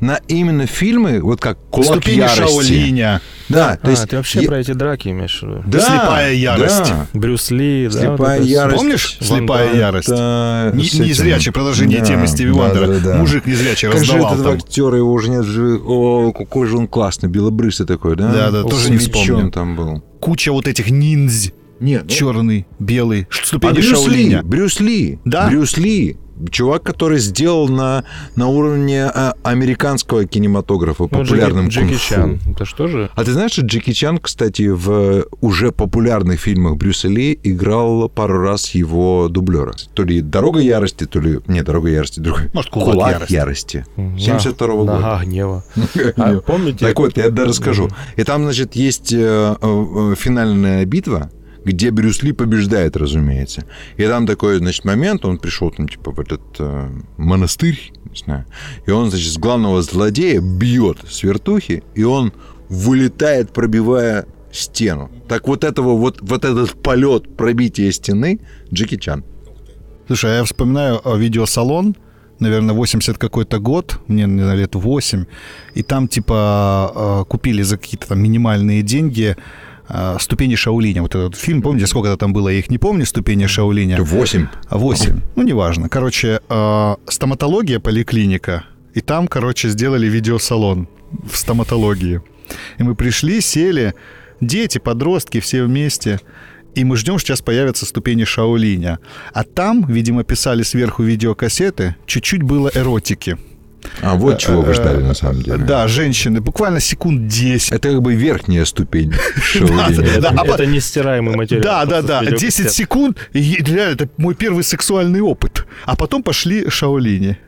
На 0.00 0.20
именно 0.28 0.66
фильмы, 0.66 1.20
вот 1.20 1.40
как 1.40 1.58
«Кулак 1.70 1.88
Ступени 2.02 2.18
ярости». 2.20 2.42
Шаолиня. 2.42 3.20
Да, 3.48 3.76
то 3.76 3.88
А, 3.88 3.90
есть... 3.90 4.08
ты 4.08 4.16
вообще 4.16 4.40
я- 4.42 4.48
про 4.48 4.58
эти 4.58 4.72
драки 4.72 5.08
имеешь 5.08 5.40
в 5.42 5.46
виду? 5.48 5.62
Да, 5.66 5.80
«Слепая 5.80 6.32
ярость». 6.32 6.88
да. 6.88 7.06
Брюс 7.12 7.50
Ли, 7.50 7.88
да? 7.92 7.98
Слепая 7.98 8.38
вот 8.40 8.46
ярость. 8.48 8.76
Помнишь 8.76 9.18
Ван 9.20 9.38
«Слепая 9.40 9.68
Дам. 9.68 9.78
ярость»? 9.78 10.08
Не- 10.08 11.08
Незрячее 11.08 11.52
продолжение 11.52 12.00
Да, 12.00 12.06
темы 12.06 12.26
Стиви 12.26 12.52
да, 12.52 12.58
Вандера. 12.58 12.86
да, 12.86 12.98
да. 13.00 13.14
Мужик 13.18 13.46
незрячий 13.46 13.88
Как 13.90 14.04
же 14.04 14.12
раздавал 14.12 14.34
этот 14.34 14.44
там. 14.46 14.54
актер, 14.54 14.94
его 14.94 15.12
уже 15.12 15.30
нет 15.30 15.44
же... 15.44 15.80
О, 15.84 16.32
какой 16.32 16.66
же 16.66 16.76
он 16.76 16.86
классный, 16.88 17.28
белобрысый 17.28 17.86
такой, 17.86 18.16
да? 18.16 18.32
Да, 18.32 18.50
да, 18.50 18.60
О, 18.60 18.68
тоже 18.68 18.90
не 18.90 18.98
вспомню. 18.98 19.50
там 19.50 19.76
был. 19.76 20.02
Куча 20.20 20.52
вот 20.52 20.68
этих 20.68 20.90
ниндзь. 20.90 21.52
Нет, 21.80 22.08
Черный, 22.08 22.66
белый. 22.78 23.26
А 23.30 23.46
Ступени 23.46 23.72
Брюс 23.72 23.86
Ли, 23.86 23.94
Шаолиня. 23.94 24.42
Брюс 24.42 24.80
Ли. 24.80 25.18
Да? 25.24 25.48
Брюс 25.48 25.76
Ли. 25.76 26.16
Чувак, 26.50 26.82
который 26.84 27.18
сделал 27.18 27.68
на, 27.68 28.02
на 28.34 28.46
уровне 28.48 29.04
а, 29.04 29.34
американского 29.42 30.24
кинематографа 30.24 31.02
Ну, 31.02 31.08
Джеки- 31.08 31.28
популярным 31.28 31.68
Джеки 31.68 31.88
кунг-фу. 31.88 32.14
Чан. 32.14 32.40
Это 32.46 32.64
что 32.64 32.86
же? 32.86 33.10
А 33.14 33.24
ты 33.24 33.32
знаешь, 33.32 33.52
что 33.52 33.60
Джеки 33.60 33.92
Чан, 33.92 34.16
кстати, 34.16 34.68
в 34.68 35.26
уже 35.42 35.70
популярных 35.70 36.40
фильмах 36.40 36.76
Брюса 36.78 37.08
Ли 37.08 37.38
играл 37.42 38.08
пару 38.08 38.40
раз 38.40 38.70
его 38.70 39.28
дублера. 39.28 39.74
То 39.92 40.02
ли 40.02 40.22
«Дорога 40.22 40.60
ярости», 40.60 41.04
то 41.04 41.20
ли... 41.20 41.40
Нет, 41.46 41.66
«Дорога 41.66 41.90
ярости» 41.90 42.20
другой. 42.20 42.48
Может, 42.54 42.70
«Кулак 42.70 43.28
ярости». 43.30 43.84
72 43.96 44.66
года. 44.68 44.94
Нога 44.94 45.22
гнева. 45.22 45.62
А 46.16 46.40
помните? 46.40 46.86
Так 46.86 46.98
вот, 47.00 47.18
я 47.18 47.28
да 47.28 47.44
расскажу. 47.44 47.90
И 48.16 48.24
там, 48.24 48.44
значит, 48.44 48.74
есть 48.76 49.12
э, 49.12 49.56
э, 49.60 50.14
финальная 50.16 50.86
битва, 50.86 51.30
где 51.64 51.90
Брюс 51.90 52.22
Ли 52.22 52.32
побеждает, 52.32 52.96
разумеется. 52.96 53.64
И 53.96 54.04
там 54.04 54.26
такой, 54.26 54.58
значит, 54.58 54.84
момент, 54.84 55.24
он 55.24 55.38
пришел 55.38 55.70
там, 55.70 55.88
типа, 55.88 56.12
в 56.12 56.20
этот 56.20 56.40
э, 56.58 56.88
монастырь, 57.16 57.92
не 58.04 58.16
знаю, 58.16 58.46
и 58.86 58.90
он, 58.90 59.10
значит, 59.10 59.32
с 59.32 59.38
главного 59.38 59.82
злодея 59.82 60.40
бьет 60.40 60.98
с 61.08 61.22
вертухи, 61.22 61.82
и 61.94 62.02
он 62.02 62.32
вылетает, 62.68 63.52
пробивая 63.52 64.26
стену. 64.52 65.10
Так 65.28 65.48
вот 65.48 65.64
этого 65.64 65.96
вот, 65.96 66.18
вот 66.20 66.44
этот 66.44 66.82
полет 66.82 67.36
пробития 67.36 67.90
стены 67.92 68.40
Джеки 68.72 68.96
Чан. 68.96 69.24
Слушай, 70.06 70.32
а 70.32 70.36
я 70.38 70.44
вспоминаю 70.44 71.00
э, 71.04 71.18
видеосалон, 71.18 71.94
наверное, 72.40 72.74
80 72.74 73.18
какой-то 73.18 73.58
год, 73.58 74.00
мне, 74.08 74.26
наверное, 74.26 74.56
лет 74.56 74.74
8, 74.74 75.24
и 75.74 75.82
там, 75.82 76.08
типа, 76.08 77.22
э, 77.22 77.24
купили 77.28 77.62
за 77.62 77.76
какие-то 77.76 78.08
там 78.08 78.20
минимальные 78.20 78.82
деньги 78.82 79.36
«Ступени 80.20 80.54
Шаолиня». 80.54 81.02
Вот 81.02 81.14
этот 81.14 81.36
фильм, 81.36 81.62
помните, 81.62 81.86
сколько 81.86 82.16
там 82.16 82.32
было, 82.32 82.48
я 82.48 82.58
их 82.58 82.70
не 82.70 82.78
помню, 82.78 83.06
«Ступени 83.06 83.46
Шаолиня». 83.46 84.02
Восемь. 84.02 84.46
А, 84.68 84.78
8. 84.78 85.20
Ну, 85.36 85.42
неважно. 85.42 85.88
Короче, 85.88 86.40
э, 86.48 86.94
стоматология, 87.06 87.80
поликлиника. 87.80 88.64
И 88.94 89.00
там, 89.00 89.28
короче, 89.28 89.68
сделали 89.68 90.06
видеосалон 90.06 90.88
в 91.30 91.36
стоматологии. 91.36 92.20
И 92.78 92.82
мы 92.82 92.94
пришли, 92.94 93.40
сели, 93.40 93.94
дети, 94.40 94.78
подростки, 94.78 95.40
все 95.40 95.64
вместе. 95.64 96.20
И 96.74 96.84
мы 96.84 96.96
ждем, 96.96 97.18
что 97.18 97.28
сейчас 97.28 97.42
появятся 97.42 97.84
ступени 97.86 98.24
Шаолиня. 98.24 99.00
А 99.32 99.42
там, 99.44 99.84
видимо, 99.86 100.24
писали 100.24 100.62
сверху 100.62 101.02
видеокассеты, 101.02 101.96
чуть-чуть 102.06 102.42
было 102.42 102.70
эротики. 102.74 103.38
А 104.02 104.14
вот 104.14 104.38
чего 104.38 104.62
вы 104.62 104.74
ждали, 104.74 105.02
на 105.02 105.14
самом 105.14 105.42
деле. 105.42 105.58
Да, 105.58 105.88
женщины, 105.88 106.40
буквально 106.40 106.80
секунд 106.80 107.26
10. 107.26 107.72
Это 107.72 107.90
как 107.90 108.02
бы 108.02 108.14
верхняя 108.14 108.64
ступень 108.64 109.12
Это 109.54 110.66
нестираемый 110.66 111.36
материал. 111.36 111.62
Да, 111.62 111.84
да, 111.84 112.02
да. 112.02 112.20
с 112.22 112.26
10 112.26 112.40
видеокассет. 112.40 112.72
секунд. 112.72 113.18
Реально, 113.32 113.92
это 113.92 114.08
мой 114.16 114.34
первый 114.34 114.64
сексуальный 114.64 115.20
опыт. 115.20 115.66
А 115.84 115.96
потом 115.96 116.22
пошли 116.22 116.68
Шаолини. 116.68 117.38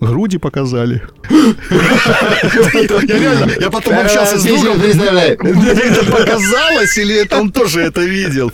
Груди 0.00 0.38
показали. 0.38 1.02
Я 1.30 3.18
реально, 3.18 3.50
я 3.58 3.70
потом 3.70 3.98
общался 3.98 4.38
с 4.38 4.44
другом. 4.44 4.78
Это 4.82 6.04
показалось 6.12 6.98
или 6.98 7.22
это 7.22 7.38
он 7.40 7.50
тоже 7.50 7.80
это 7.80 8.02
видел? 8.02 8.52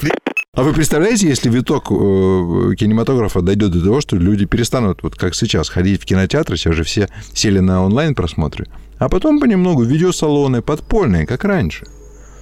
А 0.54 0.62
вы 0.64 0.74
представляете, 0.74 1.26
если 1.28 1.48
виток 1.48 1.84
э, 1.90 2.74
кинематографа 2.76 3.40
дойдет 3.40 3.70
до 3.70 3.82
того, 3.82 4.02
что 4.02 4.16
люди 4.16 4.44
перестанут, 4.44 5.02
вот 5.02 5.14
как 5.16 5.34
сейчас, 5.34 5.70
ходить 5.70 6.02
в 6.02 6.04
кинотеатры, 6.04 6.58
сейчас 6.58 6.74
же 6.74 6.84
все 6.84 7.08
сели 7.32 7.58
на 7.60 7.82
онлайн-просмотры, 7.86 8.66
а 8.98 9.08
потом 9.08 9.40
понемногу 9.40 9.82
видеосалоны 9.82 10.60
подпольные, 10.60 11.24
как 11.26 11.44
раньше. 11.44 11.86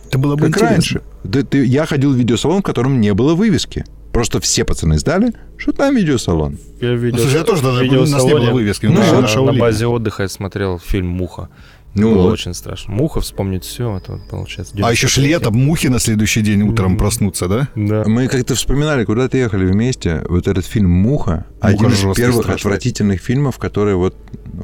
Это 0.09 0.19
было 0.19 0.35
бы 0.35 0.47
Как 0.47 0.49
интересно. 0.49 0.71
раньше. 0.75 1.03
Да 1.23 1.43
ты- 1.45 1.65
я 1.65 1.87
ходил 1.87 2.13
в 2.13 2.17
видеосалон, 2.17 2.63
в 2.63 2.65
котором 2.65 3.01
не 3.01 3.15
было 3.15 3.37
вывески. 3.37 3.85
Просто 4.13 4.41
все 4.41 4.65
пацаны 4.65 4.99
сдали, 4.99 5.33
что 5.57 5.71
там 5.71 5.95
видеосалон. 5.95 6.59
Я 6.81 6.95
видел. 6.95 7.21
слушай, 7.21 7.37
я 7.39 7.45
тоже 7.45 7.63
тогда- 7.63 7.97
у 8.01 8.07
нас 8.07 8.25
не 8.25 8.33
было 8.33 8.51
вывески, 8.51 8.87
Ну, 8.87 8.95
на 8.95 9.21
на, 9.21 9.29
Шаолинь. 9.29 9.61
базе 9.61 9.87
отдыха 9.87 10.25
я 10.25 10.29
смотрел 10.29 10.81
фильм 10.81 11.07
«Муха». 11.07 11.49
Ну, 11.95 12.15
было 12.15 12.23
вот. 12.23 12.33
очень 12.35 12.55
страшно. 12.55 12.95
«Муха» 12.95 13.21
вспомнить 13.21 13.65
все, 13.65 13.97
это 13.97 14.13
вот 14.13 14.29
получается. 14.29 14.75
А 14.83 14.91
еще 14.93 15.09
ж 15.09 15.17
93. 15.17 15.29
летом 15.29 15.55
мухи 15.57 15.89
на 15.89 15.99
следующий 15.99 16.41
день 16.43 16.63
утром 16.63 16.97
проснуться, 16.97 17.49
да? 17.49 17.69
Да. 17.75 18.05
Мы 18.07 18.29
как-то 18.29 18.55
вспоминали, 18.55 19.05
куда-то 19.05 19.37
ехали 19.37 19.65
вместе. 19.67 20.23
Вот 20.29 20.47
этот 20.47 20.65
фильм 20.67 20.91
«Муха» 20.91 21.47
один 21.61 21.89
из 21.89 21.99
первых 22.17 22.43
страшный. 22.45 22.55
отвратительных 22.55 23.21
фильмов, 23.21 23.59
которые 23.59 23.97
вот 23.97 24.15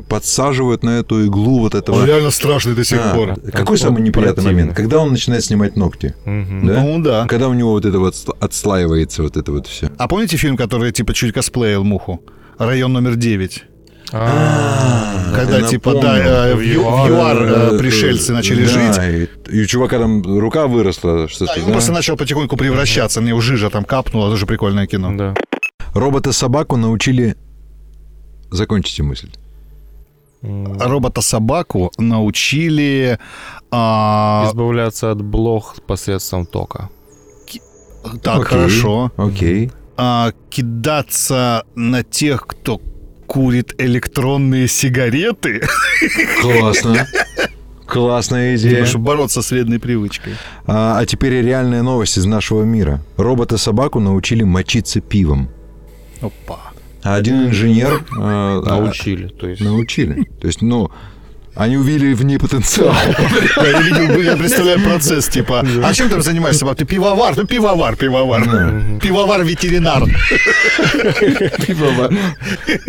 подсаживают 0.08 0.82
на 0.82 0.98
эту 0.98 1.24
иглу 1.26 1.60
вот 1.60 1.74
этого... 1.74 2.04
реально 2.04 2.30
страшный 2.30 2.74
до 2.74 2.84
сих 2.84 2.98
А, 3.02 3.14
пор. 3.14 3.40
Какой 3.52 3.72
Он 3.74 3.78
самый 3.78 4.02
неприятный 4.02 4.34
противный. 4.42 4.52
момент? 4.62 4.76
Когда 4.76 4.98
он 4.98 5.10
начинает 5.10 5.44
снимать 5.44 5.76
ногти. 5.76 6.14
Мгм. 6.24 6.66
Да? 6.66 6.82
Ну 6.82 7.02
да. 7.02 7.26
Когда 7.26 7.48
у 7.48 7.54
него 7.54 7.70
вот 7.72 7.84
это 7.84 7.98
вот 7.98 8.14
отслаивается 8.40 9.22
вот 9.22 9.36
это 9.36 9.52
вот 9.52 9.66
все. 9.66 9.90
А 9.98 10.06
помните 10.08 10.36
фильм, 10.36 10.56
который 10.56 10.92
типа 10.92 11.14
чуть 11.14 11.32
косплеил 11.32 11.82
муху? 11.84 12.22
Район 12.58 12.92
номер 12.92 13.16
9. 13.16 13.64
А, 14.12 15.32
Когда 15.34 15.58
я 15.58 15.66
типа, 15.66 15.94
да, 15.94 16.18
э, 16.50 16.54
в 16.54 16.60
ЮАР, 16.62 17.42
э, 17.42 17.78
пришельцы 17.78 18.32
начали 18.32 18.64
жить. 18.64 19.28
И, 19.50 19.62
у 19.62 19.66
чувака 19.66 19.98
там 19.98 20.22
рука 20.38 20.66
выросла, 20.66 21.28
что-то, 21.28 21.60
он 21.64 21.72
просто 21.72 21.92
начал 21.92 22.16
потихоньку 22.16 22.56
превращаться. 22.56 23.20
Мне 23.20 23.34
у 23.34 23.40
жижа 23.40 23.68
там 23.70 23.84
капнуло, 23.84 24.30
тоже 24.30 24.46
прикольное 24.46 24.86
кино. 24.86 25.12
Да. 25.16 25.34
Робота-собаку 25.94 26.76
научили... 26.76 27.36
Закончите 28.50 29.02
мысль. 29.02 29.30
Робота-собаку 30.42 31.90
научили... 31.98 33.18
а, 33.72 34.44
Избавляться 34.48 35.10
от 35.10 35.22
блох 35.22 35.76
посредством 35.86 36.46
тока. 36.46 36.90
так, 38.22 38.36
Окей, 38.36 38.44
хорошо. 38.44 39.10
Окей. 39.16 39.72
А, 39.96 40.32
кидаться 40.50 41.64
на 41.74 42.04
тех, 42.04 42.46
кто 42.46 42.80
курит 43.26 43.74
электронные 43.78 44.68
сигареты, 44.68 45.62
Классно. 46.40 47.06
Классная 47.86 48.56
идея. 48.56 48.84
чтобы 48.84 49.04
бороться 49.04 49.42
с 49.42 49.50
вредной 49.52 49.78
привычкой. 49.78 50.34
А, 50.66 50.98
а 50.98 51.06
теперь 51.06 51.34
реальная 51.44 51.82
новость 51.82 52.18
из 52.18 52.24
нашего 52.24 52.64
мира. 52.64 53.00
Робота-собаку 53.16 54.00
научили 54.00 54.42
мочиться 54.42 55.00
пивом. 55.00 55.48
Опа. 56.20 56.72
А 57.02 57.14
один 57.14 57.46
инженер... 57.48 58.04
э, 58.18 58.62
Научили. 58.66 59.28
То 59.28 59.46
есть 59.46 59.60
Научили. 59.62 60.24
То 60.40 60.48
есть, 60.48 60.62
ну, 60.62 60.90
Они 61.56 61.78
увидели 61.78 62.12
в 62.12 62.22
ней 62.22 62.38
потенциал. 62.38 62.92
Я 63.56 64.36
представляю 64.36 64.80
процесс, 64.82 65.26
типа, 65.28 65.64
а 65.84 65.94
чем 65.94 66.10
ты 66.10 66.20
занимаешься? 66.20 66.66
Ты 66.74 66.84
пивовар, 66.84 67.34
ну 67.34 67.46
пивовар, 67.46 67.96
пивовар. 67.96 68.42
Пивовар-ветеринар. 69.00 70.04
Пивовар. 71.66 72.12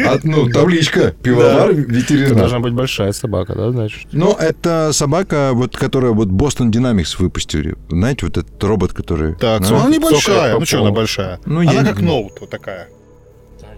А, 0.06 0.20
Ну, 0.24 0.50
табличка. 0.50 1.12
Пивовар, 1.24 1.74
ветеринар. 1.74 2.36
Должна 2.36 2.60
быть 2.60 2.74
большая 2.74 3.14
собака, 3.14 3.56
да, 3.56 3.72
значит? 3.72 4.08
Ну, 4.12 4.34
это 4.34 4.92
собака, 4.92 5.52
вот, 5.54 5.78
которая 5.78 6.12
вот 6.12 6.28
Boston 6.28 6.70
Dynamics 6.70 7.16
выпустили. 7.20 7.76
Знаете, 7.90 8.26
вот 8.26 8.38
этот 8.38 8.62
робот, 8.64 8.92
который... 8.92 9.36
Так, 9.36 9.62
она 9.62 9.88
небольшая. 9.88 10.60
Ну 10.60 10.66
что, 10.66 10.82
она 10.82 10.92
большая? 10.92 11.40
Ну, 11.46 11.62
Она 11.62 11.86
как 11.86 12.02
ноут 12.02 12.34
вот 12.42 12.50
такая. 12.50 12.90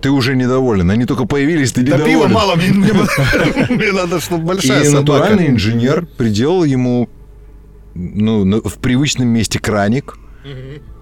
Ты 0.02 0.10
уже 0.12 0.36
недоволен. 0.36 0.90
Они 0.92 1.06
только 1.06 1.26
появились, 1.26 1.72
ты 1.74 1.82
Да 1.82 1.98
недоволен. 1.98 2.06
пива 2.20 2.28
мало, 2.28 2.56
мне, 2.56 2.68
мне- 3.70 3.92
надо, 3.92 4.20
чтобы 4.20 4.44
большая 4.46 4.82
И 4.82 4.86
собака. 4.86 5.02
натуральный 5.02 5.48
инженер 5.50 6.08
приделал 6.18 6.64
ему 6.64 7.10
ну, 7.96 8.62
в 8.64 8.76
привычном 8.80 9.28
месте 9.28 9.60
краник. 9.60 10.16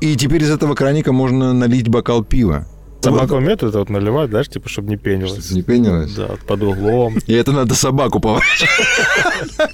И 0.02 0.16
теперь 0.16 0.44
из 0.44 0.50
этого 0.50 0.74
краника 0.76 1.12
можно 1.14 1.54
налить 1.54 1.88
бокал 1.90 2.24
пива. 2.24 2.66
Собака 3.02 3.34
умеет 3.34 3.62
это 3.64 3.78
вот 3.80 3.90
наливать, 3.90 4.32
знаешь, 4.32 4.50
типа, 4.50 4.68
чтобы 4.68 4.90
не 4.90 4.98
пенилась. 4.98 5.52
Не 5.52 5.62
пенилось? 5.62 6.14
Да, 6.16 6.26
вот 6.28 6.40
под 6.42 6.64
углом. 6.64 7.18
И 7.28 7.34
это 7.34 7.52
надо 7.52 7.76
собаку 7.76 8.20
поворачивать. 8.20 8.70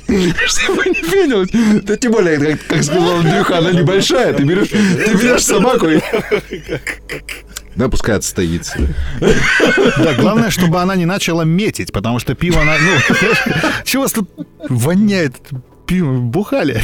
Чтобы 0.45 0.84
не 0.86 1.01
пенилось. 1.01 1.49
Да 1.84 1.95
тем 1.95 2.11
более, 2.11 2.57
как, 2.57 2.84
сказал 2.84 3.19
Андрюха, 3.19 3.59
она 3.59 3.71
небольшая. 3.71 4.34
Ты 4.34 4.43
берешь, 4.43 4.67
ты 4.69 5.13
берешь 5.15 5.43
собаку 5.45 5.88
и... 5.88 5.99
Да, 7.76 7.89
пускай 7.89 8.15
отстоится. 8.15 8.78
Да, 9.19 10.13
главное, 10.19 10.49
чтобы 10.49 10.82
она 10.82 10.95
не 10.95 11.05
начала 11.05 11.43
метить, 11.43 11.91
потому 11.91 12.19
что 12.19 12.36
пиво, 12.36 12.61
она, 12.61 12.76
ну, 12.78 13.17
чего 13.84 14.03
вас 14.03 14.13
тут 14.13 14.30
воняет? 14.69 15.36
Пиво 15.88 16.19
бухали? 16.19 16.82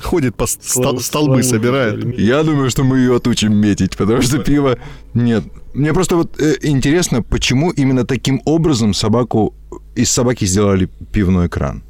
Ходит 0.00 0.34
по 0.34 0.46
ста- 0.46 0.98
столбы, 0.98 1.42
собирает. 1.42 2.18
Я 2.18 2.42
думаю, 2.42 2.70
что 2.70 2.82
мы 2.84 2.98
ее 2.98 3.16
отучим 3.16 3.54
метить, 3.54 3.96
потому 3.96 4.22
что 4.22 4.38
пиво... 4.38 4.76
Нет. 5.14 5.44
Мне 5.74 5.92
просто 5.92 6.16
вот 6.16 6.40
э, 6.40 6.56
интересно, 6.62 7.22
почему 7.22 7.70
именно 7.70 8.04
таким 8.04 8.42
образом 8.44 8.94
собаку... 8.94 9.54
Из 9.94 10.10
собаки 10.10 10.46
сделали 10.46 10.88
пивной 11.12 11.48
кран. 11.48 11.82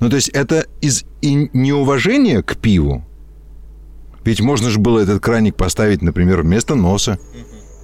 Ну, 0.00 0.10
то 0.10 0.16
есть 0.16 0.28
это 0.30 0.66
из 0.82 1.04
и 1.22 1.48
неуважения 1.54 2.42
к 2.42 2.56
пиву. 2.56 3.04
Ведь 4.26 4.40
можно 4.40 4.68
же 4.70 4.78
было 4.78 4.98
этот 4.98 5.22
краник 5.22 5.54
поставить, 5.56 6.02
например, 6.02 6.42
вместо 6.42 6.74
носа. 6.74 7.18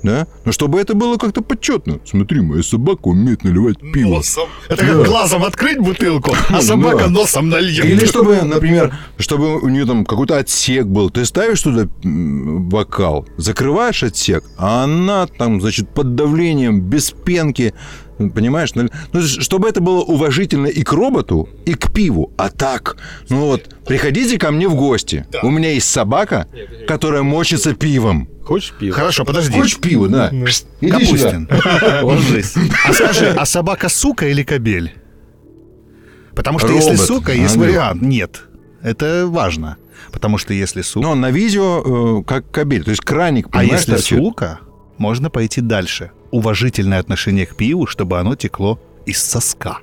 Да? 0.02 0.26
Но 0.44 0.50
чтобы 0.50 0.80
это 0.80 0.94
было 0.94 1.16
как-то 1.16 1.42
почетно. 1.42 2.00
Смотри, 2.04 2.40
моя 2.40 2.64
собака 2.64 3.06
умеет 3.06 3.44
наливать 3.44 3.78
пиво. 3.92 4.20
Это 4.68 4.84
как 4.84 5.04
глазом 5.06 5.44
открыть 5.44 5.78
бутылку, 5.78 6.34
а 6.48 6.60
собака 6.60 7.04
Да. 7.04 7.10
носом 7.10 7.48
нальет. 7.48 7.84
Или 7.84 8.04
чтобы, 8.06 8.42
например, 8.42 8.92
чтобы 9.16 9.60
у 9.60 9.68
нее 9.68 9.86
там 9.86 10.04
какой-то 10.04 10.38
отсек 10.38 10.86
был. 10.86 11.08
Ты 11.10 11.24
ставишь 11.24 11.62
туда 11.62 11.88
бокал, 12.02 13.28
закрываешь 13.36 14.02
отсек, 14.02 14.42
а 14.58 14.82
она 14.82 15.28
там, 15.28 15.60
значит, 15.60 15.88
под 15.94 16.16
давлением, 16.16 16.80
без 16.80 17.12
пенки, 17.12 17.72
понимаешь? 18.18 18.74
Ну, 18.74 18.88
ну, 19.12 19.22
чтобы 19.22 19.68
это 19.68 19.80
было 19.80 20.00
уважительно 20.00 20.66
и 20.66 20.82
к 20.82 20.92
роботу, 20.92 21.48
и 21.64 21.74
к 21.74 21.92
пиву. 21.92 22.32
А 22.36 22.50
так, 22.50 22.96
ну 23.28 23.46
вот, 23.46 23.74
приходите 23.86 24.38
ко 24.38 24.50
мне 24.50 24.68
в 24.68 24.74
гости. 24.74 25.26
У 25.42 25.50
меня 25.50 25.72
есть 25.72 25.88
собака, 25.88 26.46
которая 26.86 27.22
мочится 27.22 27.74
пивом. 27.74 28.28
Хочешь 28.44 28.74
пиво? 28.78 28.94
Хорошо, 28.94 29.24
подожди. 29.24 29.52
Хочешь 29.52 29.78
пиво, 29.78 30.08
да? 30.08 30.30
Иди 30.30 30.90
Капустин. 30.90 31.48
сюда. 31.50 32.00
Ложись. 32.02 32.54
А 32.84 32.92
скажи, 32.92 33.28
а 33.28 33.46
собака 33.46 33.88
сука 33.88 34.26
или 34.28 34.42
кобель? 34.42 34.94
Потому 36.34 36.58
что 36.58 36.68
Робот, 36.68 36.82
если 36.82 36.96
сука, 36.96 37.32
есть 37.32 37.54
Андрюх. 37.54 37.74
вариант. 37.74 38.02
Нет. 38.02 38.42
Это 38.82 39.26
важно. 39.28 39.76
Потому 40.10 40.38
что 40.38 40.52
если 40.54 40.82
сука... 40.82 41.06
Но 41.06 41.14
на 41.14 41.30
видео 41.30 42.20
э, 42.20 42.24
как 42.24 42.50
кабель, 42.50 42.82
то 42.82 42.90
есть 42.90 43.02
краник, 43.02 43.46
а 43.52 43.62
если 43.62 43.92
торчит. 43.92 44.18
сука, 44.18 44.60
можно 44.98 45.30
пойти 45.30 45.60
дальше. 45.60 46.10
Уважительное 46.32 46.98
отношение 46.98 47.46
к 47.46 47.54
пиву, 47.54 47.86
чтобы 47.86 48.18
оно 48.18 48.34
текло 48.34 48.80
из 49.06 49.22
соска. 49.22 49.78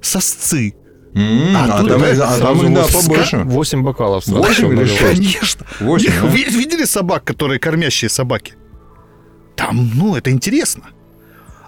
Сосцы. 0.00 0.74
М, 1.14 1.56
А 1.56 1.64
А 1.64 1.80
тут 1.80 1.88
там, 1.90 2.02
а 2.02 2.14
там 2.14 2.30
сразу 2.38 2.68
да, 2.68 2.82
вот 2.82 2.92
побольше. 2.92 3.36
Восемь 3.44 3.82
бокалов 3.82 4.24
сразу. 4.24 4.38
Восемь 4.40 4.54
чтобы 4.54 4.74
или 4.74 4.80
наливать. 4.80 4.98
шесть? 4.98 5.16
Конечно. 5.34 5.66
Восемь, 5.80 6.12
Не, 6.12 6.20
да? 6.20 6.28
Видели 6.28 6.84
собак, 6.84 7.24
которые 7.24 7.58
кормящие 7.58 8.08
собаки? 8.08 8.54
Там, 9.56 9.90
ну, 9.94 10.14
это 10.16 10.30
интересно. 10.30 10.84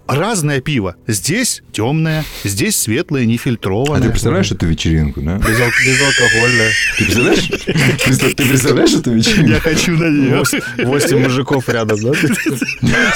Разное 0.09 0.61
пиво. 0.63 0.97
Здесь 1.07 1.63
темное, 1.71 2.25
здесь 2.43 2.79
светлое, 2.81 3.23
А 3.23 3.27
нефильтрованное. 3.27 4.01
ты 4.03 4.09
представляешь 4.11 4.51
эту 4.51 4.67
вечеринку, 4.67 5.21
да? 5.21 5.37
Без 5.37 5.61
ал- 5.61 5.71
Безалкогольное. 5.85 6.71
Ты 6.97 7.05
представляешь? 7.05 7.51
Представ- 8.05 8.35
Ты 8.35 8.49
представляешь 8.49 8.95
эту 8.95 9.13
вечеринку? 9.13 9.51
Я 9.51 9.61
хочу 9.61 9.93
на 9.93 10.09
нее. 10.09 10.43
Восемь 10.87 11.19
мужиков 11.19 11.69
рядом, 11.69 11.99
да? 12.03 12.13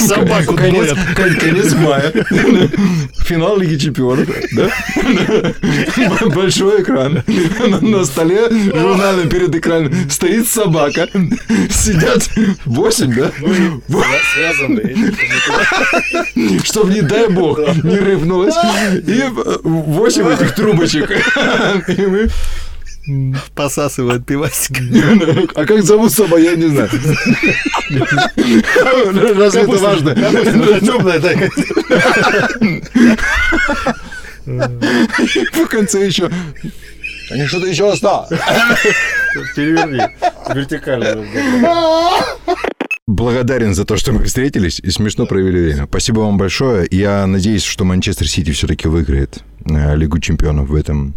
Собаку 0.01 0.55
кон- 0.55 1.35
конец 1.41 1.73
мая. 1.75 2.13
Финал 3.25 3.59
Лиги 3.59 3.77
Чемпионов. 3.79 4.29
Да? 4.55 4.71
Большой 6.35 6.83
экран. 6.83 7.23
На, 7.81 8.05
столе 8.05 8.49
журнальном 8.51 9.29
перед 9.31 9.55
экраном 9.55 10.11
стоит 10.11 10.47
собака. 10.47 11.09
Сидят 11.71 12.29
восемь, 12.67 13.15
да? 13.15 13.33
Связанные. 14.35 15.15
Чтобы, 16.83 16.95
не 16.95 17.03
дай 17.03 17.29
бог, 17.29 17.59
не 17.83 17.97
рыпнулось. 17.99 18.55
И 19.07 19.21
э, 19.23 19.59
восемь 19.63 20.29
этих 20.29 20.55
трубочек. 20.55 21.11
И 21.89 22.07
мы- 22.07 22.29
Посасывают 23.57 24.25
пивасик. 24.25 24.77
А 25.57 25.65
как 25.65 25.83
зовут 25.83 26.13
собаку, 26.13 26.37
я 26.37 26.55
не 26.55 26.69
знаю. 26.69 26.89
Разве 29.37 29.63
это 29.63 29.77
важно? 29.79 30.15
Темная 30.15 31.19
такая. 31.21 31.51
В 34.47 35.67
конце 35.69 36.07
еще... 36.07 36.31
Они 37.31 37.47
что-то 37.47 37.67
еще 37.67 37.91
осталось. 37.91 38.29
Переверни. 39.57 40.01
Вертикально. 40.55 41.25
Благодарен 43.09 43.75
за 43.75 43.85
то, 43.85 43.97
что 43.97 44.13
мы 44.13 44.23
встретились 44.23 44.79
и 44.79 44.89
смешно 44.91 45.27
провели 45.27 45.61
время. 45.61 45.87
Спасибо 45.87 46.21
вам 46.21 46.39
большое. 46.39 46.87
Я 46.89 47.27
надеюсь, 47.27 47.65
что 47.65 47.85
Манчестер 47.85 48.29
Сити 48.29 48.53
все-таки 48.53 48.87
выиграет 48.87 49.43
э, 49.65 49.97
Лигу 49.97 50.21
чемпионов 50.21 50.69
в 50.69 50.75
этом 50.77 51.15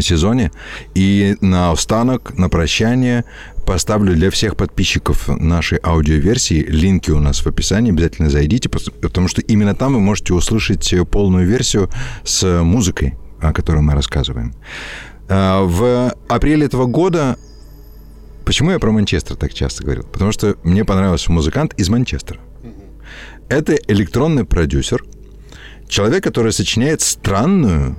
сезоне. 0.00 0.50
И 0.96 1.36
на 1.40 1.70
останок, 1.70 2.36
на 2.36 2.48
прощание 2.48 3.24
поставлю 3.64 4.12
для 4.16 4.32
всех 4.32 4.56
подписчиков 4.56 5.28
нашей 5.28 5.78
аудиоверсии 5.84 6.64
линки 6.68 7.12
у 7.12 7.20
нас 7.20 7.44
в 7.44 7.46
описании. 7.46 7.92
Обязательно 7.92 8.28
зайдите, 8.28 8.68
потому 8.68 9.28
что 9.28 9.40
именно 9.40 9.76
там 9.76 9.94
вы 9.94 10.00
можете 10.00 10.34
услышать 10.34 10.92
полную 11.12 11.46
версию 11.46 11.90
с 12.24 12.44
музыкой, 12.64 13.14
о 13.40 13.52
которой 13.52 13.82
мы 13.82 13.94
рассказываем. 13.94 14.52
Э, 15.28 15.60
В 15.62 16.12
апреле 16.28 16.66
этого 16.66 16.86
года 16.86 17.36
Почему 18.48 18.70
я 18.70 18.78
про 18.78 18.90
Манчестер 18.90 19.36
так 19.36 19.52
часто 19.52 19.84
говорил? 19.84 20.04
Потому 20.04 20.32
что 20.32 20.56
мне 20.62 20.82
понравился 20.82 21.30
музыкант 21.30 21.74
из 21.76 21.90
Манчестера. 21.90 22.40
Это 23.50 23.74
электронный 23.74 24.46
продюсер, 24.46 25.04
человек, 25.86 26.24
который 26.24 26.50
сочиняет 26.54 27.02
странную, 27.02 27.94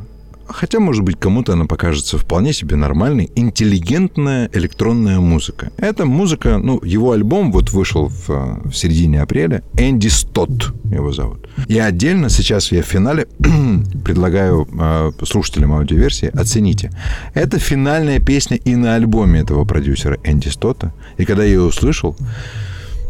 хотя, 0.49 0.79
может 0.79 1.03
быть, 1.03 1.19
кому-то 1.19 1.53
она 1.53 1.65
покажется 1.65 2.17
вполне 2.17 2.53
себе 2.53 2.75
нормальной, 2.75 3.31
интеллигентная 3.35 4.49
электронная 4.53 5.19
музыка. 5.19 5.71
Это 5.77 6.05
музыка, 6.05 6.57
ну, 6.57 6.79
его 6.83 7.11
альбом 7.11 7.51
вот 7.51 7.71
вышел 7.71 8.07
в, 8.07 8.29
э, 8.29 8.69
в 8.69 8.73
середине 8.73 9.21
апреля. 9.21 9.63
Энди 9.77 10.07
Стотт 10.07 10.73
его 10.91 11.11
зовут. 11.11 11.47
И 11.67 11.77
отдельно 11.77 12.29
сейчас 12.29 12.71
я 12.71 12.81
в 12.81 12.85
финале 12.85 13.27
предлагаю 14.03 14.67
э, 14.71 15.11
слушателям 15.25 15.73
аудиоверсии 15.73 16.31
оцените. 16.33 16.91
Это 17.33 17.59
финальная 17.59 18.19
песня 18.19 18.57
и 18.57 18.75
на 18.75 18.95
альбоме 18.95 19.41
этого 19.41 19.65
продюсера 19.65 20.17
Энди 20.23 20.49
Стотта. 20.49 20.93
И 21.17 21.25
когда 21.25 21.43
я 21.43 21.49
ее 21.49 21.61
услышал, 21.61 22.15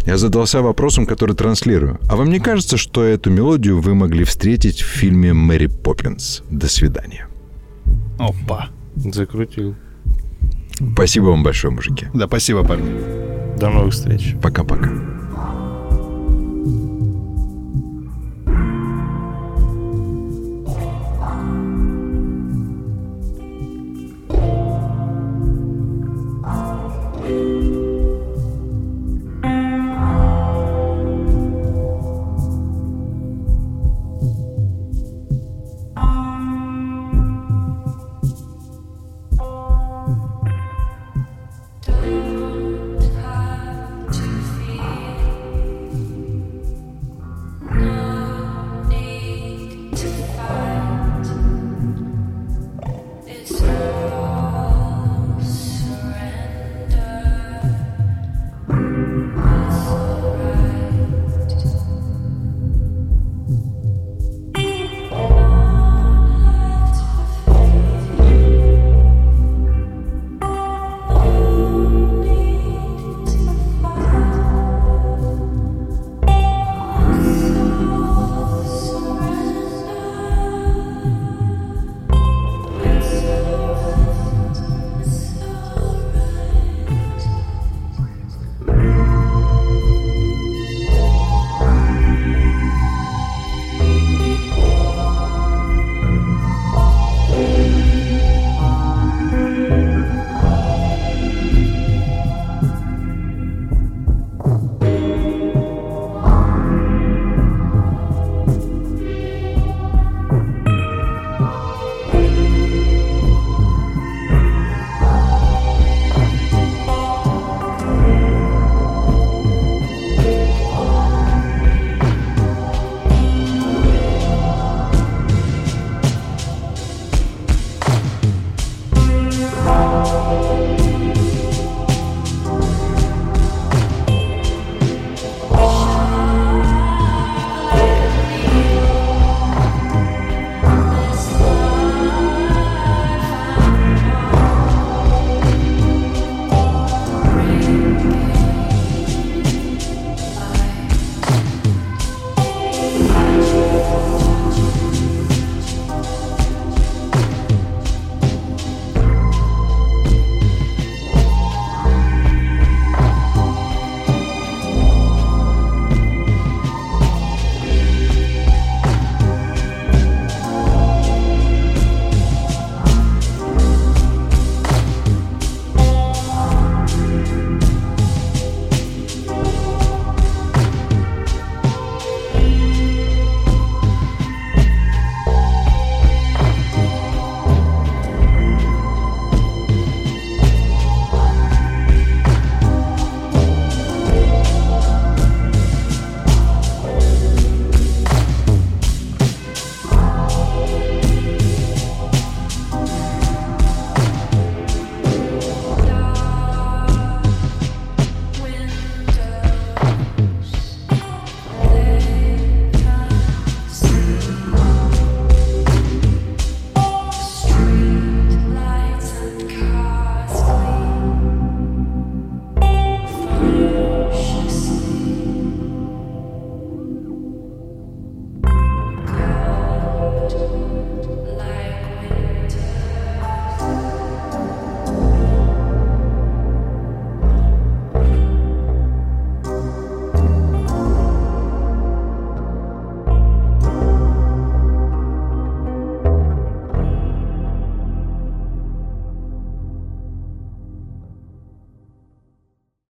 я 0.05 0.17
задался 0.17 0.61
вопросом, 0.61 1.05
который 1.05 1.35
транслирую. 1.35 1.99
А 2.09 2.15
вам 2.15 2.29
не 2.29 2.39
кажется, 2.39 2.77
что 2.77 3.03
эту 3.03 3.29
мелодию 3.29 3.79
вы 3.79 3.93
могли 3.95 4.23
встретить 4.23 4.81
в 4.81 4.87
фильме 4.87 5.33
«Мэри 5.33 5.67
Поппинс»? 5.67 6.41
До 6.49 6.67
свидания. 6.67 7.28
Опа. 8.20 8.70
Закрутил. 8.95 9.76
Спасибо 10.93 11.26
вам 11.26 11.43
большое, 11.43 11.74
мужики. 11.74 12.07
Да, 12.13 12.28
спасибо, 12.28 12.63
парни. 12.63 12.91
До 13.57 13.70
новых 13.70 13.93
встреч. 13.93 14.36
Пока-пока. 14.41 15.09